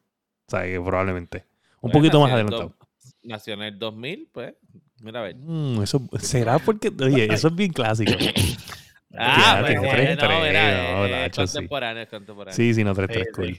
[0.47, 1.44] O sea, que probablemente.
[1.81, 2.62] Un Pues, poquito más adelantado.
[2.62, 2.89] dos-
[3.22, 4.55] Nació en el 2000, pues.
[5.02, 5.36] Mira a ver.
[5.36, 8.12] Mm, eso será porque, oye, eso es bien clásico.
[9.12, 11.52] Ah, Fíjate, pues, tres, eh, no, no, eh, es Nacho, sí.
[11.55, 12.55] contemporáneo, es contemporáneo.
[12.56, 13.59] Sí, sí, no, 3 3 Sí, cool.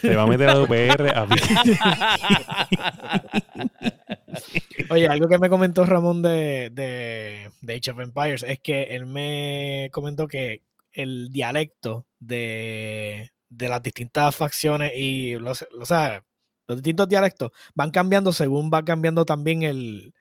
[0.01, 1.13] Te va a meter a UPR
[4.89, 9.89] Oye, algo que me comentó Ramón de, de, Age of Empires es que él me
[9.91, 10.63] comentó que
[10.93, 16.23] el dialecto de, de las distintas facciones y los, sea,
[16.67, 20.13] los distintos dialectos van cambiando según va cambiando también el,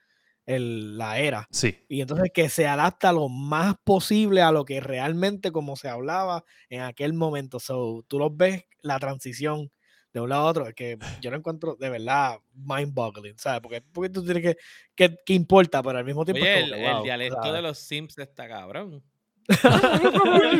[0.46, 1.46] el- la era.
[1.50, 1.76] Sí.
[1.88, 6.44] Y entonces que se adapta lo más posible a lo que realmente como se hablaba
[6.70, 7.60] en aquel momento.
[7.60, 9.70] So, tú los ves la transición
[10.12, 13.60] de un lado a otro, que yo lo encuentro de verdad mind-boggling, ¿sabes?
[13.60, 14.56] Porque, porque tú tienes que,
[14.94, 17.52] que, que importa, pero al mismo tiempo Oye, es el, el wow, dialecto ¿sabes?
[17.52, 19.02] de los Sims está cabrón.
[20.34, 20.56] Oye,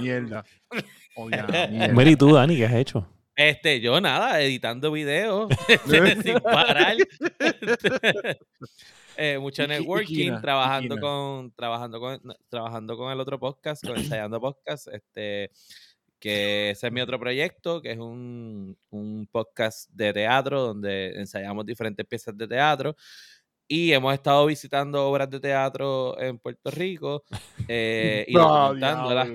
[0.00, 0.44] mierda.
[1.14, 1.36] Oye,
[1.70, 1.88] mierda.
[1.92, 3.06] Mira, ¿y tú, Dani, qué has hecho?
[3.38, 6.96] Este, yo nada, editando videos este, sin parar.
[9.20, 14.86] Eh, mucho networking, trabajando con, trabajando con, trabajando con el otro podcast, con Ensayando Podcast,
[14.86, 15.50] este,
[16.20, 21.66] que ese es mi otro proyecto, que es un, un podcast de teatro donde ensayamos
[21.66, 22.94] diferentes piezas de teatro.
[23.70, 27.24] Y hemos estado visitando obras de teatro en Puerto Rico
[27.68, 29.28] eh, y No, documentándolas.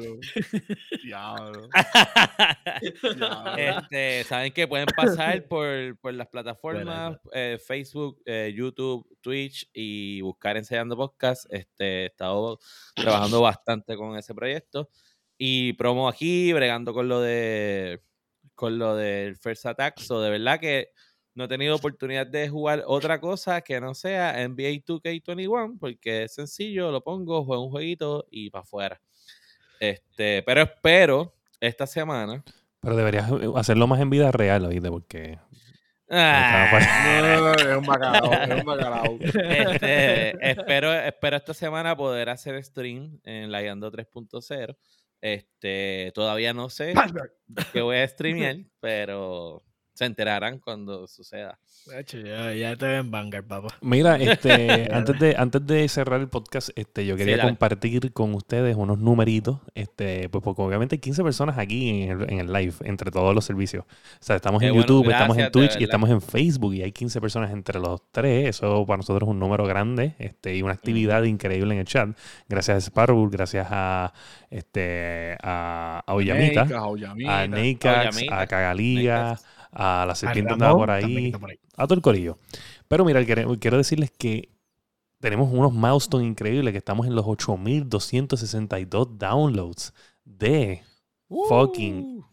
[1.03, 1.69] diablo.
[3.15, 3.57] Diablo.
[3.57, 10.22] Este, saben que pueden pasar por, por las plataformas eh, Facebook, eh, YouTube, Twitch y
[10.22, 11.45] buscar Enseñando Podcast.
[11.49, 12.60] Este, he estado
[12.95, 14.89] trabajando bastante con ese proyecto
[15.38, 18.01] y promo aquí, bregando con lo de
[18.55, 19.99] con lo del First Attack.
[19.99, 20.89] So, de verdad que
[21.35, 26.35] no he tenido oportunidad de jugar otra cosa que no sea NBA 2K21 porque es
[26.35, 29.01] sencillo, lo pongo, juego un jueguito y para afuera.
[29.80, 32.43] Este, pero espero esta semana
[32.80, 35.39] Pero deberías eh, hacerlo más en vida real, oíste, porque...
[36.10, 39.18] Ah, No, es un bacalao, es un bacalao.
[39.19, 44.77] este, espero, espero esta semana poder hacer stream en la Yando 3.0.
[45.22, 46.93] Este, todavía no sé
[47.72, 51.59] qué voy a streamear, pero se enterarán cuando suceda.
[51.85, 53.67] Ya, ya te ven banger, papá.
[53.81, 58.75] Mira, este, antes de, antes de cerrar el podcast, este, yo quería compartir con ustedes
[58.75, 62.73] unos numeritos, este, pues porque obviamente hay 15 personas aquí en el, en el live,
[62.85, 63.83] entre todos los servicios.
[63.85, 66.81] O sea, estamos Qué en bueno, YouTube, estamos en Twitch y estamos en Facebook y
[66.81, 68.49] hay 15 personas entre los tres.
[68.49, 72.09] Eso para nosotros es un número grande, este, y una actividad increíble en el chat.
[72.47, 74.13] Gracias a Sparrow, gracias a
[74.49, 76.61] este a, a Oyamita.
[76.61, 79.53] a Neikax, Oyamita, a Cagalía, Neikax.
[79.73, 81.59] A la serpiente andaba por ahí está por ahí.
[81.77, 82.37] a todo el corillo.
[82.87, 84.49] Pero mira, quiero, quiero decirles que
[85.19, 89.93] tenemos unos milestones increíbles, que estamos en los 8262 downloads
[90.25, 90.81] de
[91.49, 92.23] fucking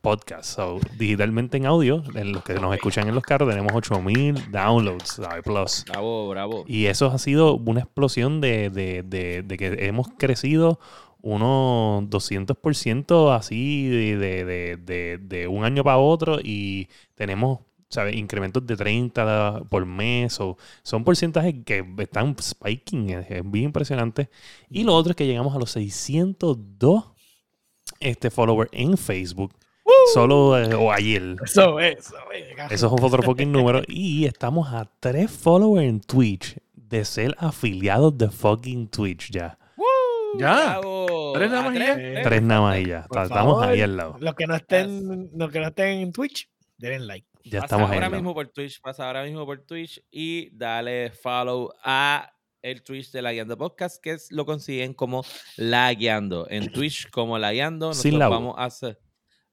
[0.00, 0.56] podcast.
[0.56, 5.08] So, digitalmente en audio, en los que nos escuchan en los carros, tenemos 8000 downloads,
[5.08, 5.42] ¿sabes?
[5.42, 5.84] Plus.
[5.88, 6.64] Bravo, bravo.
[6.66, 10.78] Y eso ha sido una explosión de, de- de- de que hemos crecido
[11.20, 18.14] unos 200% así de, de- de- de- un año para otro y tenemos ¿sabes?
[18.16, 20.38] incrementos de 30 por mes.
[20.40, 24.28] o son porcentajes que están spiking, es, es bien impresionante.
[24.70, 27.04] Y lo otro es que llegamos a los 602
[28.00, 29.54] este, followers en Facebook.
[30.12, 31.36] Solo eh, o ayer.
[31.42, 32.72] Eso es, eso es.
[32.72, 33.82] Eso es otro fucking número.
[33.88, 39.58] Y estamos a tres followers en Twitch de ser afiliados de fucking Twitch ya.
[40.36, 40.78] Ya.
[40.78, 41.32] Bravo.
[41.34, 42.22] Tres nada ¿A más y ya.
[42.22, 42.42] tres?
[42.42, 43.06] Nada más y ya.
[43.22, 44.16] Estamos ahí al lado.
[44.20, 47.26] Los que no estén, los que no estén en Twitch, denle like.
[47.44, 51.10] Ya Pasa estamos ahí ahora mismo por Twitch, pasa ahora mismo por Twitch y dale
[51.12, 52.30] follow a
[52.60, 55.24] el Twitch de La Guiando Podcast, que es, lo consiguen como
[55.56, 56.46] La Guiando.
[56.50, 57.94] En Twitch como La Guiando.
[57.94, 58.30] Sin Nosotros la U.
[58.30, 58.98] vamos a hacer-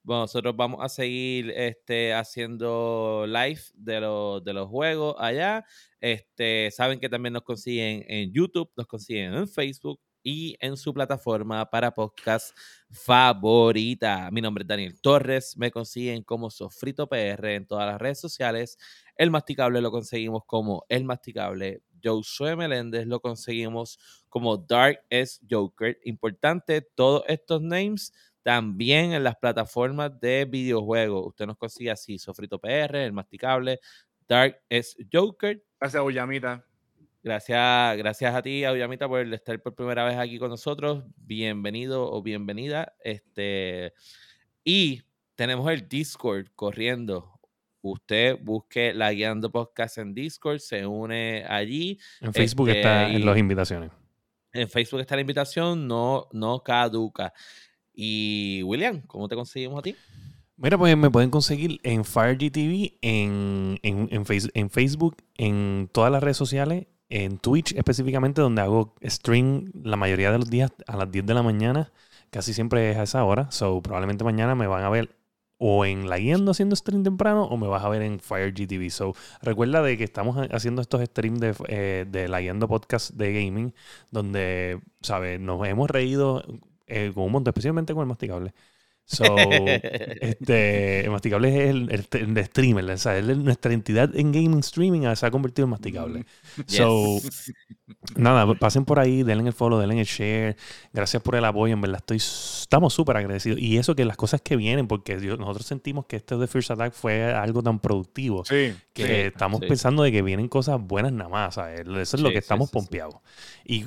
[0.04, 5.66] bueno, nosotros vamos a seguir este, haciendo live de, los de los juegos allá.
[6.00, 10.92] Este, saben que también nos consiguen en YouTube, nos consiguen en Facebook y en su
[10.92, 12.58] plataforma para podcast
[12.90, 14.28] favorita.
[14.32, 18.80] Mi nombre es Daniel Torres, me consiguen como Sofrito PR en todas las redes sociales.
[19.16, 21.84] El Masticable lo conseguimos como El Masticable.
[22.04, 26.00] Josué Meléndez lo conseguimos como Dark S Joker.
[26.06, 28.12] Importante, todos estos names
[28.42, 31.28] también en las plataformas de videojuegos.
[31.28, 33.80] Usted nos consigue así, Sofrito PR, El Masticable,
[34.28, 35.64] Dark S Joker.
[35.80, 36.66] Gracias, Oyamita.
[37.30, 41.04] Gracias, gracias a ti, Auyamita, por estar por primera vez aquí con nosotros.
[41.18, 42.94] Bienvenido o bienvenida.
[43.04, 43.94] Este,
[44.64, 45.02] y
[45.34, 47.32] tenemos el Discord corriendo.
[47.82, 51.98] Usted busque la Guiando Podcast en Discord, se une allí.
[52.22, 53.90] En Facebook Este, está en las invitaciones.
[54.54, 57.34] En Facebook está la invitación, no, no caduca.
[57.92, 59.96] Y William, ¿cómo te conseguimos a ti?
[60.58, 66.12] Mira, pues me pueden conseguir en FireGTV, en, en, en, Face- en Facebook, en todas
[66.12, 70.98] las redes sociales, en Twitch específicamente, donde hago stream la mayoría de los días a
[70.98, 71.92] las 10 de la mañana.
[72.32, 73.52] Casi siempre es a esa hora.
[73.52, 75.16] So, probablemente mañana me van a ver
[75.58, 78.90] o en La Guiando haciendo stream temprano o me vas a ver en FireGTV.
[78.92, 83.12] So, recuerda de que estamos ha- haciendo estos streams de, eh, de La Guiando Podcast
[83.12, 83.74] de Gaming,
[84.12, 85.40] donde, ¿sabes?
[85.40, 86.44] Nos hemos reído
[86.88, 88.54] eh, con un montón, especialmente con el masticable.
[89.08, 89.24] So,
[90.22, 92.08] este, Masticable es el, el,
[92.38, 96.26] el streamer, o sea, él- nuestra entidad en gaming streaming se ha convertido en Masticable.
[96.68, 97.54] So, Yes.
[98.16, 100.58] nada, pasen por ahí, denle el follow, denle el share.
[100.92, 103.60] Gracias por el apoyo, en verdad estoy, estamos súper agradecidos.
[103.60, 106.72] Y eso que las cosas que vienen, porque Dios- nosotros sentimos que este de First
[106.72, 108.74] Attack fue algo tan productivo Sí.
[108.94, 109.68] que Sí, estamos sí.
[109.68, 111.54] pensando de que vienen cosas buenas nada más.
[111.56, 111.82] ¿sabes?
[111.82, 112.80] Eso es lo que sí, estamos sí, sí.
[112.80, 113.16] pompeados.
[113.64, 113.86] Y,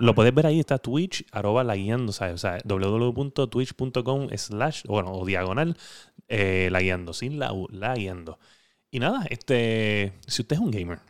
[0.00, 2.34] lo puedes ver ahí, está Twitch, arroba la guiando, ¿sabes?
[2.34, 5.76] O sea, www.twitch.com slash, bueno, o diagonal,
[6.28, 8.38] eh, la guiando, sin la U, la guiando.
[8.90, 11.00] Y nada, este, si usted es un gamer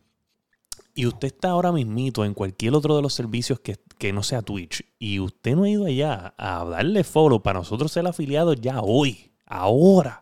[0.94, 4.42] y usted está ahora mismito en cualquier otro de los servicios que, que no sea
[4.42, 8.80] Twitch y usted no ha ido allá a darle follow para nosotros ser afiliados ya
[8.80, 10.20] hoy, ahora,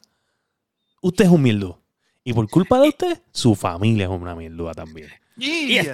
[1.03, 1.79] usted es un mierdo.
[2.25, 5.09] Y por culpa de usted, su familia es una mierda también.
[5.37, 5.87] Y, es-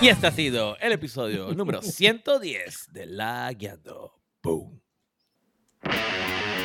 [0.00, 4.12] y este ha sido el episodio número 110 de La Guiando.
[4.42, 4.80] Boom.
[5.88, 6.55] Thank you.